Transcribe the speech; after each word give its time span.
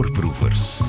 Voorproevers. 0.00 0.80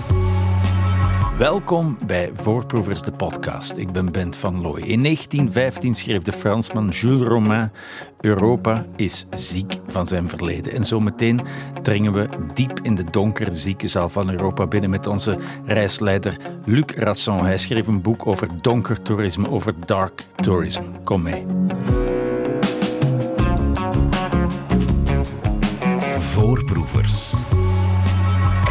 Welkom 1.38 1.98
bij 2.06 2.30
Voorproevers, 2.34 3.02
de 3.02 3.12
podcast. 3.12 3.78
Ik 3.78 3.92
ben 3.92 4.12
Bent 4.12 4.36
van 4.36 4.62
Looy. 4.62 4.82
In 4.82 5.04
1915 5.04 5.96
schreef 5.96 6.22
de 6.22 6.32
Fransman 6.32 6.90
Jules 6.90 7.28
Romain: 7.28 7.72
Europa 8.22 8.86
is 8.96 9.26
ziek 9.30 9.80
van 9.88 10.08
zijn 10.08 10.30
verleden. 10.30 10.74
En 10.74 10.86
zometeen 10.86 11.42
dringen 11.82 12.14
we 12.14 12.28
diep 12.54 12.80
in 12.82 12.96
de 12.96 13.04
donkere 13.04 13.52
ziekenzaal 13.52 14.10
van 14.10 14.30
Europa 14.30 14.68
binnen 14.68 14.90
met 14.90 15.08
onze 15.08 15.40
reisleider 15.66 16.38
Luc 16.66 16.86
Rasson. 16.96 17.46
Hij 17.46 17.58
schreef 17.58 17.88
een 17.88 18.02
boek 18.02 18.28
over 18.28 18.48
donker 18.62 19.02
toerisme, 19.02 19.50
over 19.50 19.74
dark 19.86 20.26
tourism. 20.36 20.84
Kom 21.04 21.22
mee. 21.22 21.46
Voorproevers. 26.20 27.34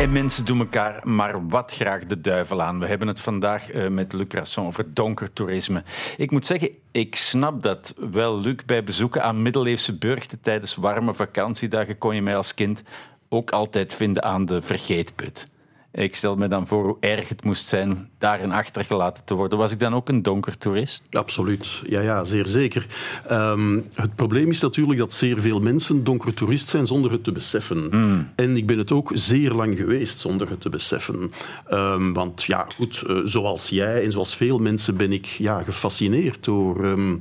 En 0.00 0.12
mensen 0.12 0.44
doen 0.44 0.58
elkaar 0.58 1.08
maar 1.08 1.48
wat 1.48 1.72
graag 1.72 2.06
de 2.06 2.20
duivel 2.20 2.62
aan. 2.62 2.78
We 2.78 2.86
hebben 2.86 3.08
het 3.08 3.20
vandaag 3.20 3.74
uh, 3.74 3.88
met 3.88 4.12
Luc 4.12 4.26
Rasson 4.28 4.66
over 4.66 4.94
donker 4.94 5.32
toerisme. 5.32 5.82
Ik 6.16 6.30
moet 6.30 6.46
zeggen, 6.46 6.70
ik 6.90 7.16
snap 7.16 7.62
dat 7.62 7.94
wel, 8.10 8.40
Luc. 8.40 8.56
Bij 8.66 8.84
bezoeken 8.84 9.22
aan 9.22 9.42
middeleeuwse 9.42 9.98
burchten 9.98 10.40
tijdens 10.40 10.74
warme 10.74 11.14
vakantiedagen 11.14 11.98
kon 11.98 12.14
je 12.14 12.22
mij 12.22 12.36
als 12.36 12.54
kind 12.54 12.82
ook 13.28 13.50
altijd 13.50 13.94
vinden 13.94 14.22
aan 14.22 14.44
de 14.44 14.62
vergeetput. 14.62 15.44
Ik 15.92 16.14
stel 16.14 16.36
me 16.36 16.48
dan 16.48 16.66
voor 16.66 16.84
hoe 16.84 16.96
erg 17.00 17.28
het 17.28 17.44
moest 17.44 17.66
zijn 17.66 18.08
daarin 18.18 18.52
achtergelaten 18.52 19.24
te 19.24 19.34
worden. 19.34 19.58
Was 19.58 19.72
ik 19.72 19.80
dan 19.80 19.94
ook 19.94 20.08
een 20.08 20.22
donker 20.22 20.58
toerist? 20.58 21.02
Absoluut, 21.10 21.82
ja, 21.86 22.00
ja 22.00 22.24
zeer 22.24 22.46
zeker. 22.46 22.86
Um, 23.30 23.86
het 23.94 24.14
probleem 24.14 24.50
is 24.50 24.60
natuurlijk 24.60 24.98
dat 24.98 25.12
zeer 25.12 25.40
veel 25.40 25.60
mensen 25.60 26.04
donker 26.04 26.34
toerist 26.34 26.68
zijn 26.68 26.86
zonder 26.86 27.10
het 27.10 27.24
te 27.24 27.32
beseffen. 27.32 27.88
Mm. 27.90 28.28
En 28.36 28.56
ik 28.56 28.66
ben 28.66 28.78
het 28.78 28.92
ook 28.92 29.10
zeer 29.14 29.52
lang 29.52 29.76
geweest 29.76 30.18
zonder 30.18 30.50
het 30.50 30.60
te 30.60 30.68
beseffen. 30.68 31.32
Um, 31.70 32.12
want 32.12 32.42
ja, 32.42 32.66
goed, 32.74 33.02
uh, 33.06 33.20
zoals 33.24 33.68
jij 33.68 34.04
en 34.04 34.12
zoals 34.12 34.36
veel 34.36 34.58
mensen 34.58 34.96
ben 34.96 35.12
ik 35.12 35.26
ja, 35.26 35.62
gefascineerd 35.62 36.44
door... 36.44 36.84
Um, 36.84 37.20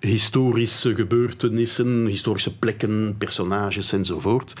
historische 0.00 0.94
gebeurtenissen, 0.94 2.06
historische 2.06 2.58
plekken, 2.58 3.14
personages 3.18 3.92
enzovoort. 3.92 4.52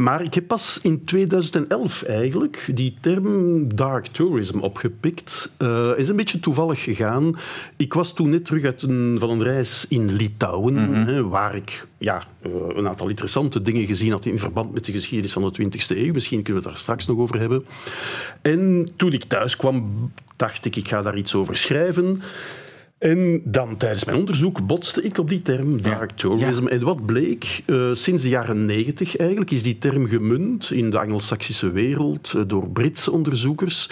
Maar 0.00 0.22
ik 0.22 0.34
heb 0.34 0.46
pas 0.46 0.78
in 0.82 1.04
2011 1.04 2.02
eigenlijk 2.02 2.70
die 2.74 2.96
term 3.00 3.74
dark 3.74 4.06
tourism 4.06 4.58
opgepikt. 4.58 5.52
Uh, 5.58 5.90
is 5.96 6.08
een 6.08 6.16
beetje 6.16 6.40
toevallig 6.40 6.82
gegaan. 6.82 7.36
Ik 7.76 7.94
was 7.94 8.14
toen 8.14 8.28
net 8.28 8.44
terug 8.44 8.64
uit 8.64 8.82
een, 8.82 9.16
van 9.20 9.30
een 9.30 9.42
reis 9.42 9.86
in 9.88 10.12
Litouwen, 10.12 10.74
mm 10.74 10.94
-hmm. 10.94 11.06
hè, 11.06 11.28
waar 11.28 11.54
ik 11.54 11.86
ja, 11.98 12.24
uh, 12.46 12.52
een 12.68 12.88
aantal 12.88 13.08
interessante 13.08 13.62
dingen 13.62 13.86
gezien 13.86 14.12
had 14.12 14.26
in 14.26 14.38
verband 14.38 14.72
met 14.72 14.84
de 14.84 14.92
geschiedenis 14.92 15.32
van 15.32 15.52
de 15.52 15.64
20e 15.64 15.96
eeuw. 15.96 16.12
Misschien 16.12 16.42
kunnen 16.42 16.62
we 16.62 16.68
het 16.68 16.76
daar 16.76 16.82
straks 16.82 17.06
nog 17.06 17.18
over 17.18 17.38
hebben. 17.38 17.64
En 18.42 18.88
toen 18.96 19.12
ik 19.12 19.24
thuis 19.24 19.56
kwam, 19.56 20.12
dacht 20.36 20.64
ik, 20.64 20.76
ik 20.76 20.88
ga 20.88 21.02
daar 21.02 21.16
iets 21.16 21.34
over 21.34 21.56
schrijven. 21.56 22.22
En 23.06 23.40
dan 23.44 23.76
tijdens 23.76 24.04
mijn 24.04 24.18
onderzoek 24.18 24.66
botste 24.66 25.02
ik 25.02 25.18
op 25.18 25.28
die 25.28 25.42
term 25.42 25.82
dark 25.82 26.10
tourism. 26.10 26.62
Ja. 26.62 26.68
En 26.68 26.82
wat 26.82 27.06
bleek, 27.06 27.62
uh, 27.66 27.88
sinds 27.92 28.22
de 28.22 28.28
jaren 28.28 28.64
negentig 28.64 29.16
eigenlijk 29.16 29.50
is 29.50 29.62
die 29.62 29.78
term 29.78 30.06
gemunt 30.06 30.70
in 30.70 30.90
de 30.90 30.98
Anglo-Saxische 30.98 31.70
wereld 31.70 32.32
uh, 32.36 32.42
door 32.46 32.68
Britse 32.68 33.10
onderzoekers 33.10 33.90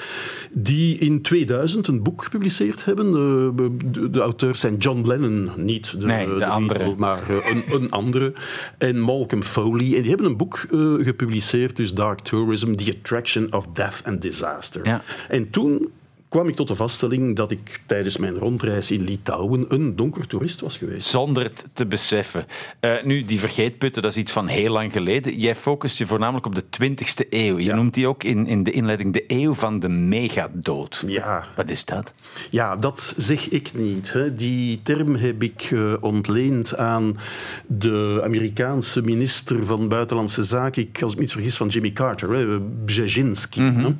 die 0.53 0.99
in 0.99 1.23
2000 1.23 1.87
een 1.87 2.03
boek 2.03 2.25
gepubliceerd 2.25 2.85
hebben. 2.85 3.07
Uh, 3.07 3.67
de, 3.85 4.11
de, 4.11 4.21
auteurs 4.21 4.61
zijn 4.61 4.77
John 4.77 5.07
Lennon, 5.07 5.51
niet 5.57 6.01
de, 6.01 6.07
nee, 6.07 6.27
de, 6.27 6.35
de 6.35 6.47
andere, 6.47 6.95
maar 6.97 7.29
een, 7.29 7.63
een, 7.71 7.91
andere, 7.91 8.33
en 8.79 9.01
Malcolm 9.01 9.43
Foley. 9.43 9.97
En 9.97 10.01
die 10.01 10.09
hebben 10.09 10.27
een 10.27 10.37
boek 10.37 10.67
gepubliceerd, 10.99 11.77
dus 11.77 11.95
Dark 11.95 12.21
Tourism, 12.21 12.75
The 12.75 12.95
Attraction 12.99 13.53
of 13.53 13.67
Death 13.73 14.01
and 14.05 14.23
Disaster. 14.23 14.87
Ja. 14.87 15.03
En 15.29 15.51
toen 15.51 15.91
kwam 16.35 16.49
ik 16.49 16.55
tot 16.55 16.69
de 16.69 16.75
vaststelling 16.75 17.37
dat 17.37 17.51
ik 17.51 17.81
tijdens 17.87 18.17
mijn 18.17 18.39
rondreis 18.39 18.91
in 18.91 19.03
Litouwen 19.03 19.65
een 19.69 19.97
donker 19.97 20.27
toerist 20.27 20.61
was 20.61 20.77
geweest. 20.77 21.09
Zonder 21.09 21.43
het 21.43 21.69
te 21.73 21.87
beseffen. 21.87 22.45
Uh, 22.81 23.03
nu, 23.03 23.25
die 23.25 23.39
vergeetputten, 23.39 24.03
dat 24.03 24.11
is 24.11 24.17
iets 24.17 24.33
van 24.33 24.47
heel 24.47 24.73
lang 24.73 24.93
geleden. 24.93 25.39
Jij 25.39 25.55
focust 25.55 25.99
je 25.99 26.07
voornamelijk 26.07 26.47
op 26.47 26.55
de 26.55 26.65
20e 26.65 27.29
eeuw. 27.31 27.59
Je 27.59 27.65
ja. 27.65 27.75
noemt 27.75 27.95
die 27.95 28.09
ook 28.09 28.25
in, 28.25 28.47
in 28.47 28.63
de 28.63 28.71
inleiding 28.71 29.13
de 29.13 29.25
eeuw 29.27 29.55
van 29.55 29.79
de 29.79 29.89
megadood. 29.89 31.05
Ja. 31.07 31.45
Wat 31.57 31.71
is 31.71 31.85
dat? 31.85 32.15
Ja, 32.51 32.77
dat 32.77 33.15
zeg 33.17 33.49
ik 33.49 33.71
niet. 33.75 34.13
Hè. 34.13 34.35
Die 34.35 34.81
term 34.83 35.15
heb 35.15 35.43
ik 35.43 35.71
uh, 35.71 35.93
ontleend 36.01 36.77
aan 36.77 37.19
de 37.67 38.21
Amerikaanse 38.25 39.03
minister 39.03 39.67
van 39.67 39.89
Buitenlandse 39.89 40.45
Zaken, 40.45 40.83
ik, 40.83 41.03
als 41.03 41.11
ik 41.13 41.19
me 41.19 41.25
niet 41.25 41.33
vergis, 41.33 41.57
van 41.57 41.69
Jimmy 41.69 41.93
Carter, 41.93 42.31
hè, 42.33 42.61
Brzezinski, 42.85 43.61
Mhm. 43.61 43.73
mm 43.79 43.85
-hmm. 43.85 43.99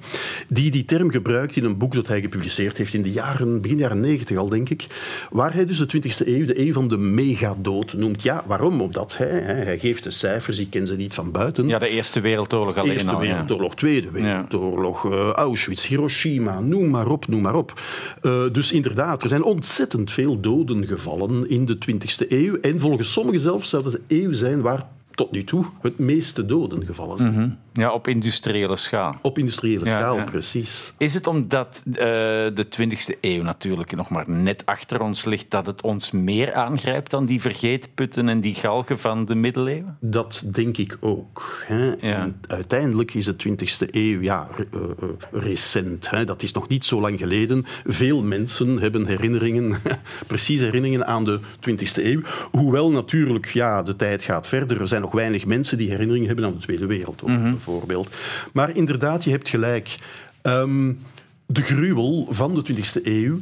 die 0.49 0.71
die 0.71 0.85
term 0.85 1.11
gebruikt 1.11 1.57
in 1.57 1.65
een 1.65 1.79
boek 1.79 1.95
dat 1.95 2.07
hij 2.07 2.23
gepubliceerd 2.25 2.79
heeft 2.79 2.95
in 2.95 3.03
de 3.03 3.13
jaren, 3.13 3.61
begin 3.61 3.79
jaren 3.79 4.01
90 4.01 4.37
al, 4.37 4.49
denk 4.49 4.69
ik. 4.69 4.87
Waar 5.31 5.55
hij 5.55 5.65
dus 5.65 5.79
de 5.79 5.87
20e 5.87 6.27
eeuw 6.27 6.47
de 6.47 6.61
eeuw 6.61 6.73
van 6.73 6.89
de 6.89 6.97
megadood 6.97 7.93
noemt. 7.93 8.23
Ja, 8.23 8.45
waarom? 8.47 8.81
Omdat 8.81 9.17
hij, 9.17 9.29
hij 9.41 9.79
geeft 9.79 10.05
de 10.05 10.11
cijfers, 10.11 10.59
ik 10.59 10.71
ken 10.71 10.87
ze 10.87 10.97
niet 10.97 11.15
van 11.15 11.31
buiten. 11.31 11.69
Ja, 11.69 11.79
de 11.79 11.89
Eerste 11.89 12.21
Wereldoorlog 12.21 12.77
alleen 12.77 12.93
Eerste 12.93 13.11
al. 13.11 13.21
Wereldoorlog, 13.21 13.71
ja. 13.71 13.77
Tweede 13.77 14.11
Wereldoorlog, 14.11 15.05
uh, 15.05 15.31
Auschwitz, 15.31 15.87
Hiroshima, 15.87 16.61
noem 16.61 16.91
maar 16.91 17.07
op, 17.07 17.29
noem 17.29 17.43
maar 17.43 17.55
op. 17.55 17.81
Uh, 18.23 18.43
dus 18.53 18.73
inderdaad, 18.73 19.23
er 19.23 19.29
zijn 19.29 19.43
ontzettend 19.43 20.11
veel 20.11 20.41
doden 20.41 20.87
gevallen 20.87 21.49
in 21.49 21.65
de 21.65 21.79
20e 21.91 22.29
eeuw. 22.29 22.61
En 22.61 22.81
volgens 22.81 23.13
sommigen 23.13 23.41
zelfs 23.41 23.69
zou 23.69 23.85
het 23.85 23.93
de 23.93 24.23
eeuw 24.23 24.33
zijn 24.33 24.61
waar 24.61 24.87
tot 25.15 25.31
nu 25.31 25.45
toe 25.45 25.65
het 25.83 25.99
meeste 25.99 26.47
doden 26.47 26.87
gevallen 26.87 27.19
zijn. 27.19 27.31
Mm 27.31 27.37
-hmm. 27.37 27.59
Ja, 27.77 27.93
op 27.93 28.09
industriële 28.09 28.77
schaal. 28.77 29.19
Op 29.23 29.39
industriële 29.39 29.85
ja, 29.85 29.99
schaal, 29.99 30.17
ja. 30.17 30.25
precies. 30.25 30.93
Is 30.99 31.15
het 31.15 31.27
omdat 31.27 31.83
uh, 31.87 31.95
de 31.97 32.67
20e 32.81 33.21
eeuw 33.21 33.43
natuurlijk 33.43 33.97
nog 33.97 34.09
maar 34.09 34.25
net 34.33 34.67
achter 34.67 35.01
ons 35.01 35.25
ligt, 35.25 35.51
dat 35.51 35.67
het 35.67 35.83
ons 35.83 36.11
meer 36.11 36.53
aangrijpt 36.53 37.11
dan 37.11 37.27
die 37.27 37.41
vergeetputten 37.41 38.29
en 38.29 38.41
die 38.41 38.55
galgen 38.55 38.99
van 38.99 39.25
de 39.25 39.35
middeleeuwen? 39.35 39.97
Dat 40.01 40.43
denk 40.45 40.77
ik 40.77 40.97
ook. 41.01 41.65
Hè. 41.67 41.85
Ja. 41.85 41.97
En 42.01 42.41
uiteindelijk 42.47 43.15
is 43.15 43.25
de 43.25 43.35
20e 43.49 43.91
eeuw 43.91 44.21
ja, 44.21 44.49
uh, 44.75 44.81
uh, 44.83 45.09
recent. 45.33 46.11
Hè. 46.11 46.25
Dat 46.25 46.43
is 46.43 46.53
nog 46.53 46.69
niet 46.69 46.85
zo 46.85 47.01
lang 47.01 47.19
geleden. 47.19 47.65
Veel 47.85 48.23
mensen 48.23 48.79
hebben 48.79 49.07
herinneringen, 49.07 49.77
precies 50.27 50.61
herinneringen 50.61 51.07
aan 51.07 51.25
de 51.25 51.41
20e 51.71 52.05
eeuw. 52.05 52.21
Hoewel 52.51 52.91
natuurlijk 52.91 53.47
ja, 53.47 53.83
de 53.83 53.97
tijd 53.97 54.23
gaat 54.23 54.47
verder. 54.47 54.81
Er 54.81 54.89
zijn 54.89 55.03
nog 55.03 55.13
weinig 55.13 55.47
mensen 55.47 55.79
die 55.79 55.91
herinneringen 55.91 56.27
hebben 56.27 56.45
aan 56.45 56.53
de 56.53 56.59
Tweede 56.59 56.87
Wereldoorlog, 56.87 57.39
mm 57.39 57.45
-hmm. 57.45 57.59
Bijvoorbeeld. 57.65 58.17
Maar 58.53 58.77
inderdaad, 58.77 59.25
je 59.25 59.31
hebt 59.31 59.49
gelijk. 59.49 59.99
Um, 60.43 60.99
de 61.47 61.63
gruwel 61.63 62.27
van 62.31 62.55
de 62.55 62.75
20e 62.75 63.03
eeuw 63.03 63.41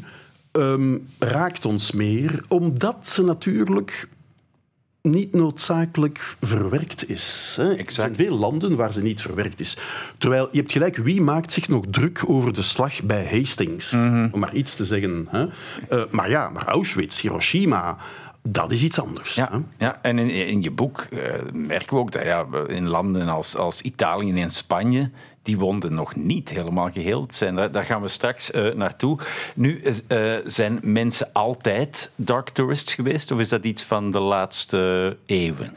um, 0.52 1.08
raakt 1.18 1.64
ons 1.64 1.92
meer, 1.92 2.44
omdat 2.48 3.08
ze 3.08 3.24
natuurlijk 3.24 4.08
niet 5.02 5.34
noodzakelijk 5.34 6.36
verwerkt 6.40 7.08
is. 7.08 7.54
Hè. 7.60 7.76
Er 7.76 7.90
zijn 7.90 8.14
veel 8.16 8.36
landen 8.38 8.76
waar 8.76 8.92
ze 8.92 9.02
niet 9.02 9.20
verwerkt 9.20 9.60
is. 9.60 9.76
Terwijl, 10.18 10.48
je 10.50 10.58
hebt 10.58 10.72
gelijk, 10.72 10.96
wie 10.96 11.20
maakt 11.20 11.52
zich 11.52 11.68
nog 11.68 11.84
druk 11.90 12.22
over 12.26 12.52
de 12.54 12.62
slag 12.62 13.02
bij 13.02 13.28
Hastings? 13.30 13.90
Mhm. 13.90 14.04
Mm 14.04 14.12
-hmm. 14.12 14.28
Om 14.32 14.40
maar 14.40 14.54
iets 14.54 14.76
te 14.76 14.84
zeggen. 14.84 15.26
Hè. 15.30 15.46
Uh, 15.90 16.02
maar 16.10 16.30
ja, 16.30 16.48
maar 16.48 16.64
Auschwitz, 16.64 17.20
Hiroshima, 17.20 17.96
dat 18.42 18.72
is 18.72 18.82
iets 18.82 19.00
anders. 19.00 19.34
Ja, 19.34 19.48
hè? 19.52 19.58
ja. 19.84 19.98
en 20.02 20.18
in, 20.18 20.30
in 20.30 20.62
je 20.62 20.70
boek 20.70 21.06
uh, 21.10 21.20
merken 21.52 21.96
we 21.96 22.02
ook 22.02 22.12
dat 22.12 22.24
ja, 22.24 22.46
in 22.66 22.88
landen 22.88 23.28
als, 23.28 23.56
als 23.56 23.80
Italië 23.80 24.42
en 24.42 24.50
Spanje 24.50 25.10
die 25.42 25.58
wonden 25.58 25.94
nog 25.94 26.16
niet 26.16 26.48
helemaal 26.48 26.90
geheeld 26.90 27.34
zijn. 27.34 27.54
Daar, 27.54 27.70
daar 27.70 27.84
gaan 27.84 28.02
we 28.02 28.08
straks 28.08 28.50
uh, 28.50 28.74
naartoe. 28.74 29.18
Nu, 29.54 29.82
uh, 30.08 30.34
zijn 30.46 30.78
mensen 30.82 31.32
altijd 31.32 32.10
dark 32.14 32.48
tourists 32.48 32.94
geweest 32.94 33.30
of 33.30 33.38
is 33.38 33.48
dat 33.48 33.64
iets 33.64 33.82
van 33.82 34.10
de 34.10 34.20
laatste 34.20 35.16
eeuwen? 35.26 35.68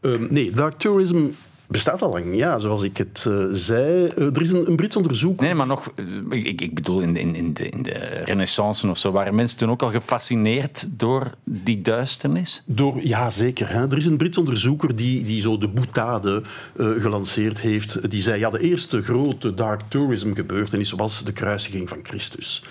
Um, 0.00 0.26
nee, 0.30 0.50
dark 0.50 0.78
tourism 0.78 1.26
bestaat 1.72 2.02
al 2.02 2.10
lang, 2.10 2.36
ja, 2.36 2.58
zoals 2.58 2.82
ik 2.82 2.96
het 2.96 3.24
uh, 3.28 3.44
zei. 3.52 4.12
Uh, 4.18 4.26
er 4.26 4.40
is 4.40 4.50
een, 4.50 4.68
een, 4.68 4.76
Brits 4.76 4.96
onderzoek. 4.96 5.40
Nee, 5.40 5.54
maar 5.54 5.66
nog, 5.66 5.92
uh, 5.96 6.44
ik, 6.44 6.60
ik, 6.60 6.74
bedoel, 6.74 7.00
in, 7.00 7.16
in, 7.16 7.34
in, 7.34 7.52
de, 7.52 7.68
in 7.68 7.82
de 7.82 8.22
Renaissance 8.24 8.88
of 8.88 8.98
zo, 8.98 9.10
waren 9.10 9.34
mensen 9.34 9.58
toen 9.58 9.70
ook 9.70 9.82
al 9.82 9.90
gefascineerd 9.90 10.86
door 10.90 11.34
die 11.44 11.80
duisternis? 11.80 12.62
Door, 12.66 13.00
ja, 13.02 13.30
zeker. 13.30 13.72
Hè. 13.72 13.90
Er 13.90 13.96
is 13.96 14.06
een 14.06 14.16
Brits 14.16 14.38
onderzoeker 14.38 14.96
die, 14.96 15.24
die 15.24 15.40
zo 15.40 15.58
de 15.58 15.68
boetade 15.68 16.42
gelanceerd 16.76 17.60
heeft. 17.60 18.10
Die 18.10 18.22
zei, 18.22 18.38
ja, 18.38 18.50
de 18.50 18.60
eerste 18.60 19.02
grote 19.02 19.54
dark 19.54 19.80
tourism 19.88 20.34
gebeurtenis 20.34 20.90
was 20.90 21.24
de 21.24 21.32
kruisiging 21.32 21.88
van 21.88 21.98
Christus. 22.02 22.62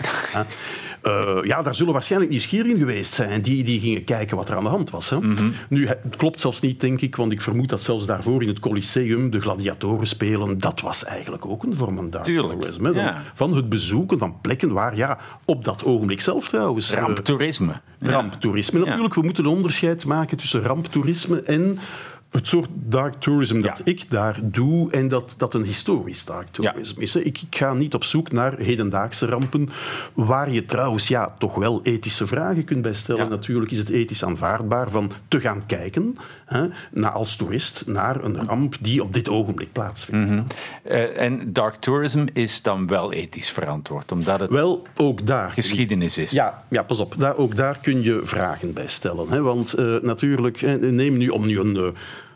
Uh, 1.03 1.37
ja, 1.43 1.61
daar 1.61 1.75
zullen 1.75 1.93
waarschijnlijk 1.93 2.31
nieuwsgierigen 2.31 2.77
geweest 2.77 3.13
zijn 3.13 3.41
die, 3.41 3.63
die 3.63 3.79
gingen 3.79 4.03
kijken 4.03 4.37
wat 4.37 4.49
er 4.49 4.55
aan 4.55 4.63
de 4.63 4.69
hand 4.69 4.89
was. 4.89 5.09
Hè. 5.09 5.17
Mhm. 5.17 5.27
Mm 5.27 5.35
-hmm. 5.35 5.53
Nu, 5.69 5.87
het 5.87 6.15
klopt 6.17 6.39
zelfs 6.39 6.59
niet, 6.59 6.79
denk 6.81 7.01
ik, 7.01 7.15
want 7.15 7.31
ik 7.31 7.41
vermoed 7.41 7.69
dat 7.69 7.83
zelfs 7.83 8.05
daarvoor 8.05 8.41
in 8.41 8.47
het 8.47 8.59
Colosseum 8.59 9.29
de 9.29 9.41
gladiatoren 9.41 10.07
spelen, 10.07 10.59
dat 10.59 10.81
was 10.81 11.05
eigenlijk 11.05 11.45
ook 11.45 11.63
een 11.63 11.75
vorm 11.75 11.95
van 11.95 12.09
dark. 12.09 12.25
Ja. 12.93 13.23
Van 13.33 13.55
het 13.55 13.69
bezoeken 13.69 14.17
van 14.17 14.41
plekken 14.41 14.71
waar, 14.71 14.95
ja, 14.95 15.17
op 15.45 15.63
dat 15.63 15.83
ogenblik 15.83 16.21
zelf 16.21 16.49
trouwens... 16.49 16.93
Ramptoerisme. 16.93 17.81
Uh, 17.99 18.09
ramptoerisme. 18.09 18.79
Natuurlijk, 18.79 19.13
we 19.13 19.21
moeten 19.21 19.45
een 19.45 19.51
onderscheid 19.51 20.05
maken 20.05 20.37
tussen 20.37 20.61
ramptoerisme 20.61 21.41
en 21.41 21.79
het 22.31 22.47
soort 22.47 22.69
dark 22.73 23.13
tourism 23.13 23.61
dat 23.61 23.81
ik 23.83 24.09
daar 24.09 24.39
doe 24.43 24.91
en 24.91 25.07
dat, 25.07 25.33
dat 25.37 25.53
een 25.53 25.63
historisch 25.63 26.25
dark 26.25 26.47
tourism 26.51 27.01
is. 27.01 27.15
Ik, 27.15 27.41
ik 27.41 27.55
ga 27.55 27.73
niet 27.73 27.93
op 27.93 28.03
zoek 28.03 28.31
naar 28.31 28.57
hedendaagse 28.57 29.25
rampen, 29.25 29.69
waar 30.13 30.51
je 30.51 30.65
trouwens 30.65 31.07
ja, 31.07 31.35
toch 31.39 31.55
wel 31.55 31.79
ethische 31.83 32.27
vragen 32.27 32.63
kunt 32.63 32.81
bij 32.81 32.93
stellen. 32.93 33.23
Ja. 33.23 33.29
Natuurlijk 33.29 33.71
is 33.71 33.77
het 33.77 33.89
ethisch 33.89 34.23
aanvaardbaar 34.23 34.89
van 34.89 35.11
te 35.27 35.39
gaan 35.39 35.65
kijken 35.65 36.17
hè, 36.45 36.67
naar, 36.91 37.11
als 37.11 37.35
toerist 37.35 37.83
naar 37.87 38.23
een 38.23 38.45
ramp 38.45 38.75
die 38.81 39.03
op 39.03 39.13
dit 39.13 39.29
ogenblik 39.29 39.71
plaatsvindt. 39.71 40.53
Eh, 40.83 41.21
en 41.21 41.53
dark 41.53 41.75
tourism 41.75 42.25
is 42.33 42.61
dan 42.61 42.87
wel 42.87 43.13
ethisch 43.13 43.49
verantwoord, 43.49 44.11
omdat 44.11 44.39
het 44.39 44.49
Wel, 44.49 44.87
ook 44.95 45.25
daar. 45.25 45.51
geschiedenis 45.51 46.17
is. 46.17 46.31
Ja, 46.31 46.63
ja, 46.69 46.83
pas 46.83 46.99
op. 46.99 47.15
Daar, 47.17 47.37
ook 47.37 47.55
daar 47.55 47.77
kun 47.81 48.03
je 48.03 48.19
vragen 48.23 48.73
bij 48.73 48.87
stellen. 48.87 49.29
Hè? 49.29 49.41
Want 49.41 49.73
eh, 49.73 49.95
natuurlijk, 50.01 50.61
neem 50.79 51.17
nu 51.17 51.29
om 51.29 51.45
nu 51.45 51.59
een, 51.59 51.75
eh, 51.75 51.87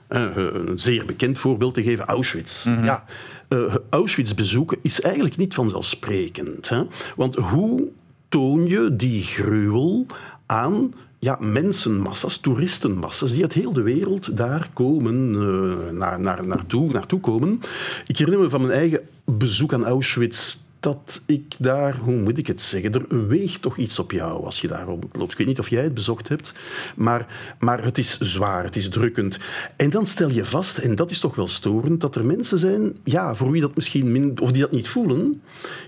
een 0.07 0.79
zeer 0.79 1.05
bekend 1.05 1.37
voorbeeld 1.37 1.73
te 1.73 1.83
geven, 1.83 2.05
Auschwitz. 2.05 2.63
Ja, 2.63 3.05
eh, 3.47 3.75
Auschwitz 3.89 4.33
bezoeken 4.33 4.77
is 4.81 5.01
eigenlijk 5.01 5.37
niet 5.37 5.53
vanzelfsprekend. 5.53 6.69
Hè? 6.69 6.83
Want 7.15 7.35
hoe 7.35 7.87
toon 8.29 8.67
je 8.67 8.95
die 8.95 9.23
gruwel 9.23 10.05
aan 10.45 10.93
ja, 11.19 11.37
mensenmassa's, 11.39 12.37
toeristenmassa's, 12.37 13.31
die 13.31 13.41
uit 13.41 13.53
heel 13.53 13.73
de 13.73 13.81
wereld 13.81 14.37
daar 14.37 14.69
komen, 14.73 15.35
eh, 15.35 15.93
naar, 15.93 16.19
naar, 16.19 16.45
naartoe, 16.47 16.91
naartoe 16.91 17.19
komen. 17.19 17.61
Ik 18.07 18.17
herinner 18.17 18.43
me 18.43 18.49
van 18.49 18.61
mijn 18.61 18.73
eigen 18.73 19.01
bezoek 19.23 19.73
aan 19.73 19.85
Auschwitz 19.85 20.57
dat 20.85 21.21
ik 21.25 21.55
daar, 21.59 21.95
hoe 21.95 22.15
moet 22.15 22.37
ik 22.37 22.47
het 22.47 22.61
zeggen, 22.61 22.93
er 22.93 23.27
weegt 23.27 23.61
toch 23.61 23.77
iets 23.77 23.99
op 23.99 24.11
jou 24.11 24.45
als 24.45 24.61
je 24.61 24.67
daar 24.67 24.85
rondloopt. 24.85 25.31
Ik 25.31 25.37
weet 25.37 25.47
niet 25.47 25.59
of 25.59 25.69
jij 25.69 25.83
het 25.83 25.93
bezocht 25.93 26.27
hebt, 26.27 26.53
maar, 26.95 27.27
maar 27.59 27.83
het 27.83 27.97
is 27.97 28.17
zwaar, 28.17 28.63
het 28.63 28.75
is 28.75 28.89
drukkend. 28.89 29.37
En 29.75 29.89
dan 29.89 30.05
stel 30.05 30.29
je 30.29 30.45
vast, 30.45 30.77
en 30.77 30.95
dat 30.95 31.11
is 31.11 31.19
toch 31.19 31.35
wel 31.35 31.47
storend, 31.47 32.01
dat 32.01 32.15
er 32.15 32.25
mensen 32.25 32.59
zijn 32.59 32.97
ja, 33.03 33.35
voor 33.35 33.51
wie 33.51 33.61
dat 33.61 33.75
misschien 33.75 34.11
min, 34.11 34.39
of 34.41 34.51
die 34.51 34.61
dat 34.61 34.71
niet 34.71 34.87
voelen. 34.87 35.41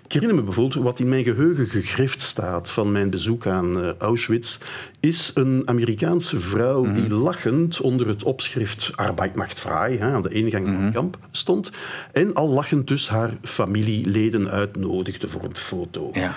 Ik 0.05 0.11
herinner 0.11 0.37
me 0.37 0.43
bijvoorbeeld 0.43 0.83
wat 0.83 0.99
in 0.99 1.09
mijn 1.09 1.23
geheugen 1.23 1.67
gegrift 1.67 2.21
staat 2.21 2.71
van 2.71 2.91
mijn 2.91 3.09
bezoek 3.09 3.47
aan 3.47 3.81
eh, 3.81 3.89
Auschwitz, 3.97 4.57
is 4.99 5.31
een 5.33 5.61
Amerikaanse 5.65 6.39
vrouw 6.39 6.93
die 6.93 7.09
lachend 7.09 7.81
onder 7.81 8.07
het 8.07 8.23
opschrift 8.23 8.91
Arbeid 8.95 9.35
macht 9.35 9.59
vrij 9.59 10.01
aan 10.01 10.21
de 10.21 10.29
ingang 10.29 10.65
van 10.65 10.75
het 10.75 10.93
kamp 10.93 11.17
stond 11.31 11.71
en 12.11 12.33
al 12.33 12.49
lachend 12.49 12.87
dus 12.87 13.09
haar 13.09 13.37
familieleden 13.43 14.49
uitnodigde 14.49 15.27
voor 15.27 15.43
een 15.43 15.55
foto. 15.55 16.09
Ja. 16.13 16.33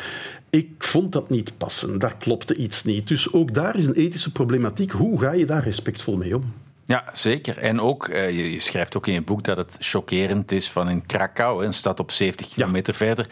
Ik 0.50 0.68
vond 0.78 1.12
dat 1.12 1.30
niet 1.30 1.52
passen, 1.56 1.98
daar 1.98 2.16
klopte 2.18 2.56
iets 2.56 2.84
niet. 2.84 3.08
Dus 3.08 3.32
ook 3.32 3.54
daar 3.54 3.76
is 3.76 3.86
een 3.86 3.94
ethische 3.94 4.32
problematiek. 4.32 4.90
Hoe 4.90 5.20
ga 5.20 5.32
je 5.32 5.46
daar 5.46 5.64
respectvol 5.64 6.16
mee 6.16 6.36
om? 6.36 6.52
Ja, 6.84 7.04
zeker. 7.12 7.58
En 7.58 7.80
ook, 7.80 8.08
eh, 8.08 8.30
je, 8.30 8.52
je 8.52 8.60
schrijft 8.60 8.96
ook 8.96 9.06
in 9.06 9.12
je 9.12 9.22
boek 9.22 9.44
dat 9.44 9.56
het 9.56 9.76
chockerend 9.80 10.52
is 10.52 10.70
van 10.70 10.88
in 10.88 11.06
Krakau, 11.06 11.64
een 11.64 11.72
stad 11.72 12.00
op 12.00 12.10
70 12.10 12.48
kilometer 12.48 12.94
verder, 12.94 13.26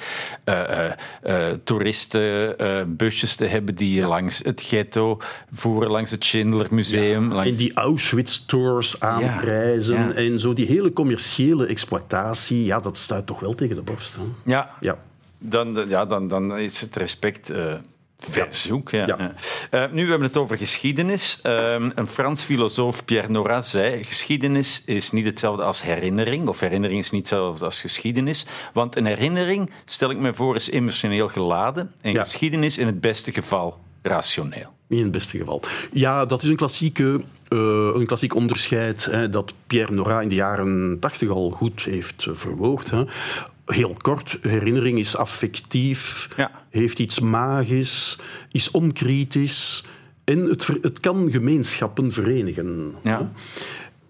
eh, 0.45 0.89
eh, 0.89 0.93
eh, 1.23 1.56
toeristenbusjes 1.65 3.37
te 3.37 3.45
hebben 3.45 3.75
die 3.75 4.06
langs 4.06 4.41
het 4.45 4.62
ghetto 4.62 5.19
voeren, 5.50 5.91
langs 5.91 6.11
het 6.11 6.25
Schindler 6.25 6.67
Museum. 6.71 7.31
En 7.31 7.37
langs... 7.37 7.59
die 7.59 7.75
Auschwitz-tours 7.75 9.00
aanprijzen 9.00 10.17
en 10.17 10.41
zo 10.41 10.53
die 10.53 10.67
hele 10.67 10.93
commerciële 10.93 11.67
exploitatie, 11.67 12.65
ja, 12.65 12.81
dat 12.81 12.97
stuit 12.97 13.27
toch 13.27 13.41
wel 13.41 13.55
tegen 13.55 13.77
de 13.77 13.83
borst. 13.83 14.17
Hè? 14.17 14.23
Ja, 14.45 14.71
Ja. 14.81 14.99
dan, 15.39 15.85
ja 15.89 16.06
dan, 16.06 16.29
dan 16.29 16.59
is 16.59 16.81
het 16.81 16.97
respect 16.97 17.53
verzoek. 18.19 18.91
Ja. 18.91 19.06
Ja. 19.06 19.17
Ja. 19.19 19.35
Eh, 19.85 19.93
nu 19.93 20.03
we 20.05 20.11
hebben 20.11 20.29
het 20.29 20.37
over 20.37 20.56
geschiedenis. 20.56 21.38
Ehm, 21.43 21.91
een 21.94 22.06
Frans 22.09 22.43
filosoof, 22.43 23.05
Pierre 23.05 23.29
Nora, 23.29 23.61
zei: 23.61 24.05
geschiedenis 24.05 24.82
is 24.87 25.11
niet 25.11 25.25
hetzelfde 25.25 25.62
als 25.62 25.82
herinnering, 25.82 26.49
of 26.49 26.61
herinnering 26.61 26.99
is 26.99 27.11
niet 27.11 27.20
hetzelfde 27.31 27.65
als 27.65 27.81
geschiedenis. 27.81 28.47
Want 28.73 28.97
een 28.97 29.06
herinnering, 29.06 29.70
stel 29.85 30.11
ik 30.11 30.19
me 30.19 30.35
voor, 30.35 30.56
is 30.56 30.70
emotioneel 30.70 31.29
geladen 31.29 31.93
en 32.00 32.12
Ja. 32.12 32.23
geschiedenis 32.23 32.79
in 32.79 32.87
het 32.87 33.00
beste 33.00 33.32
geval 33.32 33.79
rationeel. 34.03 34.76
In 34.88 35.03
het 35.03 35.11
beste 35.11 35.38
geval. 35.38 35.62
Ja, 35.93 36.26
dat 36.26 36.43
is 36.43 36.49
een, 36.49 36.56
klassieke, 36.56 37.21
eh, 37.49 37.59
een 37.94 38.06
klassiek 38.06 38.35
onderscheid 38.35 39.05
hè, 39.05 39.29
dat 39.29 39.53
Pierre 39.67 39.93
Nora 39.94 40.21
in 40.21 40.29
de 40.29 40.35
jaren 40.35 40.97
tachtig 41.00 41.29
al 41.29 41.50
goed 41.50 41.82
heeft 41.82 42.25
eh, 42.26 42.35
verwoord. 42.35 42.91
Hè. 42.91 43.05
Heel 43.69 43.94
kort, 43.99 44.38
herinnering 44.41 44.99
is 44.99 45.17
affectief, 45.17 46.29
Ja. 46.37 46.50
heeft 46.70 46.99
iets 46.99 47.20
magisch, 47.20 48.19
is 48.53 48.70
onkritisch 48.70 49.85
en 50.25 50.38
het, 50.44 50.67
het 50.82 51.00
kan 51.00 51.31
gemeenschappen 51.31 52.12
verenigen. 52.12 52.94
Ja. 53.03 53.32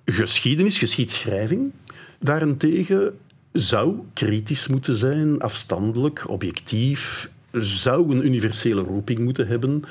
Geschiedenis, 0.05 0.79
geschiedschrijving, 0.79 1.73
daarentegen 2.19 3.19
zou 3.53 3.95
kritisch 4.15 4.67
moeten 4.67 4.95
zijn, 4.95 5.41
afstandelijk, 5.41 6.29
objectief, 6.29 7.31
zou 7.53 8.11
een 8.17 8.27
universele 8.27 8.81
roeping 8.83 9.19
moeten 9.19 9.47
hebben, 9.47 9.85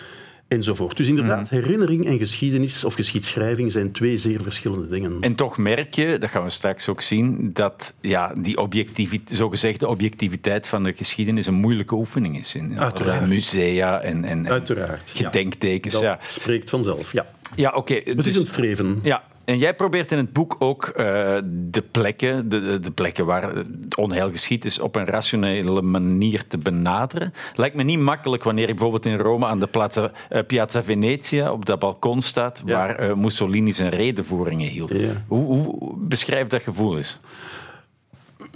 enzovoort. 0.47 0.97
Dus 0.97 1.07
inderdaad, 1.07 1.49
herinnering 1.49 2.05
en 2.05 2.17
geschiedenis 2.17 2.83
of 2.83 2.93
geschiedschrijving 2.93 3.71
zijn 3.71 3.91
twee 3.91 4.17
zeer 4.17 4.41
verschillende 4.41 4.87
dingen. 4.87 5.17
En 5.21 5.35
toch 5.35 5.57
merk 5.57 5.95
je, 5.95 6.17
dat 6.17 6.29
gaan 6.29 6.43
we 6.43 6.49
straks 6.49 6.89
ook 6.89 7.01
zien, 7.01 7.49
dat 7.53 7.93
ja, 8.01 8.33
die 8.41 8.57
objectiviteit, 8.57 9.37
zogezegde 9.37 9.87
objectiviteit 9.87 10.67
van 10.67 10.83
de 10.83 10.93
geschiedenis 10.93 11.45
een 11.45 11.53
moeilijke 11.53 11.95
oefening 11.95 12.39
is. 12.39 12.55
In 12.55 12.79
Uiteraard. 12.81 13.27
musea 13.27 14.01
en, 14.01 14.25
en, 14.25 14.45
en 14.45 14.51
Uiteraard. 14.51 15.11
ja. 15.13 15.25
gedenktekens. 15.25 15.93
Dat 15.93 16.03
Ja, 16.03 16.19
spreekt 16.21 16.69
vanzelf, 16.69 17.11
ja. 17.11 17.25
ja 17.55 17.71
oké. 17.75 17.93
Het 18.03 18.17
dus- 18.17 18.25
is 18.25 18.35
een 18.35 18.45
streven. 18.45 18.99
Ja, 19.03 19.23
en 19.47 19.57
jij 19.57 19.75
probeert 19.75 20.11
in 20.11 20.17
het 20.17 20.33
boek 20.33 20.55
ook 20.59 20.85
eh, 20.87 21.05
de 21.45 21.83
plekken, 21.91 22.49
de, 22.49 22.79
de, 22.79 22.91
plekken 22.91 23.25
waar 23.25 23.55
het 23.55 23.95
onheil 23.97 24.31
geschiet 24.31 24.65
is, 24.65 24.79
op 24.79 24.95
een 24.95 25.05
rationele 25.05 25.81
manier 25.81 26.47
te 26.47 26.57
benaderen. 26.57 27.33
Lijkt 27.55 27.75
me 27.75 27.83
niet 27.83 27.99
makkelijk 27.99 28.43
wanneer 28.43 28.67
je 28.67 28.73
bijvoorbeeld 28.73 29.05
in 29.05 29.17
Rome 29.17 29.45
aan 29.45 29.59
de 29.59 29.67
Piazza, 29.67 30.11
eh, 30.29 30.45
Piazza 30.47 30.83
Venezia 30.83 31.51
op 31.51 31.65
dat 31.65 31.79
balkon 31.79 32.21
staat, 32.21 32.61
Ja. 32.65 32.77
waar 32.77 32.95
eh, 32.95 33.15
Mussolini 33.15 33.73
zijn 33.73 33.89
redenvoeringen 33.89 34.67
hield. 34.69 34.93
Ja. 34.93 35.23
Hoe, 35.27 35.45
hoe 35.45 35.93
beschrijf 35.97 36.47
dat 36.47 36.61
gevoel 36.61 36.97
eens? 36.97 37.15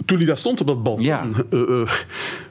Toen 0.04 0.20
ik 0.20 0.26
daar 0.26 0.38
stond 0.38 0.60
op 0.60 0.66
dat 0.66 0.82
balkon, 0.82 1.04
Ja. 1.04 1.26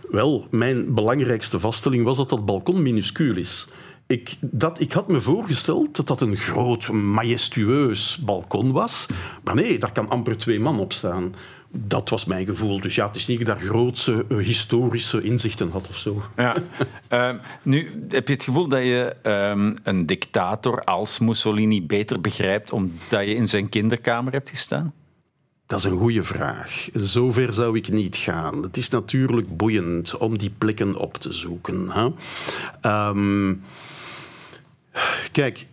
wel, 0.10 0.48
mijn 0.50 0.94
belangrijkste 0.94 1.60
vaststelling 1.60 2.04
was 2.04 2.18
dat 2.18 2.30
dat 2.30 2.46
balkon 2.46 2.82
minuscuul 2.82 3.36
is. 3.36 3.68
Ik, 4.12 4.38
dat, 4.40 4.80
ik 4.80 4.92
had 4.92 5.08
me 5.08 5.22
voorgesteld 5.22 5.96
dat 5.96 6.08
dat 6.08 6.22
een 6.22 6.38
groot, 6.38 6.92
majestueus 6.92 8.18
balkon 8.18 8.72
was. 8.72 9.08
Maar 9.44 9.56
nee, 9.56 9.80
daar 9.80 9.92
kan 9.92 10.10
amper 10.10 10.38
twee 10.38 10.60
man 10.60 10.80
op 10.80 10.94
staan. 10.94 11.36
Dat 11.70 12.10
was 12.10 12.26
mijn 12.26 12.46
gevoel. 12.46 12.80
Dus 12.80 12.96
ja, 12.96 13.08
het 13.08 13.16
is 13.16 13.28
niet 13.28 13.46
dat 13.46 13.48
ik 13.48 13.62
daar 13.62 13.70
grootse 13.70 14.26
eh, 14.30 14.38
historische 14.38 15.22
inzichten 15.22 15.72
had 15.72 15.88
of 15.88 15.98
zo. 15.98 16.24
Ja. 16.36 16.56
Ehm, 17.08 17.38
nu, 17.64 18.06
heb 18.10 18.28
je 18.28 18.34
het 18.34 18.44
gevoel 18.44 18.68
dat 18.68 18.82
je 18.82 19.16
ehm, 19.22 19.76
een 19.84 20.06
dictator 20.06 20.84
als 20.84 21.20
Mussolini 21.20 21.86
beter 21.86 22.22
begrijpt 22.22 22.72
omdat 22.72 23.28
je 23.28 23.36
in 23.36 23.48
zijn 23.48 23.70
kinderkamer 23.70 24.34
hebt 24.34 24.50
gestaan? 24.50 24.94
Dat 25.66 25.80
is 25.80 25.86
een 25.86 25.98
goede 25.98 26.24
vraag. 26.24 26.90
Zover 26.94 27.54
zou 27.54 27.78
ik 27.78 27.90
niet 27.90 28.16
gaan. 28.16 28.64
Het 28.64 28.78
is 28.78 28.90
natuurlijk 28.90 29.58
boeiend 29.58 30.18
om 30.18 30.38
die 30.38 30.54
plekken 30.58 30.96
op 30.96 31.18
te 31.18 31.34
zoeken. 31.34 31.90
Hè? 31.90 32.10
Ehm, 32.82 33.54
kijk, 35.32 35.66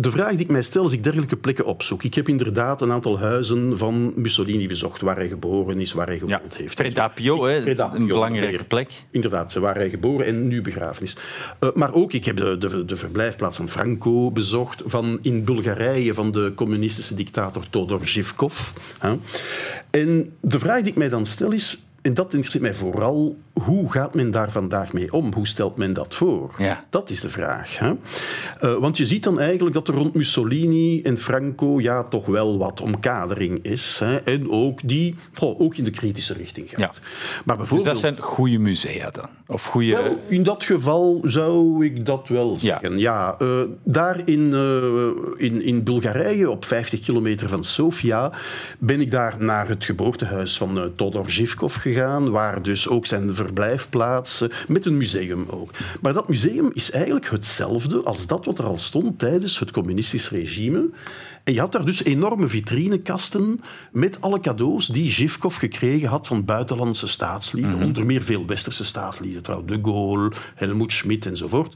de 0.00 0.10
vraag 0.10 0.30
die 0.30 0.40
ik 0.40 0.50
mij 0.50 0.62
stel 0.62 0.82
als 0.82 0.92
ik 0.92 1.02
dergelijke 1.02 1.36
plekken 1.36 1.64
opzoek. 1.64 2.02
Ik 2.02 2.14
heb 2.14 2.28
inderdaad 2.28 2.82
een 2.82 2.92
aantal 2.92 3.18
huizen 3.18 3.78
van 3.78 4.12
Mussolini 4.16 4.66
bezocht, 4.66 5.00
waar 5.00 5.16
hij 5.16 5.28
geboren 5.28 5.80
is, 5.80 5.92
waar 5.92 6.06
hij 6.06 6.20
Ja, 6.26 6.36
gewoond 6.36 6.56
heeft. 6.56 6.74
Predapio, 6.74 7.44
hè, 7.44 7.78
een 7.94 8.06
belangrijke 8.06 8.64
plek. 8.64 8.90
Inderdaad, 9.10 9.54
waar 9.54 9.74
hij 9.74 9.90
geboren 9.90 10.26
en 10.26 10.48
nu 10.48 10.62
begraven 10.62 11.02
is. 11.02 11.16
Eh, 11.58 11.68
maar 11.74 11.94
ook, 11.94 12.12
ik 12.12 12.24
heb 12.24 12.36
de, 12.36 12.58
de, 12.58 12.84
de 12.84 12.96
verblijfplaats 12.96 13.56
van 13.56 13.68
Franco 13.68 14.30
bezocht, 14.30 14.82
van 14.84 15.18
in 15.22 15.44
Bulgarije 15.44 16.14
van 16.14 16.32
de 16.32 16.52
communistische 16.54 17.14
dictator 17.14 17.64
Todor 17.70 18.06
Zhivkov. 18.06 18.70
En 19.90 20.32
de 20.40 20.58
vraag 20.58 20.80
die 20.80 20.90
ik 20.90 20.96
mij 20.96 21.08
dan 21.08 21.26
stel 21.26 21.52
is, 21.52 21.78
en 22.02 22.14
dat 22.14 22.32
interesseert 22.32 22.62
mij 22.62 22.74
vooral, 22.74 23.36
hoe 23.62 23.92
gaat 23.92 24.14
men 24.14 24.30
daar 24.30 24.50
vandaag 24.50 24.92
mee 24.92 25.12
om? 25.12 25.32
Hoe 25.34 25.46
stelt 25.46 25.76
men 25.76 25.92
dat 25.92 26.14
voor? 26.14 26.54
Ja. 26.58 26.84
Dat 26.90 27.10
is 27.10 27.20
de 27.20 27.28
vraag. 27.28 27.78
Hè? 27.78 27.92
Eh, 28.60 28.74
want 28.74 28.96
je 28.96 29.06
ziet 29.06 29.22
dan 29.24 29.40
eigenlijk 29.40 29.74
dat 29.74 29.88
er 29.88 29.94
rond 29.94 30.14
Mussolini 30.14 31.02
en 31.02 31.16
Franco 31.16 31.80
ja, 31.80 32.02
toch 32.04 32.26
wel 32.26 32.58
wat 32.58 32.80
omkadering 32.80 33.64
is. 33.64 33.98
Hè? 34.04 34.16
En 34.16 34.50
ook 34.50 34.80
die 34.84 35.14
goh, 35.34 35.60
ook 35.60 35.76
in 35.76 35.84
de 35.84 35.90
kritische 35.90 36.34
richting 36.34 36.68
gaat. 36.70 36.78
Ja. 36.78 36.90
Maar 37.44 37.56
Dus 37.56 37.56
bijvoorbeeld... 37.56 37.84
dat 37.84 37.98
zijn 37.98 38.16
goede 38.20 38.58
musea 38.58 39.10
dan? 39.10 39.28
Of 39.46 39.64
goede... 39.64 39.92
Wel, 39.92 40.18
in 40.28 40.42
dat 40.42 40.64
geval 40.64 41.20
zou 41.24 41.84
ik 41.84 42.06
dat 42.06 42.28
wel 42.28 42.58
zeggen. 42.58 42.98
Ja, 42.98 43.36
eh, 43.38 43.48
daar 43.84 44.20
in, 44.24 44.52
eh, 44.54 45.44
in, 45.46 45.62
in 45.62 45.82
Bulgarije, 45.84 46.50
op 46.50 46.64
50 46.64 47.00
kilometer 47.00 47.48
van 47.48 47.64
Sofia, 47.64 48.32
ben 48.78 49.00
ik 49.00 49.10
daar 49.10 49.34
naar 49.38 49.68
het 49.68 49.84
geboortehuis 49.84 50.56
van 50.56 50.92
Todor 50.96 51.30
Zhivkov 51.30 51.76
gegaan, 51.76 52.30
waar 52.30 52.62
dus 52.62 52.88
ook 52.88 53.06
zijn 53.06 53.34
ver- 53.34 53.47
verblijfplaatsen, 53.48 54.50
met 54.68 54.86
een 54.86 54.96
museum 54.96 55.46
ook. 55.50 55.70
Maar 56.00 56.12
dat 56.12 56.28
museum 56.28 56.70
is 56.72 56.90
eigenlijk 56.90 57.30
hetzelfde 57.30 58.02
als 58.02 58.26
dat 58.26 58.44
wat 58.44 58.58
er 58.58 58.64
al 58.64 58.78
stond 58.78 59.18
tijdens 59.18 59.58
het 59.58 59.70
communistisch 59.70 60.30
regime. 60.30 60.88
En 61.48 61.54
je 61.54 61.60
had 61.60 61.72
daar 61.72 61.84
dus 61.84 62.04
enorme 62.04 62.48
vitrinekasten 62.48 63.60
met 63.92 64.20
alle 64.20 64.40
cadeaus 64.40 64.86
die 64.86 65.10
Zhivkov 65.10 65.58
gekregen 65.58 66.08
had 66.08 66.26
van 66.26 66.44
buitenlandse 66.44 67.08
staatslieden. 67.08 67.74
Mhm. 67.74 67.82
Onder 67.84 68.06
meer 68.06 68.22
veel 68.22 68.46
westerse 68.46 68.84
staatslieden, 68.84 69.42
trouw 69.42 69.64
de 69.64 69.78
Gaulle, 69.82 70.32
Helmut 70.54 70.92
Schmidt 70.92 71.26
enzovoort. 71.26 71.74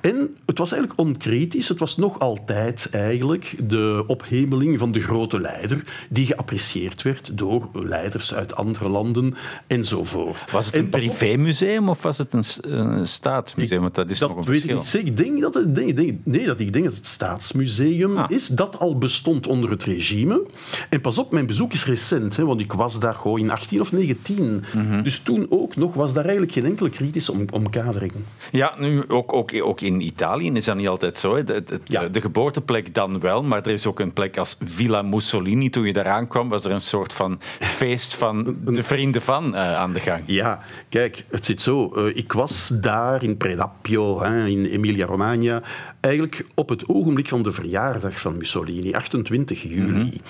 En 0.00 0.36
het 0.46 0.58
was 0.58 0.72
eigenlijk 0.72 1.00
onkritisch. 1.00 1.68
Het 1.68 1.78
was 1.78 1.96
nog 1.96 2.18
altijd 2.18 2.88
eigenlijk 2.90 3.56
de 3.68 4.04
ophemeling 4.06 4.78
van 4.78 4.92
de 4.92 5.00
grote 5.00 5.40
leider, 5.40 5.84
die 6.08 6.26
geapprecieerd 6.26 7.02
werd 7.02 7.30
door 7.38 7.68
leiders 7.72 8.34
uit 8.34 8.54
andere 8.56 8.88
landen 8.88 9.34
enzovoort. 9.66 10.50
Was 10.50 10.66
het 10.66 10.74
En 10.74 10.80
een 10.80 10.90
privémuseum 10.90 11.88
of 11.88 12.02
was 12.02 12.18
het 12.18 12.34
een, 12.34 13.06
staatsmuseum? 13.06 13.80
Want 13.80 13.94
dat 13.94 14.10
is 14.10 14.18
nog 14.18 14.36
een 14.36 14.44
weet 14.44 14.46
ik 14.46 14.52
verschil. 14.52 14.76
niet 14.76 14.86
zeker. 14.86 15.08
Ik 15.08 15.16
denk 15.16 15.40
dat 15.40 15.54
het, 15.54 15.74
nee, 16.24 16.46
dat 16.46 16.60
ik 16.60 16.72
denk 16.72 16.84
dat 16.84 16.94
het 16.94 17.06
staatsmuseum 17.06 18.18
Ah. 18.18 18.30
is, 18.30 18.46
dat 18.46 18.78
al 18.78 18.98
bestond 19.00 19.46
onder 19.46 19.70
het 19.70 19.84
regime. 19.84 20.46
En 20.88 21.00
pas 21.00 21.18
op, 21.18 21.32
mijn 21.32 21.46
bezoek 21.46 21.72
is 21.72 21.84
recent, 21.86 22.36
hè, 22.36 22.44
want 22.44 22.60
ik 22.60 22.72
was 22.72 22.98
daar 23.00 23.14
gewoon 23.14 23.38
in 23.38 23.50
18 23.50 23.80
of 23.80 23.92
19. 23.92 24.64
Mhm. 24.74 25.02
Dus 25.02 25.18
toen 25.20 25.46
ook 25.48 25.76
nog 25.76 25.94
was 25.94 26.12
daar 26.12 26.22
eigenlijk 26.24 26.52
geen 26.52 26.64
enkele 26.64 26.90
kritische 26.90 27.32
om, 27.32 27.44
omkadering. 27.52 28.12
Ja, 28.52 28.74
nu 28.78 29.08
ook, 29.08 29.32
ook, 29.32 29.50
ook 29.62 29.80
in 29.80 30.00
Italië 30.00 30.50
is 30.52 30.64
dat 30.64 30.76
niet 30.76 30.88
altijd 30.88 31.18
zo. 31.18 31.34
hè. 31.36 31.44
De, 31.44 31.52
het- 31.52 31.80
Ja. 31.84 32.08
de 32.08 32.20
geboorteplek 32.20 32.94
dan 32.94 33.20
wel, 33.20 33.42
maar 33.42 33.62
er 33.62 33.70
is 33.72 33.86
ook 33.86 34.00
een 34.00 34.12
plek 34.12 34.38
als 34.38 34.56
Villa 34.64 35.02
Mussolini. 35.02 35.70
Toen 35.70 35.86
je 35.86 35.92
daar 35.92 36.06
aankwam, 36.08 36.48
was 36.48 36.64
er 36.64 36.70
een 36.70 36.80
soort 36.80 37.12
van 37.12 37.40
feest 37.60 38.14
van 38.14 38.56
de 38.64 38.82
vrienden 38.82 39.22
van 39.22 39.54
eh, 39.54 39.74
aan 39.74 39.92
de 39.92 40.00
gang. 40.00 40.22
Ja, 40.26 40.60
kijk, 40.88 41.24
het 41.30 41.46
zit 41.46 41.60
zo. 41.60 41.92
Eh, 41.94 42.16
ik 42.16 42.32
was 42.32 42.68
daar 42.80 43.22
in 43.22 43.36
Predapio, 43.36 44.22
hè, 44.22 44.46
in 44.46 44.64
Emilia-Romagna, 44.64 45.62
eigenlijk 46.00 46.46
op 46.54 46.68
het 46.68 46.88
ogenblik 46.88 47.28
van 47.28 47.42
de 47.42 47.52
verjaardag 47.52 48.20
van 48.20 48.36
Mussolini, 48.36 48.79
28 48.94 49.62
juli. 49.62 50.20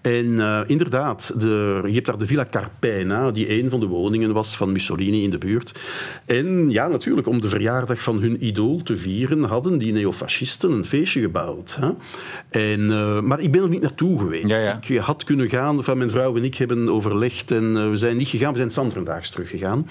En 0.00 0.40
eh, 0.40 0.60
inderdaad, 0.66 1.40
de, 1.40 1.80
je 1.86 1.92
hebt 1.92 2.06
daar 2.06 2.18
de 2.18 2.26
Villa 2.26 2.46
Carpena, 2.50 3.30
die 3.30 3.62
een 3.62 3.70
van 3.70 3.80
de 3.80 3.86
woningen 3.86 4.32
was 4.32 4.56
van 4.56 4.72
Mussolini 4.72 5.22
in 5.22 5.30
de 5.30 5.38
buurt. 5.38 5.80
En 6.26 6.70
ja, 6.70 6.88
natuurlijk, 6.88 7.26
om 7.26 7.40
de 7.40 7.48
verjaardag 7.48 8.02
van 8.02 8.20
hun 8.20 8.44
idool 8.46 8.82
te 8.82 8.96
vieren, 8.96 9.42
hadden 9.42 9.78
die 9.78 9.92
neofascisten 9.92 10.70
een 10.70 10.84
feestje 10.84 11.20
gebouwd. 11.20 11.76
Hè. 11.80 11.90
En, 12.48 12.90
eh, 12.90 13.20
maar 13.20 13.40
ik 13.40 13.52
ben 13.52 13.62
er 13.62 13.68
niet 13.68 13.80
naartoe 13.80 14.18
geweest. 14.18 14.46
Ja, 14.46 14.58
ja. 14.58 14.78
Ik 14.86 14.98
had 14.98 15.24
kunnen 15.24 15.48
gaan, 15.48 15.84
van 15.84 15.98
mijn 15.98 16.10
vrouw 16.10 16.36
en 16.36 16.44
ik 16.44 16.54
hebben 16.54 16.88
overlegd 16.88 17.50
en 17.50 17.76
eh, 17.76 17.88
we 17.88 17.96
zijn 17.96 18.16
niet 18.16 18.28
gegaan, 18.28 18.52
we 18.52 18.58
zijn 18.58 18.70
Sanderdaags 18.70 19.30
teruggegaan. 19.30 19.86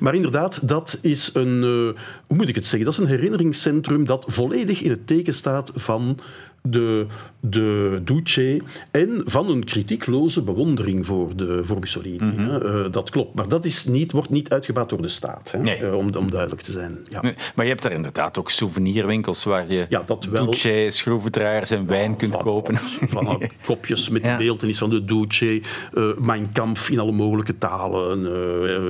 Maar 0.00 0.14
inderdaad, 0.14 0.68
dat 0.68 0.98
is 1.02 1.30
een, 1.32 1.62
eh, 1.62 2.00
hoe 2.26 2.36
moet 2.36 2.48
ik 2.48 2.54
het 2.54 2.66
zeggen, 2.66 2.84
dat 2.84 2.92
is 2.92 2.98
een 2.98 3.16
herinneringscentrum 3.16 4.06
dat 4.06 4.24
volledig 4.28 4.82
in 4.82 4.90
het 4.90 5.06
teken 5.06 5.34
staat 5.34 5.72
van 5.74 6.18
de, 6.62 7.06
de 7.40 8.00
Duce 8.04 8.62
en 8.90 9.22
van 9.24 9.50
een 9.50 9.64
kritiekloze 9.64 10.42
bewondering 10.42 11.06
voor, 11.06 11.36
de, 11.36 11.60
voor 11.64 11.78
Mussolini. 11.78 12.36
hè. 12.36 12.84
Eh, 12.84 12.92
dat 12.92 13.10
klopt, 13.10 13.34
maar 13.34 13.48
dat 13.48 13.64
is 13.64 13.84
niet, 13.84 14.12
wordt 14.12 14.30
niet 14.30 14.50
uitgebaat 14.50 14.88
door 14.88 15.02
de 15.02 15.08
staat, 15.08 15.50
hè, 15.50 15.58
Nee. 15.58 15.76
eh, 15.76 15.94
om, 15.96 16.14
om 16.14 16.30
duidelijk 16.30 16.62
te 16.62 16.70
zijn. 16.72 16.98
Ja. 17.08 17.22
Nee, 17.22 17.34
Maar 17.54 17.64
je 17.64 17.70
hebt 17.70 17.82
daar 17.82 17.92
inderdaad 17.92 18.38
ook 18.38 18.50
souvenirwinkels 18.50 19.44
waar 19.44 19.70
je 19.72 19.86
Ja. 19.88 20.04
Duce, 20.30 20.86
schroevendraaiers 20.90 21.70
en 21.70 21.86
wijn 21.86 22.16
kunt 22.16 22.32
Van 22.34 22.42
kopen. 22.42 22.76
Van 23.14 23.42
kopjes 23.64 24.08
met 24.08 24.36
beeldenis 24.38 24.78
van 24.78 24.90
de 24.90 25.04
Duce, 25.04 25.62
eh 25.94 26.02
Mein 26.18 26.52
Kampf 26.52 26.90
in 26.90 26.98
alle 26.98 27.12
mogelijke 27.12 27.58
talen 27.58 28.26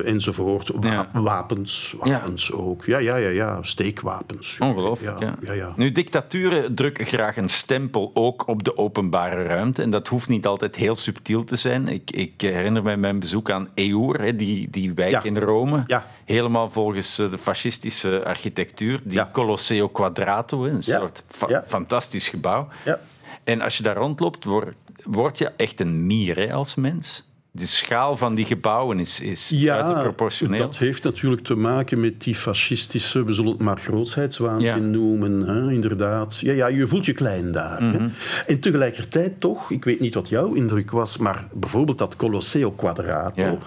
enzovoort. 0.04 0.70
Wa-. 0.74 1.10
Wapens, 1.12 1.94
wapens 1.98 2.52
ook. 2.52 2.84
Ja, 2.84 2.98
ja, 2.98 3.16
ja, 3.16 3.28
ja. 3.28 3.58
steekwapens. 3.62 4.56
Ongelooflijk, 4.58 5.20
ja. 5.20 5.26
ja. 5.26 5.36
ja, 5.46 5.52
ja. 5.52 5.72
Nu, 5.76 5.92
dictaturen 5.92 6.74
drukken 6.74 7.04
graag 7.06 7.36
een 7.36 7.48
stempel 7.58 8.10
ook 8.14 8.46
op 8.46 8.64
de 8.64 8.76
openbare 8.76 9.42
ruimte. 9.42 9.82
En 9.82 9.90
dat 9.90 10.08
hoeft 10.08 10.28
niet 10.28 10.46
altijd 10.46 10.76
heel 10.76 10.94
subtiel 10.94 11.44
te 11.44 11.56
zijn. 11.56 11.88
Ik, 11.88 12.10
ik 12.10 12.40
herinner 12.40 12.82
mij 12.82 12.96
mijn 12.96 13.18
bezoek 13.18 13.50
aan 13.50 13.68
Eur, 13.74 14.20
hè, 14.20 14.36
die, 14.36 14.70
die 14.70 14.94
wijk 14.94 15.10
Ja. 15.12 15.22
in 15.22 15.38
Rome. 15.38 15.84
Ja. 15.86 16.06
Helemaal 16.24 16.70
volgens 16.70 17.18
eh, 17.18 17.30
de 17.30 17.38
fascistische 17.38 18.24
architectuur. 18.24 19.00
Die 19.04 19.12
Ja. 19.12 19.30
Colosseo 19.32 19.88
Quadrato, 19.88 20.64
een 20.64 20.82
soort 20.82 21.24
fa- 21.28 21.62
fantastisch 21.66 22.28
gebouw. 22.28 22.68
Ja. 22.84 23.00
En 23.44 23.60
als 23.60 23.76
je 23.76 23.82
daar 23.82 23.96
rondloopt, 23.96 24.44
word, 24.44 24.76
word 25.04 25.38
je 25.38 25.50
echt 25.56 25.80
een 25.80 26.06
mier 26.06 26.36
hè, 26.36 26.52
als 26.52 26.74
mens. 26.74 27.27
De 27.58 27.66
schaal 27.66 28.16
van 28.16 28.34
die 28.34 28.44
gebouwen 28.44 28.98
is, 29.00 29.20
is 29.20 29.54
buitenproportioneel. 29.66 30.58
dat 30.60 30.76
heeft 30.76 31.02
natuurlijk 31.02 31.42
te 31.44 31.54
maken 31.54 32.00
met 32.00 32.22
die 32.22 32.34
fascistische, 32.34 33.24
we 33.24 33.32
zullen 33.32 33.50
het 33.50 33.60
maar 33.60 33.78
grootheidswaanzin 33.78 34.68
Ja. 34.68 34.76
noemen, 34.76 35.40
hè, 35.40 35.70
inderdaad. 35.72 36.38
Ja, 36.38 36.52
ja, 36.52 36.66
je 36.66 36.86
voelt 36.86 37.04
je 37.04 37.12
klein 37.12 37.52
daar. 37.52 37.82
Mhm. 37.82 37.92
hè. 37.98 38.06
En 38.46 38.60
tegelijkertijd 38.60 39.40
toch, 39.40 39.70
ik 39.70 39.84
weet 39.84 40.00
niet 40.00 40.14
wat 40.14 40.28
jouw 40.28 40.52
indruk 40.52 40.90
was, 40.90 41.16
maar 41.16 41.48
bijvoorbeeld 41.52 41.98
dat 41.98 42.16
Colosseo 42.16 42.70
Quadrato 42.70 43.42
Ja. 43.42 43.58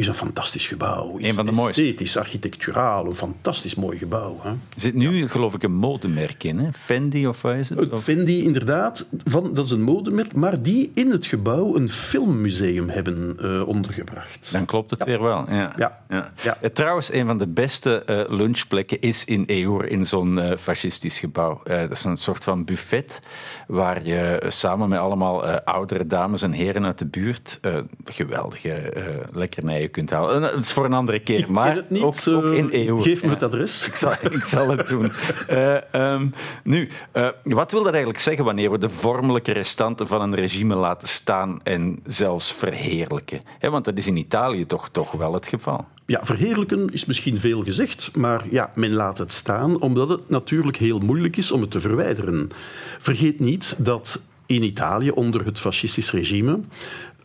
Is 0.00 0.06
een 0.08 0.14
fantastisch 0.14 0.66
gebouw. 0.66 1.16
Is 1.18 1.28
Een 1.28 1.34
van 1.34 1.46
de 1.46 1.52
mooiste. 1.52 1.80
Esthetisch, 1.82 2.16
architecturaal, 2.16 3.06
een 3.06 3.14
fantastisch 3.14 3.74
mooi 3.74 3.98
gebouw. 3.98 4.38
Hè. 4.42 4.48
Er 4.50 4.56
zit 4.76 4.94
nu, 4.94 5.28
geloof 5.28 5.54
ik, 5.54 5.62
een 5.62 5.74
modemerk 5.74 6.44
in. 6.44 6.58
Hè? 6.58 6.72
Fendi 6.72 7.26
of 7.26 7.42
wat 7.42 7.54
is 7.54 7.68
het? 7.68 7.90
Of- 7.90 8.02
Fendi, 8.02 8.42
inderdaad, 8.42 9.06
van, 9.24 9.54
dat 9.54 9.64
is 9.64 9.70
een 9.70 9.82
modemerk, 9.82 10.34
maar 10.34 10.62
die 10.62 10.90
in 10.94 11.10
het 11.10 11.26
gebouw 11.26 11.76
een 11.76 11.88
filmmuseum 11.88 12.88
hebben 12.88 13.36
eh, 13.40 13.68
ondergebracht. 13.68 14.52
Dan 14.52 14.64
klopt 14.64 14.90
het 14.90 15.04
weer 15.04 15.22
wel. 15.22 15.44
Ja. 15.50 15.72
Ja. 15.76 15.98
Ja. 16.42 16.58
Eh, 16.60 16.70
Trouwens, 16.70 17.12
een 17.12 17.26
van 17.26 17.38
de 17.38 17.46
beste 17.48 18.02
eh, 18.04 18.20
lunchplekken 18.28 19.00
is 19.00 19.24
in 19.24 19.44
Eur, 19.46 19.88
in 19.90 20.06
zo'n 20.06 20.40
eh, 20.40 20.56
fascistisch 20.56 21.18
gebouw. 21.18 21.60
Eh, 21.64 21.80
dat 21.80 21.90
is 21.90 22.04
een 22.04 22.16
soort 22.16 22.44
van 22.44 22.64
buffet 22.64 23.20
waar 23.66 24.06
je 24.06 24.16
eh, 24.16 24.50
samen 24.50 24.88
met 24.88 24.98
allemaal 24.98 25.46
eh, 25.46 25.54
oudere 25.64 26.06
dames 26.06 26.42
en 26.42 26.52
heren 26.52 26.84
uit 26.84 26.98
de 26.98 27.06
buurt 27.06 27.58
eh, 27.60 27.78
geweldige 28.04 28.72
eh, 28.72 29.04
lekkernijen 29.32 29.89
kunt 29.90 30.10
halen. 30.10 30.40
Dat 30.40 30.54
is 30.54 30.72
voor 30.72 30.84
een 30.84 30.92
andere 30.92 31.20
keer, 31.20 31.38
Ik 31.38 31.48
maar 31.48 31.68
ken 31.68 31.76
het 31.76 31.90
niet, 31.90 32.02
ook, 32.02 32.14
ook 32.28 32.44
in 32.44 32.72
eh. 32.72 33.00
Geef 33.02 33.24
me 33.24 33.30
het 33.30 33.42
adres. 33.42 33.68
Ik 33.90 33.94
zal, 33.94 34.12
ik 34.30 34.44
zal 34.44 34.68
het 34.68 34.86
doen. 34.86 35.12
Eh, 35.46 35.94
ehm, 35.94 36.26
nu, 36.64 36.88
eh, 37.12 37.28
wat 37.42 37.70
wil 37.70 37.82
dat 37.82 37.92
eigenlijk 37.92 38.22
zeggen 38.22 38.44
wanneer 38.44 38.70
we 38.70 38.78
de 38.78 38.90
vormelijke 38.90 39.52
restanten 39.52 40.06
van 40.06 40.20
een 40.20 40.34
regime 40.34 40.74
laten 40.74 41.08
staan 41.08 41.60
en 41.62 42.00
zelfs 42.06 42.52
verheerlijken? 42.52 43.40
Want 43.60 43.84
dat 43.84 43.98
is 43.98 44.06
in 44.06 44.16
Italië 44.16 44.66
toch, 44.66 44.88
toch 44.88 45.12
wel 45.12 45.34
het 45.34 45.48
geval. 45.48 45.86
Ja, 46.06 46.20
verheerlijken 46.22 46.92
is 46.92 47.04
misschien 47.04 47.38
veel 47.38 47.62
gezegd, 47.62 48.10
maar 48.16 48.44
ja, 48.50 48.72
men 48.74 48.94
laat 48.94 49.18
het 49.18 49.32
staan 49.32 49.80
omdat 49.80 50.08
het 50.08 50.28
natuurlijk 50.28 50.76
heel 50.76 50.98
moeilijk 50.98 51.36
is 51.36 51.50
om 51.50 51.60
het 51.60 51.70
te 51.70 51.80
verwijderen. 51.80 52.50
Vergeet 52.98 53.40
niet 53.40 53.74
dat 53.78 54.20
in 54.46 54.62
Italië 54.62 55.10
onder 55.10 55.44
het 55.44 55.60
fascistisch 55.60 56.12
regime 56.12 56.60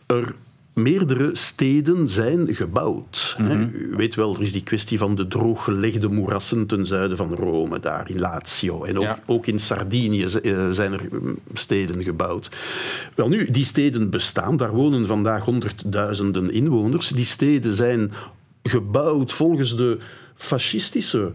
er 0.06 0.34
meerdere 0.76 1.30
steden 1.32 2.08
zijn 2.08 2.54
gebouwd. 2.54 3.34
hè. 3.38 3.56
U 3.56 3.94
weet 3.96 4.14
wel, 4.14 4.34
er 4.34 4.42
is 4.42 4.52
die 4.52 4.62
kwestie 4.62 4.98
van 4.98 5.14
de 5.14 5.28
drooggelegde 5.28 6.08
moerassen 6.08 6.66
ten 6.66 6.86
zuiden 6.86 7.16
van 7.16 7.34
Rome, 7.34 7.80
daar 7.80 8.10
in 8.10 8.18
Lazio. 8.20 8.84
En 8.84 8.96
ook, 8.96 9.02
Ja. 9.02 9.18
ook 9.26 9.46
in 9.46 9.58
Sardinië 9.58 10.22
eh, 10.24 10.70
zijn 10.70 10.92
er 10.92 11.06
mm, 11.10 11.38
steden 11.52 12.02
gebouwd. 12.02 12.50
Wel 13.14 13.28
nu, 13.28 13.50
die 13.50 13.64
steden 13.64 14.10
bestaan, 14.10 14.56
daar 14.56 14.72
wonen 14.72 15.06
vandaag 15.06 15.44
honderdduizenden 15.44 16.50
inwoners. 16.50 17.08
Die 17.08 17.24
steden 17.24 17.74
zijn 17.74 18.12
gebouwd 18.62 19.32
volgens 19.32 19.76
de 19.76 19.98
fascistische 20.34 21.32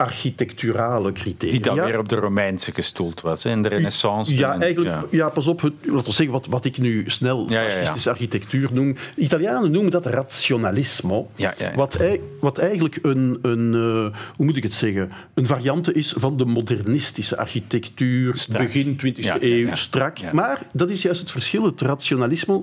architecturale 0.00 1.12
criteria. 1.12 1.52
Die 1.54 1.62
dan 1.62 1.84
weer 1.84 1.98
op 1.98 2.08
de 2.08 2.16
Romeinse 2.16 2.72
gestoeld 2.72 3.20
was, 3.20 3.44
in 3.44 3.62
de 3.62 3.68
renaissance. 3.68 4.36
Ja, 4.36 4.54
En- 4.54 4.62
eigenlijk, 4.62 4.90
ja. 4.90 5.04
ja. 5.10 5.28
pas 5.28 5.46
op, 5.46 5.60
laten 5.82 6.04
we 6.04 6.12
zeggen 6.12 6.30
wat, 6.30 6.46
wat 6.46 6.64
ik 6.64 6.78
nu 6.78 7.04
snel 7.06 7.50
Ja, 7.50 7.62
fascistische 7.62 8.10
architectuur 8.10 8.68
noem. 8.72 8.96
Italianen 9.16 9.70
noemen 9.70 9.90
dat 9.90 10.06
rationalismo. 10.06 11.30
Wat, 11.74 11.98
wat 12.40 12.58
eigenlijk 12.58 12.98
een, 13.02 13.38
een 13.42 13.74
eh, 13.74 14.18
hoe 14.36 14.46
moet 14.46 14.56
ik 14.56 14.62
het 14.62 14.72
zeggen, 14.72 15.10
een 15.34 15.46
variante 15.46 15.92
is 15.92 16.14
van 16.16 16.36
de 16.36 16.44
modernistische 16.44 17.36
architectuur, 17.38 18.36
Strak. 18.36 18.62
begin 18.62 19.00
20e 19.06 19.14
Ja, 19.14 19.34
ja, 19.34 19.38
eeuw, 19.40 19.74
strak. 19.74 20.32
Maar 20.32 20.62
dat 20.72 20.90
is 20.90 21.02
juist 21.02 21.20
het 21.20 21.30
verschil. 21.30 21.64
Het 21.64 21.80
rationalisme 21.80 22.60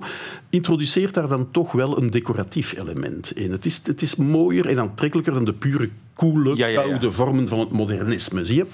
introduceert 0.50 1.14
daar 1.14 1.28
dan 1.28 1.52
toch 1.52 1.72
wel 1.72 1.98
een 1.98 2.12
decoratief 2.12 2.78
element 2.78 3.32
in. 3.38 3.52
Het 3.52 3.66
is, 3.66 3.82
het 3.84 4.02
is 4.02 4.16
mooier 4.16 4.66
en 4.68 4.80
aantrekkelijker 4.80 5.34
dan 5.34 5.46
de 5.46 5.54
pure, 5.54 5.90
koele, 6.18 6.50
Ja, 6.56 6.66
ja, 6.68 6.82
ja. 6.82 6.88
koude 6.88 7.12
vormen 7.12 7.48
van 7.48 7.60
het 7.60 7.72
modernisme, 7.72 8.46
zie 8.46 8.56
je? 8.56 8.66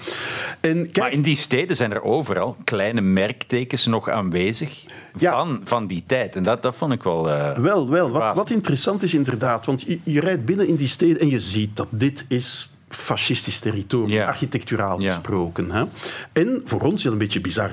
En 0.60 0.82
kijk, 0.82 0.96
Maar 0.96 1.12
in 1.12 1.22
die 1.22 1.36
steden 1.36 1.76
zijn 1.76 1.92
er 1.92 2.02
overal 2.02 2.56
kleine 2.64 3.00
merktekens 3.00 3.86
nog 3.86 4.08
aanwezig 4.08 4.84
van, 5.16 5.60
van 5.64 5.86
die 5.86 6.04
tijd. 6.06 6.36
En 6.36 6.42
dat, 6.42 6.62
dat 6.62 6.76
vond 6.76 6.92
ik 6.92 7.02
wel... 7.02 7.30
eh, 7.30 7.58
Wel, 7.58 7.88
wel. 7.90 8.10
Wat, 8.10 8.36
wat 8.36 8.50
interessant 8.50 9.02
is 9.02 9.14
inderdaad, 9.14 9.66
want 9.66 9.82
je, 9.82 9.98
je 10.02 10.20
rijdt 10.20 10.44
binnen 10.44 10.68
in 10.68 10.76
die 10.76 10.86
steden 10.88 11.18
en 11.20 11.28
je 11.28 11.40
ziet 11.40 11.76
dat 11.76 11.86
dit 11.90 12.24
is 12.28 12.68
fascistisch 12.88 13.58
territorium, 13.58 14.26
architecturaal 14.26 14.98
gesproken. 15.00 15.70
Hè? 15.70 15.84
En 16.32 16.62
voor 16.64 16.80
ons 16.80 16.94
is 16.94 17.02
dat 17.02 17.12
een 17.12 17.18
beetje 17.18 17.40
bizar. 17.40 17.70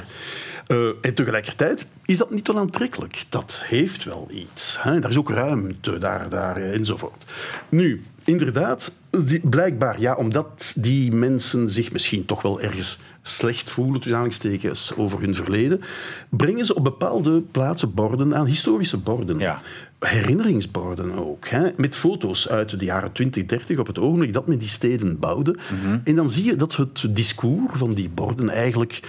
Eh, 0.67 0.77
en 1.01 1.13
tegelijkertijd 1.13 1.85
is 2.05 2.17
dat 2.17 2.31
niet 2.31 2.49
onaantrekkelijk. 2.49 3.23
Dat 3.29 3.63
heeft 3.65 4.03
wel 4.03 4.27
iets. 4.31 4.77
Hè? 4.81 4.99
Daar 4.99 5.09
is 5.09 5.17
ook 5.17 5.29
ruimte, 5.29 5.97
daar, 5.97 6.29
daar, 6.29 6.57
eh, 6.57 6.73
enzovoort. 6.73 7.23
Nu, 7.69 8.03
inderdaad, 8.23 8.95
die, 9.09 9.39
blijkbaar, 9.39 9.99
ja, 9.99 10.15
omdat 10.15 10.73
die 10.77 11.11
mensen 11.11 11.69
zich 11.69 11.91
misschien 11.91 12.25
toch 12.25 12.41
wel 12.41 12.61
ergens 12.61 12.99
slecht 13.21 13.69
voelen, 13.69 13.93
tussen 13.93 14.11
aanhalingstekens, 14.11 14.95
over 14.95 15.19
hun 15.19 15.35
verleden, 15.35 15.81
brengen 16.29 16.65
ze 16.65 16.75
op 16.75 16.83
bepaalde 16.83 17.41
plaatsen 17.41 17.93
borden 17.93 18.35
aan, 18.35 18.45
historische 18.45 18.97
borden. 18.97 19.37
Ja. 19.37 19.61
Herinneringsborden 19.99 21.11
ook, 21.11 21.47
hè, 21.47 21.69
met 21.77 21.95
foto's 21.95 22.49
uit 22.49 22.79
de 22.79 22.85
jaren 22.85 23.11
20, 23.11 23.45
30, 23.45 23.77
op 23.77 23.87
het 23.87 23.99
ogenblik 23.99 24.33
dat 24.33 24.47
men 24.47 24.57
die 24.57 24.67
steden 24.67 25.19
bouwde. 25.19 25.57
En 26.03 26.15
dan 26.15 26.29
zie 26.29 26.43
je 26.43 26.55
dat 26.55 26.75
het 26.75 27.05
discours 27.09 27.77
van 27.77 27.93
die 27.93 28.09
borden 28.09 28.49
eigenlijk 28.49 29.01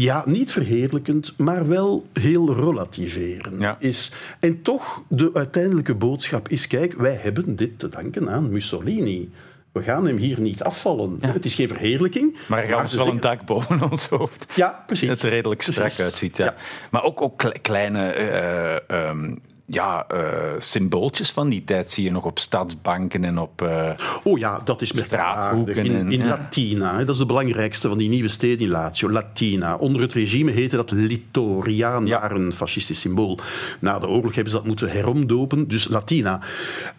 ja, 0.00 0.22
niet 0.26 0.52
verheerlijkend, 0.52 1.34
maar 1.38 1.68
wel 1.68 2.06
heel 2.12 2.54
relativerend 2.54 3.60
Ja. 3.60 3.76
is. 3.78 4.12
En 4.40 4.62
toch, 4.62 5.02
de 5.08 5.30
uiteindelijke 5.34 5.94
boodschap 5.94 6.48
is, 6.48 6.66
kijk, 6.66 6.92
wij 6.94 7.14
hebben 7.14 7.56
dit 7.56 7.78
te 7.78 7.88
danken 7.88 8.30
aan 8.30 8.50
Mussolini. 8.50 9.30
We 9.72 9.82
gaan 9.82 10.06
hem 10.06 10.16
hier 10.16 10.40
niet 10.40 10.62
afvallen. 10.62 11.18
Het 11.20 11.44
is 11.44 11.54
geen 11.54 11.68
verheerlijking. 11.68 12.36
Maar 12.48 12.62
er 12.62 12.68
gaat 12.68 12.92
wel 12.92 13.08
een 13.08 13.20
dak 13.20 13.44
boven 13.46 13.90
ons 13.90 14.06
hoofd. 14.08 14.46
Ja, 14.54 14.82
precies. 14.86 15.08
Dat 15.08 15.16
het 15.16 15.26
er 15.26 15.32
redelijk 15.32 15.62
strak 15.62 15.76
Precies. 15.76 16.00
uitziet. 16.00 16.36
Ja. 16.36 16.44
Ja. 16.44 16.54
Maar 16.90 17.02
ook, 17.04 17.20
ook 17.22 17.38
kle- 17.38 17.58
kleine 17.62 18.10
eh, 18.10 18.90
ehm, 19.08 19.34
ja, 19.74 20.04
eh, 20.08 20.20
symbooltjes 20.58 21.30
van 21.30 21.48
die 21.48 21.64
tijd 21.64 21.90
zie 21.90 22.04
je 22.04 22.10
nog 22.10 22.24
op 22.24 22.38
stadsbanken 22.38 23.24
en 23.24 23.38
op... 23.38 23.62
eh, 23.62 23.90
Oh 24.24 24.38
ja, 24.38 24.60
dat 24.64 24.82
is 24.82 24.92
merkwaardig. 24.92 25.34
Straathoeken 25.42 25.84
In, 25.84 25.94
en- 25.96 26.12
in 26.12 26.20
ja. 26.20 26.26
Latina, 26.26 26.92
hè, 26.92 26.98
dat 27.04 27.14
is 27.14 27.20
de 27.20 27.26
belangrijkste 27.26 27.88
van 27.88 27.98
die 27.98 28.08
nieuwe 28.08 28.28
steden 28.28 28.66
in 28.66 28.72
Lazio. 28.72 29.10
Latina. 29.10 29.74
Onder 29.76 30.00
het 30.02 30.12
regime 30.12 30.50
heette 30.50 30.76
dat 30.76 30.90
Littoria, 30.90 31.92
Ja. 32.04 32.18
naar 32.18 32.32
een 32.32 32.52
fascistisch 32.52 33.00
symbool. 33.00 33.38
Na 33.78 33.98
de 33.98 34.08
oorlog 34.08 34.34
hebben 34.34 34.50
ze 34.52 34.56
dat 34.58 34.66
moeten 34.66 34.90
heromdopen. 34.90 35.68
Dus 35.68 35.88
Latina, 35.88 36.40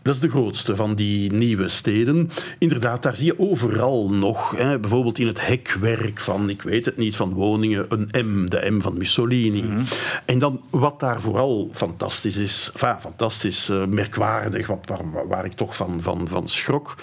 dat 0.02 0.14
is 0.14 0.20
de 0.20 0.30
grootste 0.30 0.76
van 0.76 0.96
die 0.96 1.32
nieuwe 1.34 1.68
steden. 1.68 2.30
Inderdaad, 2.60 3.04
daar 3.04 3.16
zie 3.16 3.26
je 3.26 3.40
overal 3.40 4.10
nog, 4.10 4.52
hè, 4.58 4.80
bijvoorbeeld 4.80 5.20
in 5.20 5.28
het 5.28 5.48
hekwerk 5.48 6.20
van, 6.20 6.50
ik 6.50 6.62
weet 6.62 6.86
het 6.86 6.98
niet, 6.98 7.16
van 7.16 7.34
woningen, 7.34 7.86
een 7.90 8.28
M, 8.28 8.50
de 8.50 8.72
M 8.72 8.82
van 8.82 8.98
Mussolini. 8.98 9.62
Mhm. 9.62 9.82
En 10.26 10.40
dan 10.40 10.62
wat 10.70 11.00
daar 11.00 11.22
vooral 11.22 11.70
fantastisch 11.74 12.38
is, 12.38 12.63
enfin, 12.72 12.96
fantastisch, 13.00 13.70
eh, 13.70 13.86
merkwaardig, 13.86 14.68
wat, 14.68 14.86
waar, 14.86 15.28
waar 15.28 15.46
ik 15.46 15.54
toch 15.54 15.76
van, 15.76 16.02
van, 16.02 16.28
van 16.28 16.48
schrok, 16.48 16.96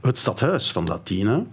het 0.00 0.18
stadhuis 0.18 0.72
van 0.72 0.86
Latina. 0.86 1.44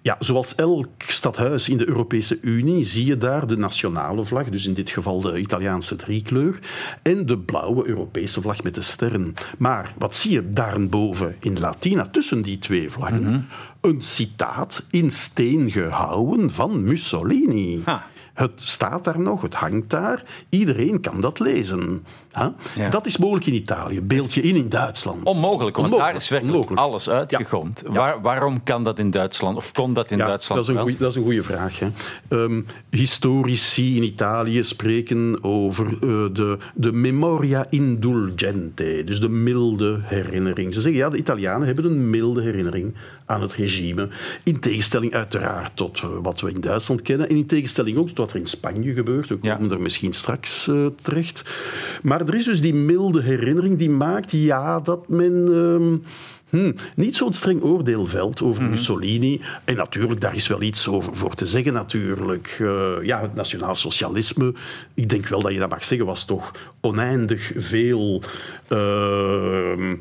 Ja, 0.00 0.16
zoals 0.18 0.54
elk 0.54 0.88
stadhuis 0.98 1.68
in 1.68 1.76
de 1.76 1.88
Europese 1.88 2.38
Unie 2.40 2.84
zie 2.84 3.06
je 3.06 3.16
daar 3.16 3.46
de 3.46 3.56
nationale 3.56 4.24
vlag, 4.24 4.48
dus 4.48 4.66
in 4.66 4.74
dit 4.74 4.90
geval 4.90 5.20
de 5.20 5.38
Italiaanse 5.38 5.96
driekleur, 5.96 6.58
en 7.02 7.26
de 7.26 7.38
blauwe 7.38 7.86
Europese 7.86 8.40
vlag 8.40 8.62
met 8.62 8.74
de 8.74 8.82
sterren. 8.82 9.34
Maar 9.58 9.94
wat 9.98 10.14
zie 10.14 10.30
je 10.30 10.52
daarboven 10.52 11.36
in 11.40 11.60
Latina, 11.60 12.06
tussen 12.06 12.42
die 12.42 12.58
twee 12.58 12.90
vlaggen? 12.90 13.48
Een 13.80 14.02
citaat 14.02 14.84
in 14.90 15.10
steen 15.10 15.70
gehouwen 15.70 16.50
van 16.50 16.84
Mussolini. 16.84 17.82
Ha. 17.84 18.10
Het 18.34 18.52
staat 18.62 19.04
daar 19.04 19.20
nog, 19.20 19.42
het 19.42 19.54
hangt 19.54 19.90
daar. 19.90 20.22
Iedereen 20.48 21.00
kan 21.00 21.20
dat 21.20 21.38
lezen. 21.38 22.06
Ja. 22.74 22.88
Dat 22.90 23.06
is 23.06 23.16
mogelijk 23.16 23.46
in 23.46 23.54
Italië. 23.54 24.00
Beeld 24.00 24.34
je 24.34 24.42
in 24.42 24.56
in 24.56 24.68
Duitsland. 24.68 25.24
Onmogelijk, 25.24 25.76
want 25.76 25.88
Onmogelijk, 25.88 26.12
daar 26.14 26.22
is 26.22 26.28
werkelijk 26.28 26.56
onmogelijk. 26.56 26.86
alles 26.86 27.10
uitgegond. 27.10 27.82
Ja. 27.86 27.92
Waar, 27.92 28.20
waarom 28.20 28.62
kan 28.62 28.84
dat 28.84 28.98
in 28.98 29.10
Duitsland, 29.10 29.56
of 29.56 29.72
kon 29.72 29.92
dat 29.92 30.10
in 30.10 30.18
Ja, 30.18 30.26
Duitsland 30.26 30.60
dat 30.60 30.62
is, 30.62 30.68
een 30.68 30.74
wel? 30.74 30.82
goeie, 30.84 30.98
dat 30.98 31.10
is 31.10 31.16
een 31.16 31.22
goede 31.22 31.42
vraag. 31.42 31.78
Hè. 31.78 31.88
Ehm, 32.28 32.62
historici 32.90 33.96
in 33.96 34.02
Italië 34.02 34.62
spreken 34.62 35.38
over 35.44 35.86
eh, 35.86 35.98
de, 36.32 36.58
de 36.74 36.92
memoria 36.92 37.66
indulgente, 37.70 39.02
dus 39.04 39.20
de 39.20 39.28
milde 39.28 39.98
herinnering. 40.02 40.74
Ze 40.74 40.80
zeggen 40.80 41.00
ja, 41.00 41.08
de 41.10 41.16
Italianen 41.18 41.66
hebben 41.66 41.84
een 41.84 42.10
milde 42.10 42.42
herinnering 42.42 42.94
aan 43.26 43.42
het 43.42 43.52
regime. 43.52 44.08
In 44.42 44.60
tegenstelling 44.60 45.14
uiteraard 45.14 45.76
tot 45.76 45.98
eh, 45.98 46.04
wat 46.22 46.40
we 46.40 46.50
in 46.50 46.60
Duitsland 46.60 47.02
kennen 47.02 47.28
en 47.28 47.36
in 47.36 47.46
tegenstelling 47.46 47.96
ook 47.96 48.06
tot 48.08 48.16
wat 48.18 48.30
er 48.32 48.36
in 48.36 48.46
Spanje 48.46 48.92
gebeurt. 48.92 49.28
We 49.28 49.36
komen 49.36 49.70
er 49.70 49.80
misschien 49.80 50.12
straks 50.12 50.68
eh, 50.68 50.86
terecht. 51.02 51.42
Maar 52.02 52.21
er 52.26 52.34
is 52.34 52.44
dus 52.44 52.60
die 52.60 52.74
milde 52.74 53.22
herinnering 53.22 53.78
die 53.78 53.90
maakt 53.90 54.30
ja, 54.30 54.80
dat 54.80 55.08
men... 55.08 55.48
ehm, 55.48 56.10
Hmm, 56.52 56.74
niet 56.96 57.16
zo'n 57.16 57.32
streng 57.32 57.62
oordeel 57.62 58.06
velt 58.06 58.42
over 58.42 58.62
Mussolini. 58.62 59.40
En 59.64 59.76
natuurlijk, 59.76 60.20
daar 60.20 60.34
is 60.34 60.46
wel 60.46 60.62
iets 60.62 60.88
over 60.88 61.16
voor 61.16 61.34
te 61.34 61.46
zeggen 61.46 61.72
natuurlijk. 61.72 62.56
Eh, 62.60 62.92
ja, 63.02 63.20
het 63.20 63.34
nationaal 63.34 63.74
socialisme, 63.74 64.54
ik 64.94 65.08
denk 65.08 65.26
wel 65.26 65.42
dat 65.42 65.52
je 65.52 65.58
dat 65.58 65.70
mag 65.70 65.84
zeggen, 65.84 66.06
was 66.06 66.24
toch 66.24 66.52
oneindig 66.80 67.52
veel... 67.56 68.22
ehm, 68.68 69.94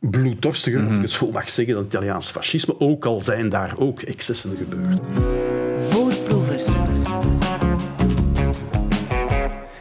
bloeddorstiger, 0.00 0.84
als 0.84 0.94
ik 0.94 1.02
het 1.02 1.10
zo 1.10 1.30
mag 1.30 1.50
zeggen, 1.50 1.74
dan 1.74 1.84
het 1.84 1.92
Italiaans 1.92 2.30
fascisme. 2.30 2.80
Ook 2.80 3.04
al 3.04 3.22
zijn 3.22 3.48
daar 3.48 3.74
ook 3.76 4.02
excessen 4.02 4.56
gebeurd. 4.56 5.00
Voorproevers. 5.90 6.66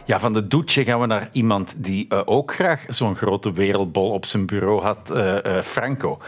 Ja, 0.06 0.20
van 0.20 0.34
de 0.34 0.48
Duce 0.48 0.84
gaan 0.84 1.00
we 1.00 1.06
naar 1.06 1.30
iemand 1.32 1.76
die 1.78 2.06
eh, 2.10 2.22
ook 2.26 2.54
graag 2.54 2.86
zo'n 2.88 3.16
grote 3.16 3.52
wereldbol 3.54 4.10
op 4.12 4.26
zijn 4.26 4.46
bureau 4.46 4.82
had, 4.82 5.12
eh, 5.12 5.58
eh, 5.58 5.64
Franco. 5.64 6.20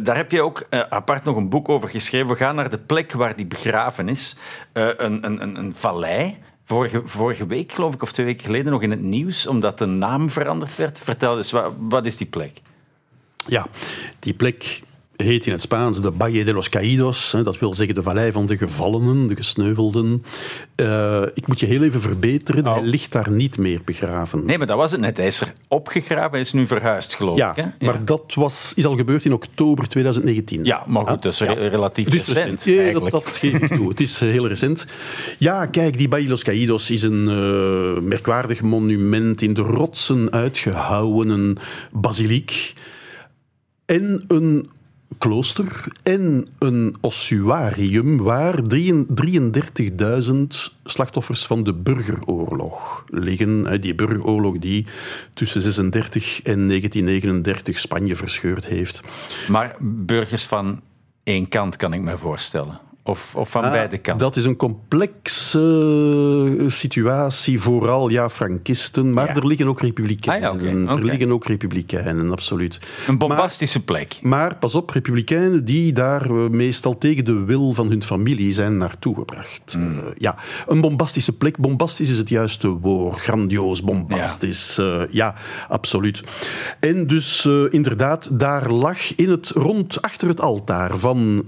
Daar 0.00 0.16
heb 0.16 0.30
je 0.30 0.42
ook 0.42 0.66
apart 0.88 1.24
nog 1.24 1.36
een 1.36 1.48
boek 1.48 1.68
over 1.68 1.88
geschreven. 1.88 2.28
We 2.28 2.36
gaan 2.36 2.54
naar 2.54 2.70
de 2.70 2.78
plek 2.78 3.12
waar 3.12 3.36
die 3.36 3.46
begraven 3.46 4.08
is. 4.08 4.36
Een, 4.72 5.24
een, 5.26 5.42
een, 5.42 5.58
een 5.58 5.74
vallei. 5.76 6.36
Vorige, 6.64 7.02
vorige 7.04 7.46
week, 7.46 7.72
geloof 7.72 7.94
ik, 7.94 8.02
of 8.02 8.12
twee 8.12 8.26
weken 8.26 8.44
geleden 8.44 8.72
nog 8.72 8.82
in 8.82 8.90
het 8.90 9.00
nieuws, 9.00 9.46
omdat 9.46 9.78
de 9.78 9.86
naam 9.86 10.28
veranderd 10.28 10.76
werd. 10.76 11.00
Vertel 11.00 11.36
eens, 11.36 11.50
wat, 11.50 11.72
wat 11.78 12.06
is 12.06 12.16
die 12.16 12.26
plek? 12.26 12.60
Ja, 13.46 13.66
die 14.18 14.34
plek 14.34 14.80
heet 15.22 15.46
in 15.46 15.52
het 15.52 15.60
Spaans 15.60 16.00
de 16.00 16.12
Valle 16.18 16.44
de 16.44 16.52
los 16.52 16.68
Caídos. 16.68 17.32
hè, 17.32 17.42
Dat 17.42 17.58
wil 17.58 17.74
zeggen 17.74 17.94
de 17.94 18.02
vallei 18.02 18.32
van 18.32 18.46
de 18.46 18.56
gevallenen, 18.56 19.26
de 19.26 19.36
gesneuvelden. 19.36 20.24
Eh, 20.74 21.22
ik 21.34 21.46
moet 21.46 21.60
je 21.60 21.66
heel 21.66 21.82
even 21.82 22.00
verbeteren, 22.00 22.66
Oh. 22.66 22.74
hij 22.74 22.82
ligt 22.84 23.12
daar 23.12 23.30
niet 23.30 23.58
meer 23.58 23.80
begraven. 23.84 24.44
Nee, 24.44 24.58
maar 24.58 24.66
dat 24.66 24.76
was 24.76 24.90
het 24.90 25.00
net. 25.00 25.16
Hij 25.16 25.26
is 25.26 25.40
er 25.40 25.52
opgegraven, 25.68 26.30
hij 26.30 26.40
is 26.40 26.52
nu 26.52 26.66
verhuisd, 26.66 27.14
geloof 27.14 27.36
Ja, 27.36 27.50
ik. 27.56 27.64
Hè? 27.78 27.86
maar 27.86 28.04
dat 28.04 28.32
was, 28.34 28.72
is 28.76 28.86
al 28.86 28.96
gebeurd 28.96 29.24
in 29.24 29.32
oktober 29.32 29.88
2019. 29.88 30.64
Ja, 30.64 30.82
maar 30.86 31.06
goed, 31.06 31.22
dat 31.22 31.32
is 31.32 31.40
re- 31.40 31.68
relatief 31.68 32.06
is 32.08 32.26
recent, 32.26 32.64
Ja, 32.64 32.72
dat, 32.74 32.82
eigenlijk. 32.82 33.10
dat 33.10 33.28
geef 33.28 33.52
ik 33.60 33.74
toe. 33.74 33.88
Het 33.88 34.00
is 34.00 34.20
eh, 34.20 34.28
heel 34.28 34.48
recent. 34.48 34.86
Ja, 35.38 35.66
kijk, 35.66 35.98
die 35.98 36.08
Valle 36.08 36.22
de 36.22 36.28
los 36.28 36.42
Caídos 36.44 36.90
is 36.90 37.02
een 37.02 37.28
eh, 37.28 38.02
merkwaardig 38.02 38.62
monument 38.62 39.42
in 39.42 39.54
de 39.54 39.60
rotsen 39.62 40.30
uitgehouwen 40.32 41.56
basiliek 41.92 42.74
en 43.86 44.24
een 44.28 44.70
klooster 45.18 45.84
en 46.02 46.48
een 46.58 46.96
ossuarium 47.00 48.16
waar 48.16 48.58
33.000 48.74 48.82
slachtoffers 50.84 51.46
van 51.46 51.62
de 51.62 51.74
burgeroorlog 51.74 53.04
liggen. 53.08 53.80
Die 53.80 53.94
burgeroorlog 53.94 54.58
die 54.58 54.86
tussen 55.34 55.62
36 55.62 56.42
en 56.42 56.68
1939 56.68 57.78
Spanje 57.78 58.16
verscheurd 58.16 58.66
heeft. 58.66 59.00
Maar 59.48 59.76
burgers 59.80 60.44
van 60.44 60.80
één 61.24 61.48
kant, 61.48 61.76
kan 61.76 61.92
ik 61.92 62.00
me 62.00 62.18
voorstellen. 62.18 62.91
Of, 63.04 63.34
of 63.36 63.50
van 63.50 63.62
beide 63.62 63.98
kanten. 63.98 64.12
Ah, 64.12 64.18
Dat 64.18 64.36
is 64.36 64.44
een 64.44 64.56
complexe 64.56 66.56
eh, 66.60 66.68
situatie, 66.68 67.60
vooral 67.60 68.08
ja, 68.08 68.30
Frankisten, 68.30 69.12
maar 69.12 69.26
Ja. 69.28 69.34
er 69.34 69.46
liggen 69.46 69.66
ook 69.66 69.80
republikeinen. 69.80 70.50
Ah 70.50 70.60
ja. 70.62 70.96
Er 70.96 71.04
liggen 71.04 71.32
ook 71.32 71.46
republikeinen, 71.46 72.30
absoluut. 72.30 72.80
Een 73.06 73.18
bombastische 73.18 73.84
plek. 73.84 74.18
Maar 74.22 74.56
pas 74.56 74.74
op, 74.74 74.90
republikeinen 74.90 75.64
die 75.64 75.92
daar 75.92 76.22
eh, 76.22 76.48
meestal 76.48 76.98
tegen 76.98 77.24
de 77.24 77.44
wil 77.44 77.72
van 77.72 77.88
hun 77.88 78.02
familie 78.02 78.52
zijn 78.52 78.76
naartoe 78.76 79.14
gebracht. 79.14 79.72
Hmm. 79.72 79.98
Eh, 79.98 80.04
ja, 80.16 80.36
een 80.66 80.80
bombastische 80.80 81.36
plek. 81.36 81.58
Bombastisch 81.58 82.10
is 82.10 82.18
het 82.18 82.28
juiste 82.28 82.68
woord. 82.68 83.20
Grandioos, 83.20 83.82
bombastisch. 83.82 84.76
Ja, 84.76 85.06
ja 85.10 85.34
absoluut. 85.68 86.22
En 86.80 87.06
dus 87.06 87.48
inderdaad, 87.70 88.38
daar 88.38 88.70
lag 88.70 89.14
in 89.14 89.30
het 89.30 89.48
rond 89.48 90.02
achter 90.02 90.28
het 90.28 90.40
altaar 90.40 90.96
van 90.96 91.44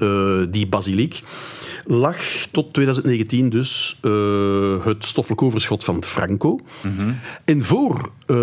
die 0.50 0.66
basiliek 0.66 1.22
lag 1.86 2.16
tot 2.50 2.72
2019 2.72 3.48
dus 3.48 3.98
eh, 4.00 4.84
het 4.84 5.04
stoffelijk 5.04 5.42
overschot 5.42 5.84
van 5.84 6.04
Franco. 6.04 6.58
En 7.44 7.62
voor 7.62 8.10
eh, 8.26 8.36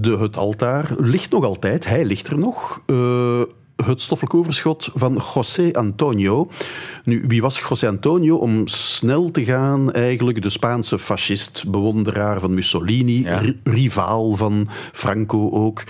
de, 0.00 0.16
het 0.20 0.36
altaar 0.36 0.94
ligt 0.98 1.30
nog 1.30 1.44
altijd, 1.44 1.86
hij 1.86 2.04
ligt 2.04 2.28
er 2.28 2.38
nog, 2.38 2.82
eh, 2.86 3.40
het 3.86 4.00
stoffelijk 4.00 4.34
overschot 4.34 4.90
van 4.94 5.22
José 5.34 5.72
Antonio. 5.72 6.48
Nu, 7.04 7.24
wie 7.28 7.42
was 7.42 7.60
José 7.68 7.88
Antonio? 7.88 8.36
Om 8.36 8.66
snel 8.66 9.30
te 9.30 9.44
gaan, 9.44 9.92
eigenlijk 9.92 10.42
de 10.42 10.48
Spaanse 10.48 10.98
fascist, 10.98 11.64
bewonderaar 11.70 12.40
van 12.40 12.54
Mussolini, 12.54 13.22
Ja. 13.22 13.42
rivaal 13.64 14.32
van 14.32 14.68
Franco 14.92 15.50
ook, 15.50 15.82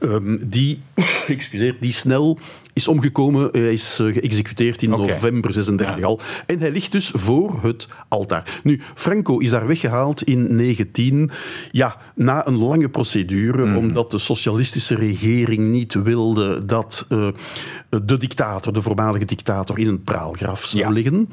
ehm, 0.00 0.38
die, 0.46 0.80
excuseer, 1.26 1.76
die 1.80 1.92
snel 1.92 2.38
is 2.72 2.88
omgekomen. 2.88 3.48
Hij 3.52 3.72
is 3.72 3.98
uh, 4.00 4.12
geëxecuteerd 4.14 4.82
in 4.82 4.90
november 4.90 5.52
36 5.52 6.04
al. 6.04 6.20
En 6.46 6.58
hij 6.58 6.70
ligt 6.70 6.92
dus 6.92 7.10
voor 7.14 7.62
het 7.62 7.88
altaar. 8.08 8.60
Nu, 8.62 8.80
Franco 8.94 9.38
is 9.38 9.50
daar 9.50 9.66
weggehaald 9.66 10.22
in 10.22 10.54
19, 10.54 11.30
ja, 11.70 11.96
na 12.14 12.46
een 12.46 12.56
lange 12.58 12.88
procedure, 12.88 13.66
Mhm. 13.66 13.76
omdat 13.76 14.10
de 14.10 14.18
socialistische 14.18 14.94
regering 14.94 15.70
niet 15.70 15.94
wilde 15.94 16.64
dat 16.66 17.06
eh, 17.08 17.28
de 18.04 18.16
dictator, 18.18 18.72
de 18.72 18.82
voormalige 18.82 19.24
dictator, 19.24 19.78
in 19.78 19.86
een 19.88 20.02
praalgraf 20.02 20.64
zou 20.64 20.82
Ja. 20.82 20.90
liggen. 20.90 21.28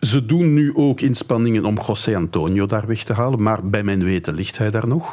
Ze 0.00 0.26
doen 0.26 0.54
nu 0.54 0.72
ook 0.74 1.00
inspanningen 1.00 1.64
om 1.64 1.78
José 1.86 2.16
Antonio 2.16 2.66
daar 2.66 2.86
weg 2.86 3.04
te 3.04 3.12
halen, 3.12 3.42
maar 3.42 3.68
bij 3.68 3.82
mijn 3.82 4.04
weten 4.04 4.34
ligt 4.34 4.58
hij 4.58 4.70
daar 4.70 4.88
nog. 4.88 5.12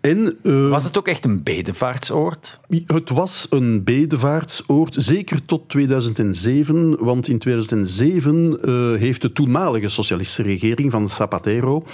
En, 0.00 0.36
eh, 0.42 0.68
Was 0.68 0.84
het 0.84 0.98
ook 0.98 1.08
echt 1.08 1.24
een 1.24 1.42
bedevaartsoord? 1.42 2.60
het 2.86 3.08
was 3.10 3.46
een 3.50 3.84
bedevaartsoord, 3.84 5.01
zeker 5.02 5.44
tot 5.44 5.68
2007, 5.68 7.04
want 7.04 7.28
in 7.28 7.38
2007 7.38 8.58
eh, 8.60 8.74
heeft 9.00 9.22
de 9.22 9.32
toenmalige 9.32 9.88
socialistische 9.88 10.42
regering 10.42 10.90
van 10.90 11.08
Zapatero 11.08 11.84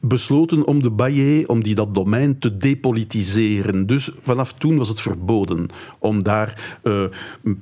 besloten 0.00 0.66
om 0.66 0.82
de 0.82 0.90
Baye, 0.90 1.48
om 1.48 1.62
die 1.62 1.74
dat 1.74 1.94
domein 1.94 2.38
te 2.38 2.56
depolitiseren. 2.56 3.86
Dus 3.86 4.10
vanaf 4.22 4.52
toen 4.52 4.76
was 4.76 4.88
het 4.88 5.00
verboden 5.00 5.68
om 5.98 6.22
daar 6.22 6.78
eh, 6.82 7.02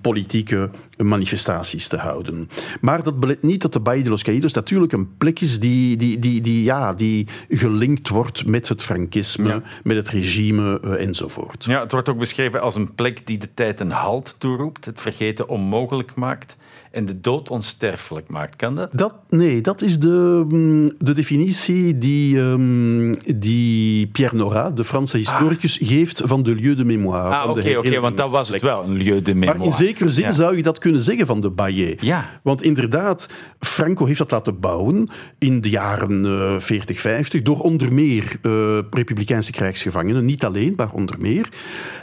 politieke 0.01 0.71
manifestaties 0.97 1.89
te 1.89 1.97
houden. 1.97 2.49
Maar 2.81 3.03
dat 3.03 3.21
belet 3.21 3.43
niet 3.43 3.63
dat 3.63 3.73
de 3.73 3.81
Baye 3.81 4.03
de 4.03 4.11
los 4.11 4.23
Caídos 4.23 4.53
natuurlijk 4.53 4.93
een 4.93 5.17
plek 5.17 5.41
is 5.41 5.61
die, 5.61 5.97
die, 5.97 6.19
die, 6.19 6.41
die, 6.41 6.63
ja, 6.63 6.95
die 6.95 7.27
gelinkt 7.49 8.09
wordt 8.09 8.47
met 8.47 8.69
het 8.69 8.83
frankisme, 8.83 9.49
Ja. 9.49 9.63
met 9.85 9.97
het 9.97 10.09
regime 10.09 10.81
eh, 10.81 11.05
enzovoort. 11.07 11.65
Ja, 11.65 11.81
het 11.81 11.93
wordt 11.93 12.09
ook 12.09 12.19
beschreven 12.19 12.61
als 12.61 12.75
een 12.75 12.95
plek 12.95 13.27
die 13.27 13.39
de 13.39 13.49
tijd 13.55 13.81
een 13.81 13.91
halt 13.91 14.35
toeroept, 14.39 14.86
het 14.87 15.01
vergeten 15.01 15.49
onmogelijk 15.49 16.15
maakt 16.15 16.57
en 16.97 17.07
de 17.07 17.21
dood 17.21 17.51
onsterfelijk 17.51 18.29
maakt. 18.29 18.57
Kan 18.57 18.75
dat? 18.75 18.89
Dat, 18.93 19.15
nee, 19.29 19.61
dat 19.61 19.83
is 19.83 19.99
de, 19.99 20.45
mm, 20.49 20.93
de 20.99 21.13
definitie 21.13 21.99
die, 21.99 22.41
ehm, 22.41 23.15
die 23.37 24.07
Pierre 24.07 24.37
Nora, 24.37 24.71
de 24.71 24.85
Franse 24.85 25.17
historicus, 25.17 25.79
geeft 25.83 26.23
van 26.25 26.43
de 26.43 26.55
lieu 26.55 26.75
de 26.75 26.85
mémoire. 26.85 27.35
Ah, 27.35 27.51
oké, 27.51 27.77
oké, 27.77 28.01
want 28.01 28.17
dat 28.17 28.31
was 28.31 28.49
het 28.49 28.63
wel, 28.63 28.85
een 28.85 28.97
lieu 28.97 29.23
de 29.23 29.35
mémoire. 29.35 29.59
Maar 29.59 29.67
in 29.67 29.87
zekere 29.87 30.11
zin 30.11 30.25
Ja. 30.25 30.33
zou 30.33 30.57
je 30.57 30.63
dat 30.63 30.79
kunnen 30.79 31.01
zeggen 31.01 31.27
van 31.27 31.41
de 31.41 31.51
Baye. 31.51 31.97
Ja. 32.01 32.41
Want 32.43 32.63
inderdaad, 32.63 33.29
Franco 33.61 34.05
heeft 34.05 34.19
dat 34.19 34.31
laten 34.31 34.61
bouwen 34.61 35.09
in 35.39 35.61
de 35.61 35.71
jaren 35.71 36.25
eh, 36.25 36.55
40, 36.59 37.01
50 37.01 37.43
door 37.43 37.61
onder 37.61 37.93
meer 37.93 38.39
eh, 38.43 38.79
republikeinse 38.91 39.53
krijgsgevangenen. 39.53 40.25
Niet 40.25 40.45
alleen, 40.45 40.73
maar 40.77 40.93
onder 40.93 41.17
meer. 41.19 41.49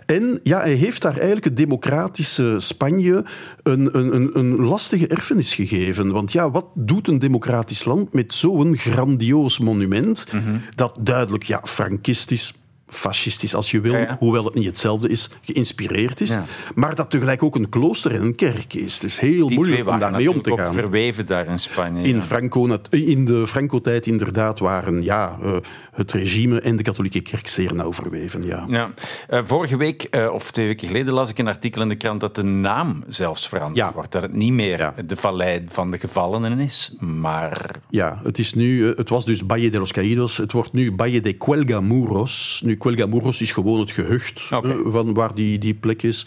En 0.05 0.39
ja, 0.43 0.59
hij 0.59 0.73
heeft 0.73 1.01
daar 1.01 1.13
eigenlijk 1.15 1.43
het 1.45 1.57
democratische 1.57 2.55
Spanje 2.57 3.23
een, 3.63 3.97
een, 3.97 4.15
een, 4.15 4.29
een 4.33 4.55
lastige 4.83 5.07
erfenis 5.07 5.55
gegeven. 5.55 6.11
Want 6.11 6.31
ja, 6.31 6.51
wat 6.51 6.65
doet 6.75 7.07
een 7.07 7.19
democratisch 7.19 7.85
land 7.85 8.13
met 8.13 8.33
zo'n 8.33 8.77
grandioos 8.77 9.59
monument 9.59 10.25
Mhm. 10.33 10.55
dat 10.75 10.95
duidelijk 10.99 11.43
ja, 11.43 11.61
frankistisch 11.63 12.53
fascistisch 12.93 13.55
als 13.55 13.71
je 13.71 13.81
wil, 13.81 13.91
Ja, 13.93 13.99
ja. 13.99 14.15
hoewel 14.19 14.45
het 14.45 14.53
niet 14.53 14.65
hetzelfde 14.65 15.09
is, 15.09 15.29
geïnspireerd 15.41 16.21
is, 16.21 16.29
Ja. 16.29 16.43
maar 16.75 16.95
dat 16.95 17.09
tegelijk 17.09 17.43
ook 17.43 17.55
een 17.55 17.69
klooster 17.69 18.11
en 18.15 18.21
een 18.21 18.35
kerk 18.35 18.73
is. 18.73 18.93
Het 18.93 19.03
is 19.03 19.19
heel 19.19 19.47
Die 19.47 19.57
moeilijk 19.57 19.87
om 19.87 19.99
daarmee 19.99 20.31
om 20.31 20.41
te 20.41 20.57
gaan. 20.57 20.67
ook 20.67 20.73
verweven 20.73 21.25
daar 21.25 21.47
in 21.47 21.59
Spanje. 21.59 22.03
In. 22.03 22.21
Franco, 22.21 22.77
in 22.89 23.25
de 23.25 23.47
Franco-tijd 23.47 24.07
inderdaad 24.07 24.59
waren 24.59 25.03
ja, 25.03 25.37
eh, 25.41 25.55
het 25.93 26.11
regime 26.11 26.59
en 26.61 26.75
de 26.75 26.83
katholieke 26.83 27.21
kerk 27.21 27.47
zeer 27.47 27.75
nauw 27.75 27.93
verweven. 27.93 28.43
Ja. 28.43 28.65
Ja. 28.67 28.91
Eh, 29.27 29.39
vorige 29.43 29.77
week, 29.77 30.03
eh, 30.03 30.33
of 30.33 30.51
twee 30.51 30.67
weken 30.67 30.87
geleden, 30.87 31.13
las 31.13 31.29
ik 31.29 31.37
een 31.37 31.47
artikel 31.47 31.81
in 31.81 31.89
de 31.89 31.95
krant 31.95 32.21
dat 32.21 32.35
de 32.35 32.43
naam 32.43 33.03
zelfs 33.07 33.47
veranderd 33.49 33.93
wordt. 33.93 34.11
Dat 34.11 34.21
het 34.21 34.33
niet 34.33 34.51
meer 34.53 34.93
de 35.05 35.15
vallei 35.15 35.61
van 35.69 35.91
de 35.91 35.97
gevallenen 35.99 36.59
is, 36.59 36.95
maar... 36.99 37.71
Ja, 37.89 38.19
het, 38.23 38.39
is 38.39 38.53
nu, 38.53 38.87
het 38.87 39.09
was 39.09 39.25
dus 39.25 39.41
Valle 39.47 39.69
de 39.69 39.79
los 39.79 39.91
Caídos. 39.91 40.37
Het 40.37 40.51
wordt 40.51 40.73
nu 40.73 40.93
Valle 40.97 41.21
de 41.21 41.37
Cuelgamuros. 41.37 42.61
Nu, 42.65 42.77
Cuelgamuros 42.83 43.41
is 43.41 43.51
gewoon 43.51 43.79
het 43.79 43.91
gehucht 43.91 44.47
eh, 44.51 44.71
van 44.85 45.13
waar 45.13 45.35
die, 45.35 45.59
die 45.59 45.73
plek 45.73 46.03
is. 46.03 46.25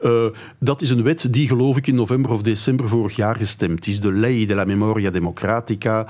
Eh, 0.00 0.24
dat 0.58 0.82
is 0.82 0.90
een 0.90 1.02
wet 1.02 1.32
die, 1.32 1.48
geloof 1.48 1.76
ik, 1.76 1.86
in 1.86 1.94
november 1.94 2.30
of 2.32 2.42
december 2.42 2.88
vorig 2.88 3.16
jaar 3.16 3.36
gestemd 3.36 3.86
is. 3.86 4.00
De 4.00 4.12
Ley 4.12 4.46
de 4.46 4.54
la 4.54 4.64
Memoria 4.64 5.10
Democratica. 5.10 6.06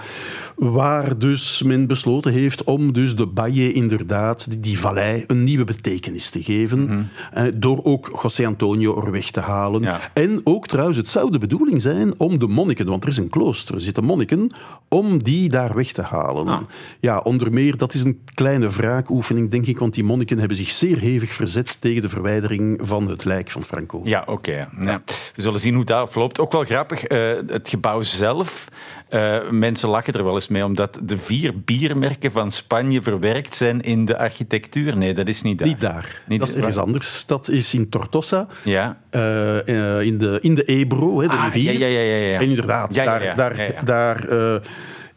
Waar 0.56 1.18
dus 1.18 1.62
men 1.62 1.86
besloten 1.86 2.32
heeft 2.32 2.64
om 2.64 2.92
dus 2.92 3.16
de 3.16 3.28
Valle 3.34 3.72
inderdaad, 3.72 4.50
die, 4.50 4.60
die 4.60 4.78
vallei, 4.78 5.24
een 5.26 5.44
nieuwe 5.44 5.64
betekenis 5.64 6.30
te 6.30 6.42
geven. 6.42 7.08
eh, 7.32 7.44
door 7.54 7.80
ook 7.84 8.18
José 8.22 8.46
Antonio 8.46 9.04
er 9.04 9.10
weg 9.10 9.30
te 9.30 9.40
halen. 9.40 9.82
Ja. 9.82 10.00
En 10.14 10.40
ook 10.44 10.66
trouwens, 10.66 10.96
het 10.96 11.08
zou 11.08 11.30
de 11.30 11.38
bedoeling 11.38 11.82
zijn 11.82 12.14
om 12.16 12.38
de 12.38 12.46
monniken, 12.46 12.86
want 12.86 13.02
er 13.04 13.10
is 13.10 13.16
een 13.16 13.28
klooster, 13.28 13.74
er 13.74 13.80
zitten 13.80 14.04
monniken, 14.04 14.52
om 14.88 15.22
die 15.22 15.48
daar 15.48 15.74
weg 15.74 15.92
te 15.92 16.02
halen. 16.02 16.48
Ah. 16.48 16.60
Ja, 17.00 17.18
onder 17.18 17.52
meer, 17.52 17.76
dat 17.76 17.94
is 17.94 18.02
een 18.04 18.20
kleine 18.34 18.68
wraakoefening, 18.68 19.50
denk 19.50 19.66
ik, 19.66 19.79
want 19.80 19.94
die 19.94 20.04
monniken 20.04 20.38
hebben 20.38 20.56
zich 20.56 20.70
zeer 20.70 20.98
hevig 20.98 21.32
verzet 21.34 21.76
tegen 21.80 22.02
de 22.02 22.08
verwijdering 22.08 22.78
van 22.82 23.08
het 23.08 23.24
lijk 23.24 23.50
van 23.50 23.62
Franco. 23.62 24.00
Ja, 24.04 24.22
oké. 24.26 24.68
Ja. 24.80 25.02
We 25.34 25.42
zullen 25.42 25.60
zien 25.60 25.74
hoe 25.74 25.84
dat 25.84 26.08
afloopt. 26.08 26.38
Ook 26.40 26.52
wel 26.52 26.64
grappig, 26.64 27.04
eh, 27.04 27.30
het 27.46 27.68
gebouw 27.68 28.02
zelf. 28.02 28.68
eh, 29.08 29.38
mensen 29.50 29.88
lachen 29.88 30.12
er 30.12 30.24
wel 30.24 30.34
eens 30.34 30.48
mee, 30.48 30.64
omdat 30.64 30.98
de 31.02 31.18
vier 31.18 31.52
biermerken 31.60 32.32
van 32.32 32.50
Spanje 32.50 33.02
verwerkt 33.02 33.54
zijn 33.54 33.80
in 33.80 34.04
de 34.04 34.18
architectuur. 34.18 34.96
Nee, 34.98 35.14
dat 35.14 35.28
is 35.28 35.42
niet 35.42 35.58
daar. 35.58 35.66
Niet 35.68 35.80
daar. 35.80 36.22
Niet 36.28 36.38
dat 36.38 36.48
is 36.48 36.54
waar. 36.54 36.62
ergens 36.64 36.82
anders. 36.82 37.26
Dat 37.26 37.48
is 37.48 37.74
in 37.74 37.88
Tortosa, 37.88 38.46
Ja. 38.64 38.98
eh, 39.10 40.00
in, 40.00 40.18
de, 40.18 40.38
in 40.40 40.54
de 40.54 40.64
Ebro, 40.64 41.20
hè, 41.20 41.26
de 41.28 41.32
Ah, 41.34 41.44
rivier. 41.44 41.72
ja, 41.78 41.86
ja, 41.86 41.98
ja, 42.00 42.14
ja, 42.16 42.26
ja. 42.26 42.38
En 42.38 42.48
inderdaad, 42.48 42.94
daar, 42.94 43.36
daar, 43.36 43.80
daar 43.84 44.28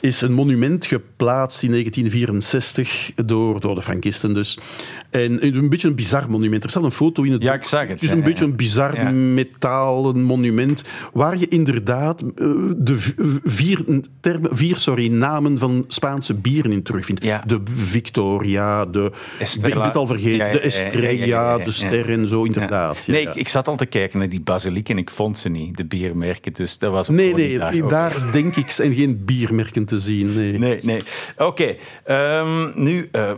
is 0.04 0.22
een 0.22 0.34
monument 0.34 0.86
geplaatst 0.86 1.64
in 1.64 1.70
1964 1.70 3.12
door, 3.16 3.60
door 3.60 3.76
de 3.76 3.82
Frankisten 3.82 4.34
dus. 4.34 4.58
En 5.14 5.46
een 5.56 5.70
beetje 5.70 5.88
een 5.88 5.96
bizar 5.96 6.30
monument. 6.30 6.64
Er 6.64 6.70
staat 6.70 6.84
een 6.84 6.92
foto 6.92 7.24
in 7.24 7.32
het 7.32 7.44
Ja, 7.44 7.54
ik 7.54 7.64
zag 7.64 7.80
het, 7.82 7.90
Het 7.90 8.02
is 8.02 8.10
een 8.10 8.18
ja. 8.18 8.24
beetje 8.24 8.44
een 8.46 8.56
bizar 8.56 8.96
Ja. 8.96 9.12
metalen 9.12 10.22
monument 10.24 10.84
waar 11.14 11.38
je 11.38 11.48
inderdaad 11.48 12.22
eh, 12.22 12.28
de 12.78 12.98
vier, 13.44 13.86
termen, 14.20 14.56
vier 14.58 14.78
sorry, 14.78 15.08
namen 15.08 15.58
van 15.58 15.86
Spaanse 15.88 16.34
bieren 16.34 16.72
in 16.72 16.84
terugvindt. 16.84 17.22
De 17.22 17.62
Victoria, 17.76 18.86
de... 18.86 19.12
Estrella. 19.40 19.76
Ik 19.80 19.84
het 19.84 19.96
al 19.96 20.08
vergeten. 20.08 20.52
De 20.52 20.60
Estrella, 20.60 21.58
de 21.58 21.72
Ster 21.72 22.10
en 22.10 22.28
zo, 22.28 22.44
inderdaad. 22.44 23.08
Nee, 23.08 23.22
ik, 23.22 23.36
ik 23.36 23.48
zat 23.48 23.68
al 23.68 23.76
te 23.76 23.86
kijken 23.86 24.20
naar 24.20 24.30
die 24.30 24.42
basiliek 24.42 24.90
en 24.90 24.98
ik 24.98 25.10
vond 25.10 25.38
ze 25.38 25.50
niet, 25.50 25.78
de 25.78 25.86
biermerken. 25.86 26.54
Dus 26.54 26.78
dat 26.78 26.92
was 26.92 27.10
Nee, 27.10 27.34
nee, 27.34 27.88
daar. 27.88 28.14
denk 28.32 28.56
ik 28.56 28.70
zijn 28.70 28.94
geen 28.94 29.22
biermerken 29.26 29.86
te 29.86 30.00
zien. 30.00 30.34
Nee. 30.34 30.58
Nee, 30.58 30.80
nee. 30.82 31.00
Oké, 31.38 31.76
ehm, 32.06 32.72
nu, 32.84 33.10
eh, 33.12 33.32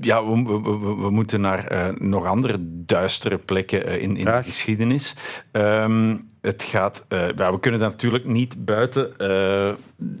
ja, 0.00 0.24
we, 0.24 0.42
we, 0.42 0.78
we- 0.78 1.07
we 1.08 1.14
moeten 1.14 1.40
naar 1.40 1.66
eh, 1.66 1.88
nog 1.98 2.24
andere 2.24 2.56
duistere 2.60 3.36
plekken 3.36 3.86
eh, 3.86 4.02
in, 4.02 4.16
in 4.16 4.24
de 4.24 4.40
geschiedenis. 4.44 5.14
Ehm, 5.52 6.16
het 6.40 6.62
gaat, 6.62 7.04
eh, 7.08 7.28
ja, 7.36 7.52
we 7.52 7.60
kunnen 7.60 7.80
natuurlijk 7.80 8.24
niet 8.24 8.64
buiten, 8.64 9.18
eh, 9.18 9.70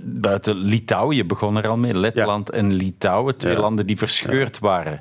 buiten 0.02 0.56
Litouwen. 0.56 1.16
Je 1.16 1.24
begon 1.24 1.56
er 1.56 1.68
al 1.68 1.76
mee, 1.76 1.94
Letland 1.94 2.50
en 2.50 2.72
Litouwen. 2.72 3.36
Twee 3.36 3.52
Ja. 3.54 3.60
landen 3.60 3.86
die 3.86 3.96
verscheurd 3.98 4.58
waren 4.58 5.00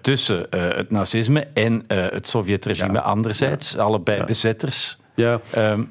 tussen 0.00 0.46
het 0.50 0.90
nazisme 0.90 1.40
en 1.54 1.82
het 1.86 2.28
Sovjetregime 2.28 3.00
anderzijds. 3.00 3.78
Allebei 3.78 4.24
bezetters. 4.24 4.98
Ja, 5.14 5.40
Ehm, 5.50 5.82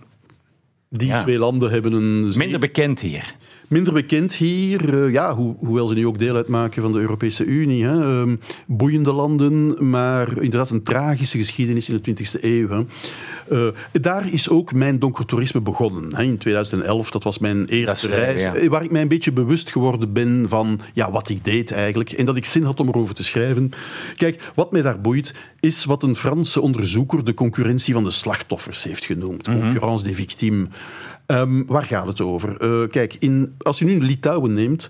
die 0.89 1.21
twee 1.21 1.37
landen 1.39 1.71
hebben 1.71 1.93
een 1.93 2.25
zeer- 2.31 2.41
minder 2.41 2.59
bekend 2.59 2.99
hier. 2.99 3.35
Minder 3.67 3.93
bekend 3.93 4.33
hier. 4.33 5.03
eh, 5.03 5.11
ja, 5.11 5.35
ho- 5.35 5.55
hoewel 5.59 5.87
ze 5.87 5.93
nu 5.93 6.07
ook 6.07 6.19
deel 6.19 6.35
uitmaken 6.35 6.81
van 6.81 6.91
de 6.91 6.99
Europese 6.99 7.45
Unie. 7.45 7.83
Hè. 7.85 8.01
Ehm, 8.21 8.35
boeiende 8.67 9.13
landen, 9.13 9.89
maar 9.89 10.27
inderdaad 10.41 10.69
een 10.69 10.83
tragische 10.83 11.37
geschiedenis 11.37 11.89
in 11.89 11.95
de 11.95 12.01
20e 12.01 12.37
eeuw. 12.41 12.67
Hè. 12.69 12.83
Eh, 13.49 13.73
daar 14.01 14.33
is 14.33 14.49
ook 14.49 14.73
mijn 14.73 14.99
donkertoerisme 14.99 15.61
begonnen. 15.61 16.15
Hè. 16.15 16.23
In 16.23 16.37
2011, 16.37 17.11
dat 17.11 17.23
was 17.23 17.37
mijn 17.37 17.65
eerste 17.65 18.07
reis. 18.07 18.41
ja. 18.41 18.67
Waar 18.69 18.83
ik 18.83 18.91
mij 18.91 19.01
een 19.01 19.07
beetje 19.07 19.31
bewust 19.31 19.71
geworden 19.71 20.13
ben 20.13 20.45
van 20.49 20.79
ja, 20.93 21.11
wat 21.11 21.29
ik 21.29 21.43
deed 21.43 21.71
eigenlijk. 21.71 22.11
En 22.11 22.25
dat 22.25 22.35
ik 22.35 22.45
zin 22.45 22.63
had 22.63 22.79
om 22.79 22.87
erover 22.87 23.15
te 23.15 23.23
schrijven. 23.23 23.69
Kijk, 24.15 24.51
wat 24.55 24.71
mij 24.71 24.81
daar 24.81 25.01
boeit, 25.01 25.33
is 25.59 25.85
wat 25.85 26.03
een 26.03 26.15
Franse 26.15 26.61
onderzoeker 26.61 27.23
de 27.23 27.33
concurrentie 27.33 27.93
van 27.93 28.03
de 28.03 28.11
slachtoffers 28.11 28.83
heeft 28.83 29.05
genoemd. 29.05 29.47
Mhm. 29.47 29.59
Concurrence 29.59 30.03
des 30.03 30.15
victimes. 30.15 30.67
Ehm, 31.25 31.63
waar 31.65 31.83
gaat 31.85 32.07
het 32.07 32.21
over? 32.21 32.57
Eh, 32.61 32.87
kijk, 32.89 33.13
in, 33.19 33.55
als 33.57 33.79
je 33.79 33.85
nu 33.85 33.99
Litouwen 34.01 34.53
neemt, 34.53 34.87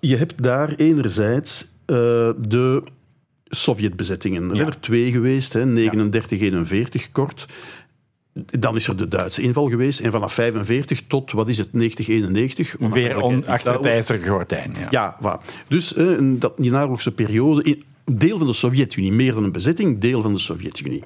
je 0.00 0.16
hebt 0.16 0.42
daar 0.42 0.74
enerzijds 0.74 1.62
eh, 1.86 1.96
de 2.38 2.82
Sovjetbezettingen. 3.44 4.50
Er 4.50 4.56
zijn 4.56 4.68
er 4.68 4.80
twee 4.80 5.10
geweest, 5.10 5.52
hè, 5.52 5.66
39, 5.66 6.40
41 6.40 7.12
kort. 7.12 7.46
Dan 8.34 8.76
is 8.76 8.88
er 8.88 8.96
de 8.96 9.08
Duitse 9.08 9.42
inval 9.42 9.68
geweest. 9.68 10.00
En 10.00 10.10
vanaf 10.10 10.32
45 10.34 11.02
tot, 11.06 11.32
wat 11.32 11.48
is 11.48 11.58
het, 11.58 11.72
90, 11.72 12.08
91. 12.08 12.74
Weer 12.78 13.20
on, 13.20 13.46
achter 13.46 13.72
het 13.72 13.84
ijzeren 13.86 14.26
gordijn. 14.28 14.74
Ja. 14.78 14.86
Ja, 14.90 15.16
voilà. 15.22 15.64
Dus 15.68 15.94
eh, 15.94 16.06
dat, 16.20 16.52
die 16.56 16.70
naoorlogse 16.70 17.12
periode, 17.14 17.62
in- 17.62 17.82
deel 18.04 18.38
van 18.38 18.46
de 18.46 18.52
Sovjet-Unie, 18.52 19.12
meer 19.12 19.32
dan 19.32 19.44
een 19.44 19.52
bezetting, 19.52 19.98
deel 19.98 20.22
van 20.22 20.32
de 20.32 20.38
Sovjet-Unie. 20.38 21.02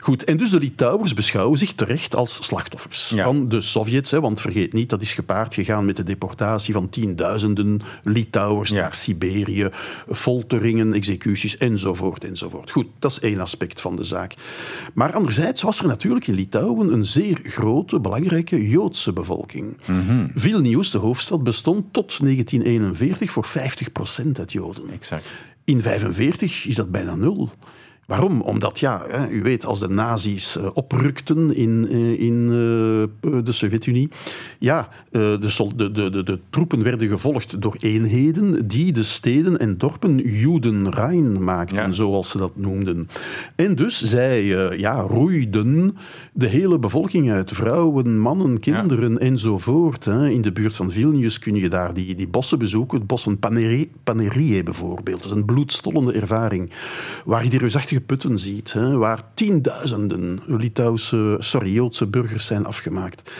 Goed, 0.00 0.24
en 0.24 0.36
dus 0.36 0.50
de 0.50 0.58
Litouwers 0.58 1.14
beschouwen 1.14 1.58
zich 1.58 1.72
terecht 1.72 2.14
als 2.14 2.44
slachtoffers 2.44 3.08
Ja. 3.14 3.24
van 3.24 3.48
de 3.48 3.60
Sovjets. 3.60 4.10
Hè, 4.10 4.20
want 4.20 4.40
vergeet 4.40 4.72
niet, 4.72 4.90
dat 4.90 5.00
is 5.02 5.14
gepaard 5.14 5.54
gegaan 5.54 5.84
met 5.84 5.96
de 5.96 6.02
deportatie 6.02 6.74
van 6.74 6.88
tienduizenden 6.88 7.80
Litouwers 8.04 8.70
Ja. 8.70 8.80
naar 8.80 8.94
Siberië, 8.94 9.68
folteringen, 10.10 10.92
executies 10.92 11.56
enzovoort 11.56 12.24
enzovoort. 12.24 12.70
Goed, 12.70 12.86
dat 12.98 13.10
is 13.10 13.20
één 13.20 13.40
aspect 13.40 13.80
van 13.80 13.96
de 13.96 14.04
zaak. 14.04 14.34
Maar 14.94 15.12
anderzijds 15.12 15.62
was 15.62 15.78
er 15.78 15.86
natuurlijk 15.86 16.26
in 16.26 16.34
Litouwen 16.34 16.92
een 16.92 17.04
zeer 17.04 17.40
grote, 17.42 18.00
belangrijke 18.00 18.68
Joodse 18.68 19.12
bevolking. 19.12 19.76
Vilnius, 20.34 20.90
de 20.90 20.98
hoofdstad, 20.98 21.42
bestond 21.42 21.92
tot 21.92 22.18
1941 22.20 23.32
voor 23.32 23.44
50% 23.46 24.38
uit 24.38 24.52
Joden. 24.52 24.90
Exact. 24.92 25.24
In 25.70 25.82
45 25.82 26.66
is 26.66 26.74
dat 26.74 26.90
bijna 26.90 27.14
nul. 27.14 27.50
Waarom? 28.10 28.40
Omdat, 28.40 28.78
ja, 28.78 29.02
hè, 29.08 29.28
u 29.28 29.42
weet, 29.42 29.64
als 29.66 29.80
de 29.80 29.88
nazi's 29.88 30.56
eh, 30.56 30.66
oprukten 30.74 31.56
in, 31.56 31.86
eh, 31.90 32.20
in 32.20 32.42
eh, 32.44 33.38
de 33.44 33.52
Sovjet-Unie, 33.52 34.08
ja, 34.58 34.88
de, 35.10 35.38
de, 35.76 35.90
de, 35.92 36.22
de, 36.22 36.38
troepen 36.50 36.82
werden 36.82 37.08
gevolgd 37.08 37.62
door 37.62 37.76
eenheden 37.80 38.68
die 38.68 38.92
de 38.92 39.02
steden 39.02 39.58
en 39.58 39.78
dorpen 39.78 40.16
Judenrein 40.16 41.44
maakten, 41.44 41.76
Ja. 41.76 41.92
zoals 41.92 42.30
ze 42.30 42.38
dat 42.38 42.56
noemden. 42.56 43.08
En 43.56 43.74
dus 43.74 44.02
zij 44.02 44.44
ja, 44.78 45.00
roeiden 45.00 45.96
de 46.32 46.46
hele 46.46 46.78
bevolking 46.78 47.30
uit, 47.30 47.50
vrouwen, 47.50 48.18
mannen, 48.18 48.60
kinderen 48.60 49.18
enzovoort. 49.18 50.04
Hè. 50.04 50.28
In 50.28 50.42
de 50.42 50.52
buurt 50.52 50.76
van 50.76 50.90
Vilnius 50.90 51.38
kun 51.38 51.54
je 51.54 51.68
daar 51.68 51.94
die, 51.94 52.14
die 52.14 52.28
bossen 52.28 52.58
bezoeken, 52.58 52.98
het 52.98 53.06
bos 53.06 53.22
van 53.22 53.38
Paneri- 53.38 53.90
Panerie 54.04 54.62
bijvoorbeeld. 54.62 55.22
Dat 55.22 55.24
is 55.32 55.36
een 55.36 55.44
bloedstollende 55.44 56.12
ervaring, 56.12 56.70
waar 57.24 57.48
die 57.48 57.58
reusachtige 57.58 57.99
putten 58.00 58.38
ziet, 58.38 58.72
hè, 58.72 58.96
waar 58.96 59.22
tienduizenden 59.34 60.40
Litouwse, 60.46 61.36
sorry, 61.38 61.72
Joodse 61.72 62.06
burgers 62.06 62.46
zijn 62.46 62.66
afgemaakt. 62.66 63.32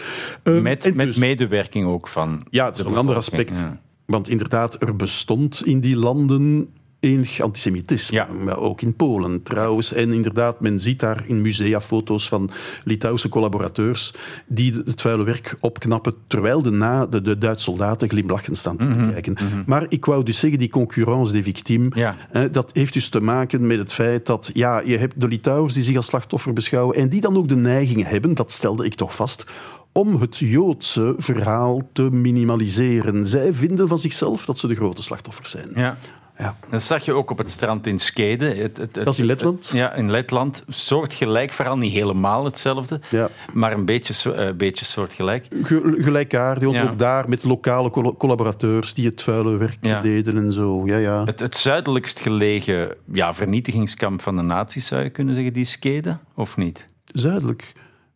Ehm, 0.42 0.62
Met, 0.62 0.82
dus- 0.82 1.16
medewerking 1.16 1.86
ook 1.86 2.08
van. 2.08 2.46
ja, 2.50 2.64
dat 2.64 2.78
is 2.78 2.84
een 2.84 2.96
ander 2.96 3.16
aspect. 3.16 3.56
ja. 3.56 3.80
Want 4.06 4.28
inderdaad, 4.28 4.82
er 4.82 4.96
bestond 4.96 5.66
in 5.66 5.80
die 5.80 5.96
landen 5.96 6.68
enig 7.00 7.40
antisemitisme. 7.40 8.16
Ja. 8.16 8.28
Maar 8.44 8.58
ook 8.58 8.80
in 8.80 8.94
Polen 8.94 9.42
trouwens. 9.42 9.92
En 9.92 10.12
inderdaad, 10.12 10.60
men 10.60 10.80
ziet 10.80 11.00
daar 11.00 11.22
in 11.26 11.40
musea 11.42 11.80
foto's 11.80 12.28
van 12.28 12.50
Litouwse 12.84 13.28
collaborateurs 13.28 14.14
die 14.46 14.72
het 14.84 15.00
vuile 15.00 15.24
werk 15.24 15.56
opknappen, 15.60 16.14
terwijl 16.26 16.62
de, 16.62 16.70
na, 16.70 17.06
de, 17.06 17.22
de 17.22 17.38
Duitse 17.38 17.64
soldaten 17.64 18.08
glimlachend 18.08 18.58
staan 18.58 18.76
te 18.76 18.84
Mhm. 18.84 19.10
kijken. 19.12 19.36
Maar 19.66 19.86
ik 19.88 20.04
wou 20.04 20.22
dus 20.24 20.38
zeggen, 20.38 20.58
die 20.58 20.68
concurrence 20.70 21.32
des 21.32 21.42
victimes, 21.44 21.94
Ja. 21.98 22.16
hè, 22.30 22.50
dat 22.50 22.70
heeft 22.72 22.92
dus 22.92 23.08
te 23.08 23.20
maken 23.20 23.66
met 23.66 23.78
het 23.78 23.92
feit 23.92 24.26
dat 24.26 24.50
ja, 24.52 24.80
je 24.84 24.96
hebt 24.96 25.20
de 25.20 25.28
Litouwers 25.28 25.74
die 25.74 25.82
zich 25.82 25.96
als 25.96 26.06
slachtoffer 26.06 26.52
beschouwen 26.52 26.96
en 26.96 27.08
die 27.08 27.20
dan 27.20 27.36
ook 27.36 27.48
de 27.48 27.56
neiging 27.56 28.04
hebben, 28.08 28.34
dat 28.34 28.52
stelde 28.52 28.84
ik 28.84 28.94
toch 28.94 29.14
vast, 29.14 29.44
om 29.92 30.20
het 30.20 30.36
Joodse 30.36 31.14
verhaal 31.18 31.88
te 31.92 32.02
minimaliseren. 32.02 33.26
Zij 33.26 33.54
vinden 33.54 33.88
van 33.88 33.98
zichzelf 33.98 34.44
dat 34.44 34.58
ze 34.58 34.66
de 34.66 34.74
grote 34.74 35.02
slachtoffers 35.02 35.50
zijn. 35.50 35.70
Ja. 35.74 35.98
Ja. 36.40 36.54
Dat 36.70 36.82
zag 36.82 37.04
je 37.04 37.12
ook 37.12 37.30
op 37.30 37.38
het 37.38 37.50
strand 37.50 37.86
in 37.86 37.98
Skede. 37.98 38.44
Het, 38.44 38.56
het, 38.58 38.76
het- 38.78 38.94
Dat 38.94 39.12
is 39.12 39.18
in 39.18 39.24
Letland? 39.26 39.70
Ja, 39.74 39.92
in 39.94 40.10
Letland. 40.10 40.64
Soortgelijk 40.68 41.52
verhaal, 41.52 41.78
niet 41.78 41.92
helemaal 41.92 42.44
hetzelfde, 42.44 43.00
Ja. 43.10 43.28
maar 43.52 43.72
een 43.72 43.84
beetje, 43.84 44.32
eh, 44.34 44.54
beetje 44.54 44.84
soortgelijk. 44.84 45.46
Ge- 45.62 45.94
Gelijkaardig, 45.98 46.68
ook 46.68 46.74
Ja. 46.74 46.92
daar 46.96 47.28
met 47.28 47.44
lokale 47.44 47.90
col- 47.90 48.16
collaborateurs 48.16 48.94
die 48.94 49.06
het 49.06 49.22
vuile 49.22 49.56
werk 49.56 49.78
Ja. 49.80 50.00
deden 50.00 50.36
en 50.36 50.52
zo. 50.52 50.86
Ja, 50.86 50.96
ja. 50.96 51.24
Het, 51.24 51.40
het 51.40 51.56
zuidelijkst 51.56 52.20
gelegen 52.20 52.94
ja, 53.12 53.34
vernietigingskamp 53.34 54.22
van 54.22 54.36
de 54.36 54.42
nazi's, 54.42 54.86
zou 54.86 55.02
je 55.02 55.10
kunnen 55.10 55.34
zeggen, 55.34 55.52
die 55.52 55.64
Skede, 55.64 56.18
of 56.34 56.56
niet? 56.56 56.86
Zuidelijk. 57.04 57.72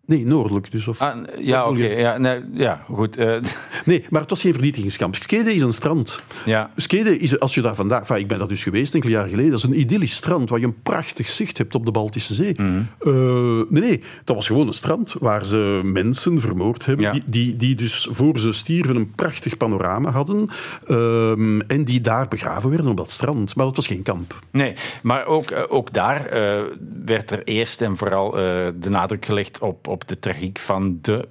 Nee, 0.07 0.27
noordelijk 0.27 0.71
dus. 0.71 0.89
Of... 0.89 1.01
Ah, 1.01 1.17
ja, 1.39 1.69
oké. 1.69 1.85
ja, 1.87 2.19
nee, 2.19 2.41
ja, 2.53 2.83
goed. 2.91 3.17
eh, 3.17 3.37
Nee, 3.85 4.05
maar 4.11 4.21
het 4.21 4.31
was 4.31 4.41
geen 4.41 4.53
vernietigingskamp. 4.53 5.15
Skede 5.15 5.55
is 5.55 5.63
een 5.63 5.73
strand. 5.73 6.23
ja. 6.45 6.71
Skede 6.77 7.19
is, 7.19 7.41
als 7.41 7.55
je 7.55 7.61
daar 7.61 7.75
vandaag... 7.75 8.01
Enfin, 8.01 8.17
ik 8.17 8.29
ben 8.29 8.39
daar 8.39 8.49
dus 8.49 8.63
geweest 8.63 8.95
enkele 8.95 9.13
jaar 9.13 9.29
geleden. 9.29 9.51
Dat 9.51 9.59
is 9.59 9.65
een 9.65 9.79
idyllisch 9.81 10.15
strand 10.15 10.49
waar 10.51 10.59
je 10.61 10.67
een 10.67 10.83
prachtig 10.83 11.29
zicht 11.29 11.59
hebt 11.59 11.75
op 11.75 11.85
de 11.85 11.91
Baltische 11.91 12.35
Zee. 12.35 12.55
Mhm. 12.57 12.83
Eh, 13.01 13.13
nee, 13.69 13.83
nee, 13.83 14.01
dat 14.25 14.37
was 14.37 14.47
gewoon 14.47 14.67
een 14.67 14.73
strand 14.73 15.15
waar 15.21 15.45
ze 15.45 15.81
mensen 15.85 16.41
vermoord 16.41 16.87
hebben. 16.87 17.05
Ja. 17.05 17.11
Die, 17.13 17.23
die, 17.27 17.57
die 17.57 17.75
dus 17.75 18.09
voor 18.11 18.39
ze 18.41 18.53
stierven 18.53 18.97
een 18.97 19.11
prachtig 19.15 19.57
panorama 19.57 20.11
hadden. 20.11 20.49
ehm, 20.87 21.61
en 21.61 21.85
die 21.85 22.01
daar 22.01 22.29
begraven 22.29 22.71
werden 22.71 22.91
op 22.91 22.97
dat 22.97 23.11
strand. 23.11 23.55
Maar 23.57 23.67
dat 23.67 23.77
was 23.77 23.87
geen 23.87 24.03
kamp. 24.03 24.39
Nee, 24.51 24.75
maar 25.03 25.27
ook, 25.27 25.51
eh, 25.51 25.63
ook 25.69 25.93
daar 25.93 26.23
werd 27.05 27.31
er 27.31 27.43
eerst 27.45 27.81
en 27.81 27.97
vooral 27.97 28.31
de 28.31 28.89
nadruk 28.89 29.25
gelegd 29.25 29.59
op, 29.59 29.89
op 29.95 30.09
de 30.09 30.19
tragiek 30.19 30.59
van 30.59 30.99
de, 31.03 31.25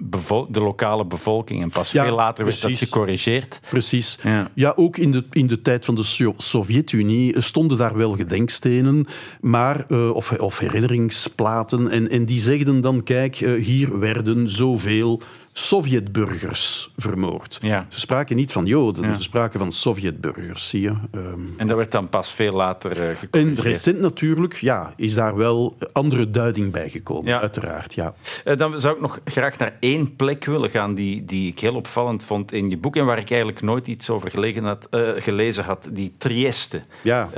de 0.48 0.60
lokale 0.60 1.04
bevolking. 1.04 1.62
En 1.62 1.70
pas 1.70 1.92
Ja, 1.92 2.04
veel 2.04 2.14
later 2.14 2.44
werd 2.44 2.62
dat 2.62 2.72
gecorrigeerd. 2.72 3.60
Precies. 3.70 4.18
Ja. 4.22 4.50
Ja, 4.54 4.72
ook 4.76 4.96
in 4.96 5.10
de, 5.12 5.24
in 5.30 5.46
de 5.46 5.62
tijd 5.62 5.84
van 5.84 5.94
de 5.94 6.02
So- 6.02 6.34
Sovjet-Unie 6.36 7.40
stonden 7.40 7.78
daar 7.78 7.96
wel 7.96 8.12
gedenkstenen, 8.12 9.06
maar, 9.40 9.84
eh, 9.88 10.10
of, 10.10 10.32
of 10.32 10.58
herinneringsplaten. 10.58 11.90
En, 11.90 12.10
en 12.10 12.24
die 12.24 12.38
zegden 12.40 12.80
dan, 12.80 13.02
kijk, 13.02 13.40
eh, 13.40 13.52
hier 13.64 13.98
werden 13.98 14.50
zoveel 14.50 15.22
Sovjetburgers 15.56 16.90
vermoord. 16.96 17.58
Ja. 17.62 17.86
Ze 17.88 17.98
spraken 18.00 18.36
niet 18.36 18.52
van 18.52 18.66
Joden, 18.66 19.04
Ja. 19.04 19.14
ze 19.14 19.22
spraken 19.22 19.58
van 19.58 19.72
Sovjetburgers, 19.72 20.68
zie 20.68 20.80
je. 20.80 20.92
Ehm, 21.12 21.40
En 21.56 21.66
dat 21.66 21.76
werd 21.76 21.90
dan 21.92 22.08
pas 22.08 22.32
veel 22.32 22.52
later 22.52 23.00
eh 23.00 23.16
en 23.40 23.54
recent 23.54 24.00
natuurlijk, 24.00 24.54
ja, 24.54 24.92
is 24.96 25.14
daar 25.14 25.36
wel 25.36 25.76
andere 25.92 26.30
duiding 26.30 26.72
bij 26.72 26.88
gekomen, 26.88 27.30
Ja. 27.30 27.40
uiteraard. 27.40 27.94
Ja. 27.94 28.14
Eh, 28.44 28.56
dan 28.56 28.80
zou 28.80 28.94
ik 28.94 29.00
nog 29.00 29.20
graag 29.24 29.58
naar 29.58 29.76
één 29.80 30.16
plek 30.16 30.44
willen 30.44 30.70
gaan 30.70 30.94
die, 30.94 31.24
die 31.24 31.48
ik 31.48 31.58
heel 31.58 31.74
opvallend 31.74 32.22
vond 32.22 32.52
in 32.52 32.68
je 32.68 32.78
boek 32.78 32.96
en 32.96 33.06
waar 33.06 33.18
ik 33.18 33.30
eigenlijk 33.30 33.62
nooit 33.62 33.86
iets 33.86 34.10
over 34.10 34.30
gelegen 34.30 34.64
had, 34.64 34.86
eh, 34.90 35.00
gelezen 35.18 35.64
had, 35.64 35.88
die 35.92 36.14
Trieste. 36.18 36.80
Ja. 37.02 37.28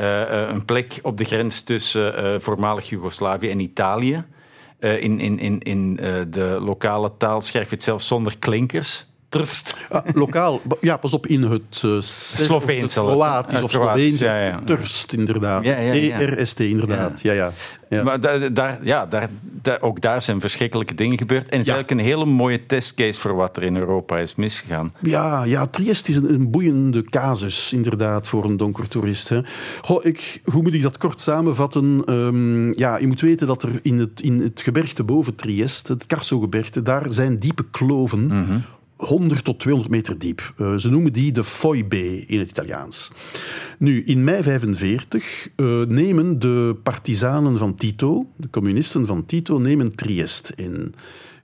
Een 0.48 0.64
plek 0.64 0.98
op 1.02 1.18
de 1.18 1.24
grens 1.24 1.60
tussen 1.62 2.42
voormalig 2.42 2.88
Joegoslavië 2.88 3.50
en 3.50 3.60
Italië. 3.60 4.24
Eh, 4.78 5.02
in 5.02 5.20
in, 5.20 5.38
in, 5.38 5.60
in 5.60 5.98
eh, 5.98 6.14
de 6.28 6.58
lokale 6.60 7.12
taal 7.16 7.40
schrijf 7.40 7.68
je 7.68 7.74
het 7.74 7.84
zelf 7.84 8.02
zonder 8.02 8.38
klinkers. 8.38 9.04
Trst. 9.28 9.76
Ah, 9.90 10.04
lokaal, 10.14 10.60
ja, 10.80 10.96
pas 10.96 11.12
op, 11.12 11.26
in 11.26 11.42
het 11.42 11.82
uh, 11.84 12.00
Kroatisch 12.46 12.96
of 13.62 13.70
Sloveens. 13.70 14.18
ja, 14.18 14.40
ja. 14.44 14.60
Turst, 14.64 15.12
inderdaad. 15.12 15.66
Ja, 15.66 15.76
ja. 15.78 16.18
T-R-S-T, 16.18 16.60
inderdaad. 16.60 17.20
Ja. 17.20 17.32
Ja, 17.32 17.52
ja. 17.88 18.02
Maar 18.02 18.20
daar, 18.20 18.52
daar, 18.52 18.78
ja, 18.82 19.06
daar, 19.06 19.28
daar- 19.62 19.80
ook 19.80 20.00
daar 20.00 20.22
zijn 20.22 20.40
verschrikkelijke 20.40 20.94
dingen 20.94 21.18
gebeurd. 21.18 21.48
En 21.48 21.58
het 21.58 21.66
is 21.66 21.72
eigenlijk 21.72 22.00
een 22.00 22.06
hele 22.06 22.24
mooie 22.26 22.66
testcase 22.66 23.20
voor 23.20 23.34
wat 23.34 23.56
er 23.56 23.62
in 23.62 23.76
Europa 23.76 24.18
is 24.18 24.34
misgegaan. 24.34 24.90
Ja, 25.00 25.44
ja, 25.44 25.66
Triest 25.66 26.08
is 26.08 26.16
een, 26.16 26.32
een 26.32 26.50
boeiende 26.50 27.02
casus, 27.02 27.72
inderdaad, 27.72 28.28
voor 28.28 28.44
een 28.44 28.56
donker 28.56 28.88
toerist. 28.88 29.28
Hè. 29.28 29.40
Goh, 29.82 30.04
ik, 30.04 30.40
hoe 30.44 30.62
moet 30.62 30.74
ik 30.74 30.82
dat 30.82 30.98
kort 30.98 31.20
samenvatten? 31.20 32.02
Ehm, 32.06 32.78
ja, 32.78 32.96
je 32.98 33.06
moet 33.06 33.20
weten 33.20 33.46
dat 33.46 33.62
er 33.62 33.70
in 33.82 33.98
het, 33.98 34.20
in 34.20 34.40
het 34.42 34.60
gebergte 34.60 35.04
boven 35.04 35.34
Triest, 35.34 35.88
het 35.88 36.06
Carso-gebergte, 36.06 36.82
daar 36.82 37.04
zijn 37.08 37.38
diepe 37.38 37.64
kloven. 37.70 38.64
100 38.96 39.44
tot 39.44 39.58
200 39.58 39.90
meter 39.90 40.18
diep. 40.18 40.52
Eh, 40.56 40.76
ze 40.76 40.90
noemen 40.90 41.12
die 41.12 41.32
de 41.32 41.44
Foibe 41.44 42.26
in 42.26 42.38
het 42.38 42.50
Italiaans. 42.50 43.10
Nu, 43.78 44.02
in 44.04 44.24
mei 44.24 44.42
45 44.42 45.48
eh, 45.56 45.82
nemen 45.82 46.38
de 46.38 46.76
partizanen 46.82 47.58
van 47.58 47.74
Tito, 47.74 48.30
de 48.36 48.50
communisten 48.50 49.06
van 49.06 49.26
Tito, 49.26 49.58
nemen 49.58 49.94
Triest 49.94 50.52
in. 50.56 50.94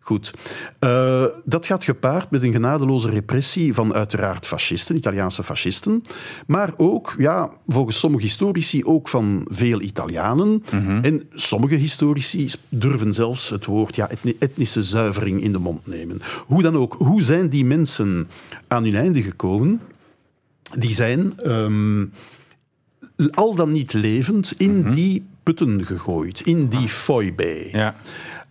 Goed. 0.04 0.30
Eh, 0.78 1.24
dat 1.44 1.66
gaat 1.66 1.84
gepaard 1.84 2.30
met 2.30 2.42
een 2.42 2.52
genadeloze 2.52 3.10
repressie 3.10 3.74
van 3.74 3.94
uiteraard 3.94 4.46
fascisten, 4.46 4.96
Italiaanse 4.96 5.42
fascisten, 5.42 6.02
maar 6.46 6.72
ook, 6.76 7.14
ja, 7.18 7.50
volgens 7.68 7.98
sommige 7.98 8.24
historici, 8.24 8.84
ook 8.84 9.08
van 9.08 9.46
veel 9.50 9.80
Italianen. 9.80 10.62
En 11.02 11.22
sommige 11.34 11.74
historici 11.74 12.48
durven 12.68 13.12
zelfs 13.14 13.48
het 13.48 13.64
woord 13.64 13.96
ja, 13.96 14.10
etni- 14.10 14.36
etnische 14.38 14.82
zuivering 14.82 15.42
in 15.42 15.52
de 15.52 15.58
mond 15.58 15.86
nemen. 15.86 16.20
Hoe 16.46 16.62
dan 16.62 16.76
ook, 16.76 16.94
hoe 16.98 17.22
zijn 17.22 17.48
die 17.48 17.64
mensen 17.64 18.28
aan 18.68 18.84
hun 18.84 18.96
einde 18.96 19.22
gekomen? 19.22 19.80
Die 20.78 20.92
zijn 20.92 21.40
ehm, 21.40 22.04
al 23.30 23.54
dan 23.54 23.68
niet 23.68 23.92
levend 23.92 24.54
in 24.56 24.90
die 24.90 25.24
putten 25.42 25.84
gegooid, 25.84 26.40
in 26.40 26.68
die 26.68 26.88
foibe. 26.88 27.68
Ja. 27.72 27.94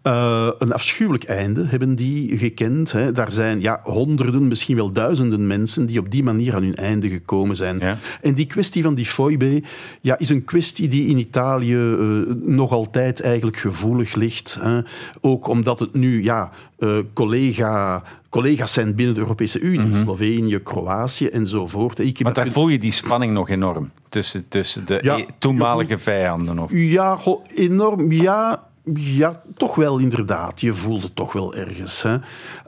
Uh, 0.08 0.48
een 0.58 0.74
afschuwelijk 0.74 1.24
einde 1.24 1.66
hebben 1.66 1.96
die 1.96 2.38
gekend. 2.38 2.92
Hè. 2.92 3.12
Daar 3.12 3.32
zijn 3.32 3.62
ja, 3.62 3.80
honderden, 3.84 4.48
misschien 4.48 4.76
wel 4.76 4.92
duizenden 4.92 5.48
mensen 5.48 5.86
die 5.86 6.00
op 6.00 6.12
die 6.12 6.24
manier 6.24 6.56
aan 6.56 6.64
hun 6.64 6.76
einde 6.76 7.10
gekomen 7.10 7.56
zijn. 7.56 7.80
Ja. 7.80 7.98
En 8.22 8.34
die 8.34 8.46
kwestie 8.46 8.84
van 8.84 8.96
die 8.96 9.06
foibe 9.06 9.64
ja, 10.02 10.18
is 10.18 10.30
een 10.30 10.46
kwestie 10.46 10.88
die 10.88 11.08
in 11.08 11.18
Italië 11.18 11.76
uh, 11.76 12.22
nog 12.44 12.72
altijd 12.72 13.22
eigenlijk 13.22 13.58
gevoelig 13.58 14.16
ligt. 14.16 14.58
Hè. 14.62 14.80
Ook 15.20 15.48
omdat 15.48 15.80
het 15.80 15.94
nu 15.94 16.24
ja, 16.24 16.52
uh, 16.80 16.98
collega 17.14 18.04
collega's 18.30 18.74
zijn 18.74 18.96
binnen 18.96 19.14
de 19.16 19.22
Europese 19.22 19.60
Unie, 19.60 19.80
Mhm. 19.88 20.02
Slovenië, 20.02 20.60
Kroatië 20.60 21.28
enzovoort. 21.28 22.00
Ik 22.00 22.18
heb 22.18 22.24
Want 22.24 22.36
daar 22.36 22.48
voel 22.48 22.68
je 22.68 22.78
die 22.80 22.92
spanning 22.92 23.34
nog 23.34 23.50
enorm 23.50 23.92
tussen, 24.10 24.46
tussen 24.48 24.86
de 24.86 25.00
Ja, 25.02 25.18
e- 25.18 25.26
toenmalige 25.38 25.98
vijanden. 25.98 26.60
Of... 26.60 26.72
Ja, 26.74 27.20
enorm. 27.56 28.12
Ja, 28.12 28.64
ja, 28.94 29.42
toch 29.58 29.76
wel 29.76 29.98
inderdaad. 29.98 30.62
Je 30.62 30.74
voelt 30.74 31.04
het 31.04 31.16
toch 31.16 31.34
wel 31.34 31.56
ergens. 31.56 32.02
Hè. 32.02 32.18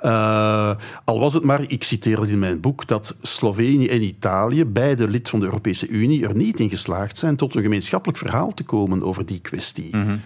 Uh, 0.04 0.76
al 1.04 1.20
was 1.20 1.34
het 1.34 1.44
maar, 1.44 1.66
ik 1.68 1.84
citeer 1.84 2.20
het 2.20 2.30
in 2.30 2.40
mijn 2.40 2.60
boek, 2.60 2.88
dat 2.88 3.16
Slovenië 3.22 3.88
en 3.88 4.02
Italië, 4.02 4.66
beide 4.66 5.08
lid 5.08 5.30
van 5.30 5.40
de 5.40 5.46
Europese 5.46 5.88
Unie, 5.88 6.28
er 6.28 6.36
niet 6.36 6.60
in 6.60 6.70
geslaagd 6.70 7.18
zijn 7.18 7.36
tot 7.36 7.56
een 7.56 7.62
gemeenschappelijk 7.62 8.20
verhaal 8.20 8.54
te 8.54 8.64
komen 8.64 9.04
over 9.04 9.26
die 9.26 9.40
kwestie. 9.40 9.98
Mhm. 9.98 10.18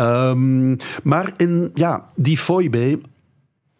Um, 0.00 0.76
maar 1.02 1.32
in, 1.36 1.70
ja, 1.74 2.06
die 2.14 2.38
foibe, 2.38 3.00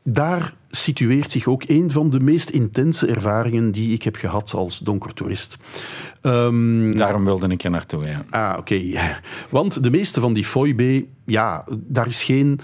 daar 0.02 0.54
situeert 0.70 1.30
zich 1.30 1.46
ook 1.46 1.62
een 1.66 1.90
van 1.90 2.10
de 2.10 2.20
meest 2.20 2.50
intense 2.50 3.06
ervaringen 3.06 3.70
die 3.70 3.92
ik 3.92 4.02
heb 4.02 4.16
gehad 4.16 4.52
als 4.54 4.78
donkertoerist. 4.78 5.58
Um, 6.22 6.96
Daarom 6.96 7.24
wilde 7.24 7.48
ik 7.48 7.64
er 7.64 7.70
naartoe, 7.70 8.06
ja. 8.06 8.24
Ah, 8.30 8.58
oké. 8.58 8.74
Okay. 8.74 9.20
Want 9.50 9.82
de 9.82 9.90
meeste 9.90 10.20
van 10.20 10.32
die 10.32 10.44
foibe, 10.44 11.06
ja, 11.28 11.66
daar 11.86 12.06
is 12.06 12.24
geen 12.24 12.60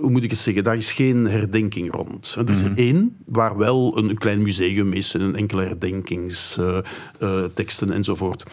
hoe 0.00 0.10
moet 0.10 0.24
ik 0.24 0.30
het 0.30 0.38
zeggen, 0.38 0.64
daar 0.64 0.76
is 0.76 0.92
geen 0.92 1.26
herdenking 1.26 1.94
rond. 1.94 2.34
Er 2.38 2.50
is 2.50 2.62
Mhm. 2.62 2.70
er 2.70 2.78
één 2.78 3.16
waar 3.24 3.56
wel 3.56 3.98
een 3.98 4.18
klein 4.18 4.42
museum 4.42 4.92
is 4.92 5.14
en 5.14 5.20
een 5.20 5.36
enkele 5.36 5.62
herdenkingsteksten 5.62 7.86
uh, 7.86 7.92
uh, 7.92 7.96
enzovoort. 7.96 8.44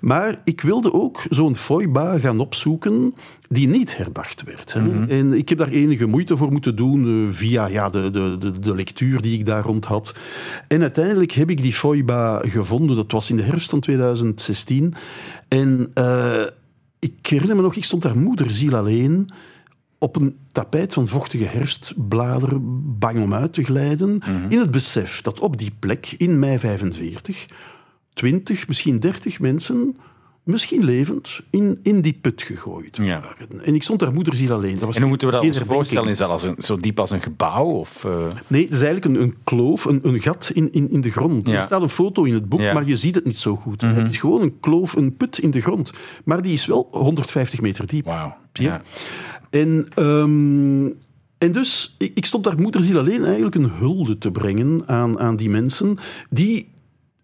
Maar 0.00 0.40
ik 0.44 0.60
wilde 0.60 0.92
ook 0.92 1.22
zo'n 1.28 1.56
foiba 1.56 2.18
gaan 2.18 2.40
opzoeken 2.40 3.14
die 3.48 3.68
niet 3.68 3.96
herdacht 3.96 4.42
werd. 4.42 4.72
Hè. 4.72 4.80
Mhm. 4.80 5.10
En 5.10 5.32
ik 5.32 5.48
heb 5.48 5.58
daar 5.58 5.68
enige 5.68 6.06
moeite 6.06 6.36
voor 6.36 6.52
moeten 6.52 6.76
doen 6.76 7.06
uh, 7.06 7.30
via 7.30 7.66
ja, 7.66 7.88
de, 7.88 8.10
de, 8.10 8.36
de, 8.38 8.58
de, 8.58 8.74
lectuur 8.74 9.22
die 9.22 9.38
ik 9.38 9.46
daar 9.46 9.62
rond 9.62 9.84
had. 9.84 10.14
En 10.68 10.80
uiteindelijk 10.80 11.32
heb 11.32 11.50
ik 11.50 11.62
die 11.62 11.72
foiba 11.72 12.40
gevonden. 12.44 12.96
Dat 12.96 13.12
was 13.12 13.30
in 13.30 13.36
de 13.36 13.42
herfst 13.42 13.70
van 13.70 13.80
2016. 13.80 14.94
En 15.48 15.90
ik 17.06 17.26
herinner 17.26 17.56
me 17.56 17.62
nog, 17.62 17.76
ik 17.76 17.84
stond 17.84 18.02
daar 18.02 18.18
moederziel 18.18 18.76
alleen 18.76 19.30
op 19.98 20.16
een 20.16 20.36
tapijt 20.52 20.92
van 20.92 21.08
vochtige 21.08 21.44
herfstbladeren, 21.44 22.60
bang 22.98 23.22
om 23.22 23.34
uit 23.34 23.52
te 23.52 23.64
glijden, 23.64 24.10
mm 24.10 24.20
-hmm. 24.20 24.48
in 24.48 24.58
het 24.58 24.70
besef 24.70 25.22
dat 25.22 25.40
op 25.40 25.56
die 25.56 25.72
plek, 25.78 26.14
in 26.16 26.38
mei 26.38 26.58
45, 26.58 27.46
20, 28.12 28.68
misschien 28.68 29.00
30 29.00 29.40
mensen, 29.40 29.96
misschien 30.46 30.84
levend, 30.84 31.40
in, 31.50 31.78
in 31.82 32.00
die 32.00 32.18
put 32.20 32.42
gegooid 32.42 32.96
ja. 32.96 33.22
En 33.62 33.74
ik 33.74 33.82
stond 33.82 34.00
daar 34.00 34.12
moederziel 34.12 34.52
alleen. 34.52 34.72
Dat 34.72 34.84
was 34.84 34.94
en 34.94 35.00
hoe 35.00 35.10
moeten 35.10 35.28
we 35.28 35.34
dat 35.34 35.44
ons 35.44 35.58
voorstellen? 35.58 36.08
Is 36.08 36.18
dat 36.18 36.28
als 36.28 36.42
een, 36.42 36.54
zo 36.58 36.76
diep 36.76 37.00
als 37.00 37.10
een 37.10 37.20
gebouw? 37.20 37.64
Of, 37.64 38.04
uh... 38.04 38.26
Nee, 38.46 38.64
het 38.64 38.74
is 38.74 38.82
eigenlijk 38.82 39.04
een, 39.04 39.22
een 39.22 39.34
kloof, 39.44 39.84
een, 39.84 40.00
een 40.02 40.20
gat 40.20 40.50
in, 40.54 40.72
in, 40.72 40.90
in 40.90 41.00
de 41.00 41.10
grond. 41.10 41.48
Ja. 41.48 41.54
Er 41.54 41.62
staat 41.62 41.82
een 41.82 41.88
foto 41.88 42.24
in 42.24 42.34
het 42.34 42.48
boek, 42.48 42.60
Ja. 42.60 42.72
maar 42.72 42.86
je 42.86 42.96
ziet 42.96 43.14
het 43.14 43.24
niet 43.24 43.36
zo 43.36 43.56
goed. 43.56 43.82
Mhm. 43.82 43.94
Het 43.94 44.08
is 44.08 44.18
gewoon 44.18 44.42
een 44.42 44.60
kloof, 44.60 44.96
een 44.96 45.16
put 45.16 45.38
in 45.38 45.50
de 45.50 45.60
grond. 45.60 45.92
Maar 46.24 46.42
die 46.42 46.52
is 46.52 46.66
wel 46.66 46.88
150 46.90 47.60
meter 47.60 47.86
diep. 47.86 48.04
Wauw. 48.04 48.36
Ja. 48.52 48.64
Ja. 48.64 48.82
En, 49.50 49.88
um, 49.98 50.94
en 51.38 51.52
dus, 51.52 51.94
ik, 51.98 52.10
ik 52.14 52.24
stond 52.24 52.44
daar 52.44 52.60
moederziel 52.60 52.98
alleen 52.98 53.24
eigenlijk 53.24 53.54
een 53.54 53.70
hulde 53.70 54.18
te 54.18 54.30
brengen 54.30 54.82
aan, 54.86 55.18
aan 55.18 55.36
die 55.36 55.50
mensen 55.50 55.96
die 56.30 56.74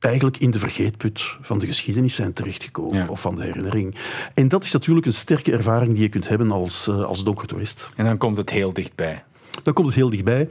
eigenlijk 0.05 0.39
in 0.39 0.51
de 0.51 0.59
vergeetput 0.59 1.37
van 1.43 1.59
de 1.59 1.67
geschiedenis 1.67 2.15
zijn 2.15 2.33
terechtgekomen, 2.33 2.99
Ja. 2.99 3.07
of 3.09 3.21
van 3.21 3.37
de 3.37 3.43
herinnering. 3.43 3.95
En 4.35 4.49
dat 4.49 4.65
is 4.65 4.73
natuurlijk 4.73 5.07
een 5.07 5.13
sterke 5.13 5.53
ervaring 5.53 5.93
die 5.93 6.03
je 6.03 6.09
kunt 6.09 6.29
hebben 6.29 6.51
als, 6.51 6.89
uh, 6.89 7.05
als 7.05 7.25
donkertoerist. 7.25 7.91
En 7.97 8.05
dan 8.05 8.17
komt 8.17 8.37
het 8.37 8.51
heel 8.51 8.73
dichtbij. 8.73 9.25
Dan 9.63 9.73
komt 9.73 9.87
het 9.87 9.97
heel 9.97 10.11
dichtbij. 10.11 10.49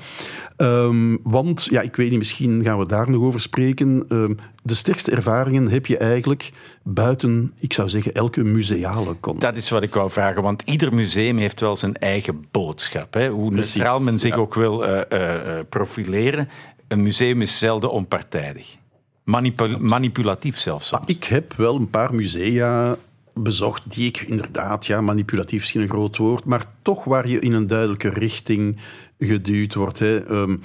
Um, 0.57 1.19
want, 1.23 1.67
ja, 1.71 1.81
ik 1.81 1.95
weet 1.95 2.09
niet, 2.09 2.17
misschien 2.17 2.63
gaan 2.63 2.79
we 2.79 2.85
daar 2.85 3.09
nog 3.09 3.23
over 3.23 3.39
spreken. 3.39 4.05
Um, 4.09 4.37
de 4.63 4.75
sterkste 4.75 5.11
ervaringen 5.11 5.67
heb 5.67 5.85
je 5.85 5.97
eigenlijk 5.97 6.51
buiten, 6.83 7.53
ik 7.59 7.73
zou 7.73 7.89
zeggen, 7.89 8.13
elke 8.13 8.43
museale 8.43 9.15
context. 9.19 9.41
Dat 9.41 9.63
is 9.63 9.69
wat 9.69 9.83
ik 9.83 9.93
wou 9.93 10.09
vragen, 10.09 10.41
want 10.41 10.61
ieder 10.65 10.93
museum 10.93 11.37
heeft 11.37 11.59
wel 11.59 11.75
zijn 11.75 11.97
eigen 11.97 12.43
boodschap. 12.51 13.13
Hè? 13.13 13.29
Hoe 13.29 13.51
Precies, 13.51 13.75
neutraal 13.75 13.99
men 13.99 14.19
zich 14.19 14.33
ja. 14.33 14.39
ook 14.39 14.53
wil 14.53 14.87
uh, 14.89 15.01
uh, 15.09 15.59
profileren. 15.69 16.49
Een 16.87 17.01
museum 17.01 17.41
is 17.41 17.57
zelden 17.57 17.91
onpartijdig. 17.91 18.79
Manipu 19.23 19.77
manipulatief 19.77 20.57
zelfs. 20.59 20.91
Ik 21.05 21.23
heb 21.23 21.53
wel 21.53 21.75
een 21.75 21.89
paar 21.89 22.15
musea 22.15 22.97
bezocht 23.33 23.91
die 23.91 24.07
ik 24.07 24.21
inderdaad, 24.21 24.85
ja, 24.85 25.01
manipulatief 25.01 25.53
is 25.53 25.59
misschien 25.59 25.81
een 25.81 25.89
groot 25.89 26.17
woord, 26.17 26.45
maar 26.45 26.65
toch 26.81 27.03
waar 27.03 27.27
je 27.27 27.39
in 27.39 27.53
een 27.53 27.67
duidelijke 27.67 28.09
richting 28.09 28.79
geduwd 29.19 29.73
wordt. 29.73 29.99
Hè. 29.99 30.29
Um, 30.29 30.61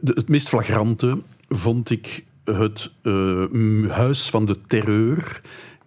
de, 0.00 0.12
het 0.14 0.28
meest 0.28 0.48
flagrante 0.48 1.18
vond 1.48 1.90
ik 1.90 2.24
het 2.44 2.90
uh, 3.02 3.90
huis 3.90 4.30
van 4.30 4.44
de 4.44 4.60
terreur 4.66 5.40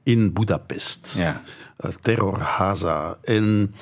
in 0.03 0.33
Budapest. 0.33 1.15
Ja. 1.17 1.43
Uh, 1.85 1.91
Terror 1.91 2.39
Haza. 2.39 3.17
En 3.23 3.75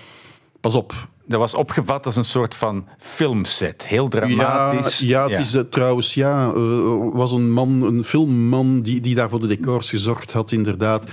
pas 0.62 0.76
op, 0.76 0.94
dat 1.28 1.40
was 1.40 1.54
opgevat 1.54 2.06
als 2.06 2.16
een 2.16 2.26
soort 2.26 2.56
van 2.56 2.88
filmset. 2.98 3.88
Heel 3.88 4.08
dramatisch. 4.08 5.00
Ja, 5.00 5.28
ja 5.28 5.30
het 5.30 5.46
is 5.46 5.54
uh, 5.56 5.62
trouwens, 5.62 6.14
ja, 6.14 6.54
uh, 6.56 7.10
was 7.14 7.32
een 7.32 7.52
man, 7.52 7.82
een 7.84 8.04
filmman 8.04 8.82
die, 8.82 9.02
die 9.02 9.16
daar 9.16 9.30
voor 9.30 9.42
de 9.42 9.48
decors 9.48 9.90
gezorgd 9.90 10.34
had, 10.34 10.52
inderdaad. 10.52 11.10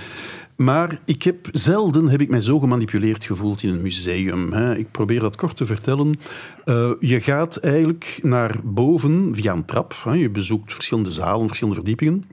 Maar 0.55 0.99
ik 1.05 1.23
heb 1.23 1.47
zelden 1.51 2.07
heb 2.07 2.21
ik 2.21 2.29
mij 2.29 2.41
zo 2.41 2.59
gemanipuleerd 2.59 3.25
gevoeld 3.25 3.63
in 3.63 3.69
een 3.69 3.81
museum. 3.81 4.53
Hè. 4.53 4.75
Ik 4.75 4.91
probeer 4.91 5.19
dat 5.19 5.35
kort 5.35 5.55
te 5.55 5.65
vertellen. 5.65 6.17
Uh, 6.65 6.89
je 6.99 7.21
gaat 7.21 7.57
eigenlijk 7.57 8.19
naar 8.21 8.55
boven 8.63 9.35
via 9.35 9.53
een 9.53 9.65
trap. 9.65 9.95
Hè. 10.03 10.13
Je 10.13 10.29
bezoekt 10.29 10.73
verschillende 10.73 11.09
zalen, 11.09 11.47
verschillende 11.47 11.79
verdiepingen. 11.79 12.25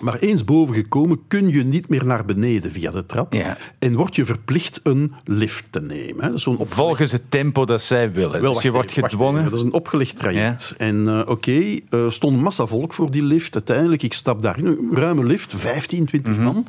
Maar 0.00 0.18
eens 0.18 0.44
boven 0.44 0.74
gekomen 0.74 1.20
kun 1.28 1.48
je 1.48 1.64
niet 1.64 1.88
meer 1.88 2.06
naar 2.06 2.24
beneden 2.24 2.72
via 2.72 2.90
de 2.90 3.06
trap. 3.06 3.32
Ja. 3.32 3.56
En 3.78 3.94
word 3.94 4.16
je 4.16 4.24
verplicht 4.24 4.80
een 4.82 5.12
lift 5.24 5.64
te 5.70 5.80
nemen. 5.80 6.32
Opgelegd... 6.34 6.74
Volgens 6.74 7.12
het 7.12 7.22
tempo 7.28 7.64
dat 7.64 7.82
zij 7.82 8.12
willen. 8.12 8.40
Wel, 8.40 8.52
dus 8.52 8.62
je 8.62 8.70
wordt 8.70 8.92
gedwongen. 8.92 9.44
Dat 9.44 9.52
is 9.52 9.62
een 9.62 9.72
opgelegd 9.72 10.16
traject. 10.16 10.74
Ja. 10.78 10.86
En 10.86 10.96
uh, 11.06 11.18
oké, 11.18 11.30
okay, 11.30 11.82
uh, 11.90 12.10
stond 12.10 12.40
massa 12.40 12.66
volk 12.66 12.92
voor 12.92 13.10
die 13.10 13.22
lift. 13.22 13.54
Uiteindelijk, 13.54 14.02
ik 14.02 14.12
stap 14.12 14.42
daarin. 14.42 14.66
Een 14.66 14.88
ruime 14.92 15.24
lift, 15.26 15.54
15, 15.56 16.04
20 16.06 16.32
Mhm. 16.32 16.40
mm 16.40 16.46
-hmm. 16.46 16.54
man. 16.54 16.66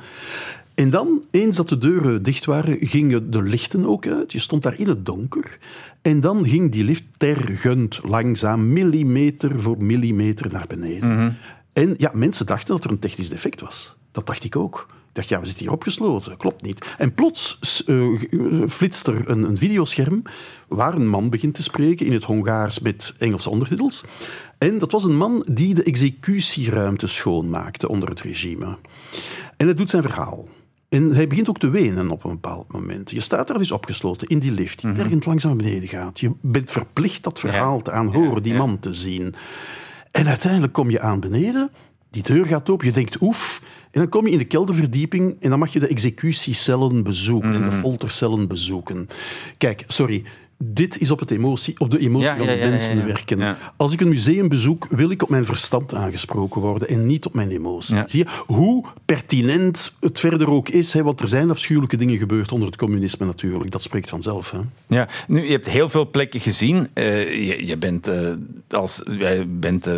En 0.76 0.90
dan, 0.90 1.24
eens 1.32 1.56
dat 1.56 1.70
de 1.70 1.78
deuren 1.78 2.24
dicht 2.24 2.46
waren, 2.46 2.78
gingen 2.82 3.32
de 3.32 3.42
lichten 3.42 3.86
ook 3.86 4.08
uit. 4.08 4.32
Je 4.32 4.40
stond 4.40 4.64
daar 4.64 4.80
in 4.80 4.88
het 4.88 5.06
donker. 5.06 5.58
En 6.02 6.20
dan 6.20 6.46
ging 6.46 6.72
die 6.72 6.84
lift 6.84 7.04
tergend 7.18 8.00
langzaam, 8.04 8.74
millimeter 8.74 9.60
voor 9.60 9.84
millimeter 9.84 10.52
naar 10.52 10.66
beneden. 10.68 11.10
Mhm. 11.10 11.20
Mm 11.20 11.26
-hmm. 11.26 11.36
En 11.74 11.94
ja, 11.98 12.12
mensen 12.14 12.46
dachten 12.46 12.76
dat 12.76 12.84
er 12.84 12.92
een 12.92 13.00
technisch 13.00 13.30
defect 13.30 13.62
was. 13.62 13.96
Dat 14.12 14.26
dacht 14.26 14.44
ik 14.44 14.56
ook. 14.56 14.88
Ik 14.90 15.18
dacht, 15.18 15.30
ja, 15.30 15.40
we 15.40 15.46
zitten 15.46 15.66
hier 15.66 15.74
opgesloten. 15.74 16.38
Klopt 16.38 16.62
niet. 16.62 16.86
En 16.98 17.14
plots 17.14 17.84
uh, 17.88 18.20
flitst 18.70 19.08
er 19.08 19.30
een, 19.30 19.44
een, 19.44 19.58
videoscherm 19.58 20.22
waar 20.68 20.94
een 20.94 21.08
man 21.08 21.30
begint 21.30 21.54
te 21.54 21.64
spreken 21.64 22.06
in 22.06 22.14
het 22.14 22.24
Hongaars 22.24 22.80
met 22.80 23.14
Engelse 23.18 23.50
ondertitels. 23.50 24.04
En 24.58 24.78
dat 24.78 24.92
was 24.92 25.04
een 25.04 25.18
man 25.18 25.46
die 25.52 25.74
de 25.74 25.84
executieruimte 25.84 27.08
schoonmaakte 27.08 27.90
onder 27.90 28.10
het 28.10 28.22
regime. 28.22 28.78
En 29.58 29.66
hij 29.66 29.76
doet 29.76 29.90
zijn 29.90 30.04
verhaal. 30.04 30.48
En 30.90 31.12
hij 31.12 31.28
begint 31.28 31.50
ook 31.50 31.60
te 31.60 31.70
wenen 31.70 32.10
op 32.10 32.24
een 32.24 32.32
bepaald 32.32 32.72
moment. 32.72 33.12
Je 33.12 33.22
staat 33.22 33.48
daar 33.48 33.58
dus 33.58 33.72
opgesloten 33.72 34.28
in 34.28 34.40
die 34.40 34.52
lift, 34.52 34.82
die 34.82 34.94
tergend 34.94 35.26
langzaam 35.26 35.56
naar 35.56 35.64
beneden 35.64 35.90
gaat. 35.90 36.20
Je 36.20 36.32
bent 36.42 36.72
verplicht 36.72 37.24
dat 37.24 37.40
verhaal 37.40 37.76
ja. 37.76 37.82
te 37.82 37.92
aanhoren, 37.92 38.36
ja, 38.36 38.40
die 38.40 38.54
ja. 38.54 38.58
man 38.58 38.80
te 38.80 38.94
zien. 38.94 39.36
En 40.12 40.28
uiteindelijk 40.28 40.74
kom 40.74 40.90
je 40.90 41.00
aan 41.00 41.20
beneden, 41.20 41.72
die 42.10 42.24
deur 42.24 42.46
gaat 42.46 42.70
open, 42.70 42.88
je 42.88 42.94
denkt 42.94 43.22
oef. 43.22 43.62
En 43.92 44.00
dan 44.00 44.10
kom 44.10 44.26
je 44.26 44.32
in 44.32 44.38
de 44.38 44.46
kelderverdieping 44.46 45.38
en 45.40 45.50
dan 45.50 45.60
mag 45.60 45.74
je 45.74 45.80
de 45.80 45.88
executiecellen 45.88 47.04
bezoeken 47.04 47.50
mm 47.50 47.56
-hmm. 47.56 47.64
en 47.64 47.70
de 47.70 47.76
foltercellen 47.76 48.48
bezoeken. 48.48 49.08
Kijk, 49.58 49.84
sorry, 49.88 50.24
dit 50.64 51.00
is 51.00 51.12
op, 51.12 51.20
het 51.20 51.32
emotie, 51.32 51.76
op 51.78 51.92
de 51.92 52.00
emotie 52.00 52.30
Ja, 52.30 52.38
van 52.38 52.46
ja, 52.46 52.70
mensen 52.70 52.94
ja, 52.94 53.00
ja. 53.00 53.06
werken. 53.06 53.38
Ja. 53.38 53.58
Als 53.78 53.94
ik 53.94 54.02
een 54.02 54.10
museum 54.10 54.48
bezoek, 54.50 54.88
wil 54.90 55.10
ik 55.10 55.24
op 55.24 55.30
mijn 55.30 55.46
verstand 55.46 55.94
aangesproken 55.94 56.62
worden 56.62 56.88
en 56.88 57.06
niet 57.06 57.26
op 57.26 57.34
mijn 57.34 57.52
emotie. 57.52 57.96
Ja. 57.96 58.08
Zie 58.08 58.20
je 58.20 58.32
hoe 58.46 58.86
pertinent 59.06 59.94
het 60.00 60.20
verder 60.20 60.50
ook 60.50 60.70
is? 60.70 60.94
Hè? 60.94 61.04
Want 61.04 61.20
er 61.20 61.28
zijn 61.28 61.50
afschuwelijke 61.50 61.98
dingen 61.98 62.18
gebeurd 62.18 62.52
onder 62.52 62.68
het 62.68 62.78
communisme 62.78 63.26
natuurlijk. 63.26 63.72
Dat 63.72 63.82
spreekt 63.82 64.10
vanzelf. 64.10 64.52
Hè? 64.52 64.60
Ja, 64.88 65.08
nu, 65.28 65.44
je 65.44 65.52
hebt 65.52 65.70
heel 65.70 65.90
veel 65.90 66.10
plekken 66.10 66.40
gezien. 66.40 66.88
Uh, 66.94 67.48
je, 67.48 67.66
je, 67.66 67.78
bent, 67.78 68.08
uh, 68.08 68.34
als, 68.70 69.04
jij 69.18 69.48
bent 69.50 69.88
uh, 69.88 69.94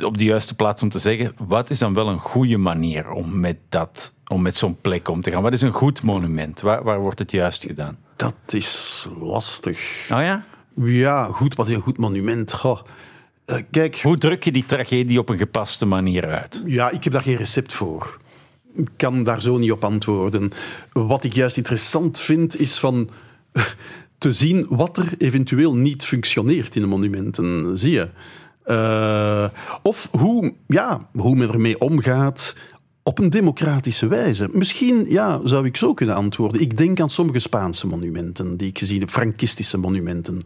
op 0.00 0.18
de 0.18 0.24
juiste 0.24 0.54
plaats 0.54 0.82
om 0.82 0.88
te 0.88 0.98
zeggen, 0.98 1.34
wat 1.38 1.70
is 1.70 1.78
dan 1.78 1.94
wel 1.94 2.08
een 2.08 2.18
goede 2.18 2.56
manier 2.56 3.10
om 3.10 3.40
met, 3.40 3.56
dat, 3.68 4.12
om 4.26 4.42
met 4.42 4.56
zo'n 4.56 4.80
plek 4.80 5.08
om 5.08 5.22
te 5.22 5.30
gaan? 5.30 5.42
Wat 5.42 5.52
is 5.52 5.62
een 5.62 5.72
goed 5.72 6.02
monument? 6.02 6.60
Waar, 6.60 6.82
waar 6.82 7.00
wordt 7.00 7.18
het 7.18 7.30
juist 7.30 7.64
gedaan? 7.64 7.98
Dat 8.16 8.34
is 8.46 9.08
lastig. 9.20 10.08
Oh 10.10 10.20
ja? 10.20 10.44
Ja, 10.74 11.24
goed, 11.24 11.54
wat 11.54 11.68
is 11.68 11.74
een 11.74 11.80
goed 11.80 11.98
monument? 11.98 12.52
Goh. 12.52 12.80
Uh, 13.46 13.56
kijk, 13.70 14.00
Hoe 14.00 14.18
druk 14.18 14.44
je 14.44 14.52
die 14.52 14.64
tragedie 14.64 15.18
op 15.18 15.28
een 15.28 15.36
gepaste 15.36 15.86
manier 15.86 16.26
uit? 16.26 16.62
Ja, 16.66 16.90
ik 16.90 17.04
heb 17.04 17.12
daar 17.12 17.22
geen 17.22 17.36
recept 17.36 17.72
voor. 17.72 18.20
Ik 18.74 18.88
kan 18.96 19.24
daar 19.24 19.42
zo 19.42 19.56
niet 19.56 19.72
op 19.72 19.84
antwoorden. 19.84 20.50
Wat 20.92 21.24
ik 21.24 21.32
juist 21.32 21.56
interessant 21.56 22.20
vind, 22.20 22.60
is 22.60 22.78
van 22.78 23.08
te 24.18 24.32
zien 24.32 24.66
wat 24.68 24.98
er 24.98 25.12
eventueel 25.18 25.74
niet 25.74 26.04
functioneert 26.04 26.76
in 26.76 26.82
de 26.82 26.88
monumenten. 26.88 27.78
Zie 27.78 27.92
je? 27.92 28.08
Uh, 28.66 29.44
of 29.82 30.08
hoe, 30.18 30.54
ja, 30.66 31.08
hoe 31.12 31.36
men 31.36 31.52
ermee 31.52 31.80
omgaat 31.80 32.54
op 33.02 33.18
een 33.18 33.30
democratische 33.30 34.06
wijze. 34.06 34.48
Misschien 34.52 35.06
ja, 35.08 35.40
zou 35.44 35.66
ik 35.66 35.76
zo 35.76 35.94
kunnen 35.94 36.14
antwoorden. 36.14 36.60
Ik 36.60 36.76
denk 36.76 37.00
aan 37.00 37.10
sommige 37.10 37.38
Spaanse 37.38 37.86
monumenten 37.86 38.56
die 38.56 38.68
ik 38.68 38.78
gezien 38.78 39.00
heb, 39.00 39.10
Frankistische 39.10 39.78
monumenten, 39.78 40.40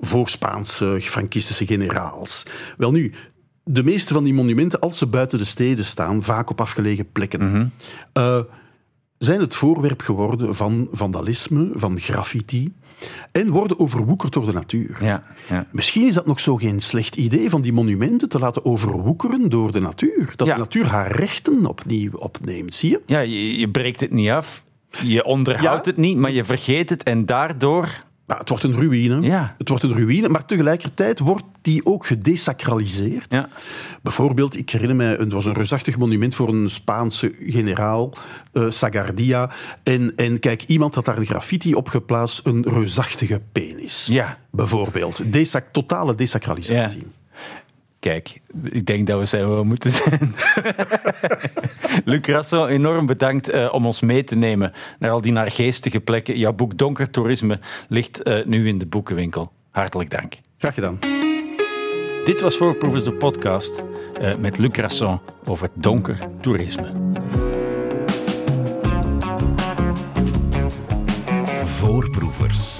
voor 0.00 0.28
Spaanse 0.28 0.98
Frankistische 1.00 1.66
generaals. 1.66 2.42
Wel 2.76 2.90
nu, 2.90 3.12
de 3.64 3.84
meeste 3.84 4.14
van 4.14 4.24
die 4.24 4.34
monumenten, 4.34 4.80
als 4.80 4.98
ze 4.98 5.06
buiten 5.06 5.38
de 5.38 5.44
steden 5.44 5.84
staan, 5.84 6.22
vaak 6.22 6.50
op 6.50 6.60
afgelegen 6.60 7.12
plekken, 7.12 7.42
mm 7.42 7.52
-hmm. 7.52 7.72
uh, 8.18 8.40
zijn 9.18 9.40
het 9.40 9.54
voorwerp 9.54 10.00
geworden 10.00 10.56
van 10.56 10.88
vandalisme, 10.92 11.70
van 11.74 12.00
graffiti. 12.00 12.74
En 13.32 13.50
worden 13.50 13.78
overwoekerd 13.78 14.32
door 14.32 14.46
de 14.46 14.52
natuur. 14.52 14.98
Ja, 15.04 15.22
ja. 15.48 15.66
Misschien 15.72 16.06
is 16.06 16.14
dat 16.14 16.26
nog 16.26 16.40
zo 16.40 16.56
geen 16.56 16.80
slecht 16.80 17.16
idee 17.16 17.50
van 17.50 17.60
die 17.62 17.72
monumenten 17.72 18.28
te 18.28 18.38
laten 18.38 18.64
overwoekeren 18.64 19.48
door 19.48 19.72
de 19.72 19.80
natuur. 19.80 20.32
Dat 20.36 20.46
Ja. 20.46 20.52
de 20.54 20.60
natuur 20.60 20.86
haar 20.86 21.12
rechten 21.12 21.66
opnieuw 21.66 22.12
opneemt, 22.12 22.74
zie 22.74 22.90
je? 22.90 23.00
Ja, 23.06 23.20
je, 23.20 23.58
je 23.58 23.70
breekt 23.70 24.00
het 24.00 24.10
niet 24.12 24.30
af, 24.30 24.64
je 25.02 25.24
onderhoudt 25.24 25.86
het 25.86 25.96
niet, 25.96 26.16
maar 26.16 26.30
je 26.32 26.44
vergeet 26.44 26.90
het 26.90 27.02
en 27.02 27.26
daardoor... 27.26 28.06
Nou, 28.28 28.40
het 28.40 28.48
wordt 28.48 28.64
een 28.64 28.74
ruïne. 28.74 29.20
Ja. 29.20 29.54
Het 29.58 29.68
wordt 29.68 29.84
een 29.84 29.92
ruïne, 29.92 30.28
maar 30.28 30.44
tegelijkertijd 30.44 31.18
wordt 31.18 31.44
die 31.62 31.86
ook 31.86 32.06
gedesacraliseerd. 32.06 33.32
Ja. 33.32 33.48
Bijvoorbeeld, 34.02 34.56
ik 34.56 34.70
herinner 34.70 34.96
mij, 34.96 35.06
het 35.06 35.32
was 35.32 35.46
een 35.46 35.52
reusachtig 35.52 35.98
monument 35.98 36.34
voor 36.34 36.48
een 36.48 36.70
Spaanse 36.70 37.34
generaal, 37.40 38.12
eh, 38.52 38.70
Sagardia. 38.70 39.50
En, 39.82 40.12
en 40.16 40.38
kijk, 40.38 40.62
iemand 40.62 40.94
had 40.94 41.04
daar 41.04 41.18
een 41.18 41.26
graffiti 41.26 41.74
op 41.74 41.88
geplaatst, 41.88 42.46
een 42.46 42.64
reusachtige 42.68 43.40
penis. 43.52 44.06
Ja. 44.06 44.38
Bijvoorbeeld. 44.50 45.22
Totale 45.72 46.14
desacralisatie. 46.14 47.06
Kijk, 48.08 48.40
ik 48.62 48.86
denk 48.86 49.06
dat 49.06 49.18
we 49.18 49.24
zijn 49.24 49.48
wel 49.48 49.64
moeten 49.64 49.90
zijn. 49.90 50.34
Luc 52.04 52.26
Rasso, 52.26 52.66
enorm 52.66 53.06
bedankt 53.06 53.48
eh, 53.48 53.68
om 53.72 53.86
ons 53.86 54.00
mee 54.00 54.24
te 54.24 54.34
nemen 54.34 54.72
naar 54.98 55.10
al 55.10 55.20
die 55.20 55.32
naargeestige 55.32 56.00
plekken. 56.00 56.38
Jouw 56.38 56.52
boek 56.52 56.78
Donker 56.78 57.10
Toerisme 57.10 57.58
ligt 57.88 58.22
eh, 58.22 58.44
nu 58.44 58.68
in 58.68 58.78
de 58.78 58.86
boekenwinkel. 58.86 59.52
Hartelijk 59.70 60.10
dank. 60.10 60.34
Graag 60.58 60.74
gedaan. 60.74 60.98
Dit 62.24 62.40
was 62.40 62.56
Voorproevers 62.56 63.04
de 63.04 63.12
podcast 63.12 63.82
eh, 64.20 64.34
met 64.34 64.58
Luc 64.58 64.76
Rasson 64.76 65.20
over 65.44 65.68
donker 65.74 66.18
toerisme. 66.40 66.90
Voorproevers. 71.64 72.78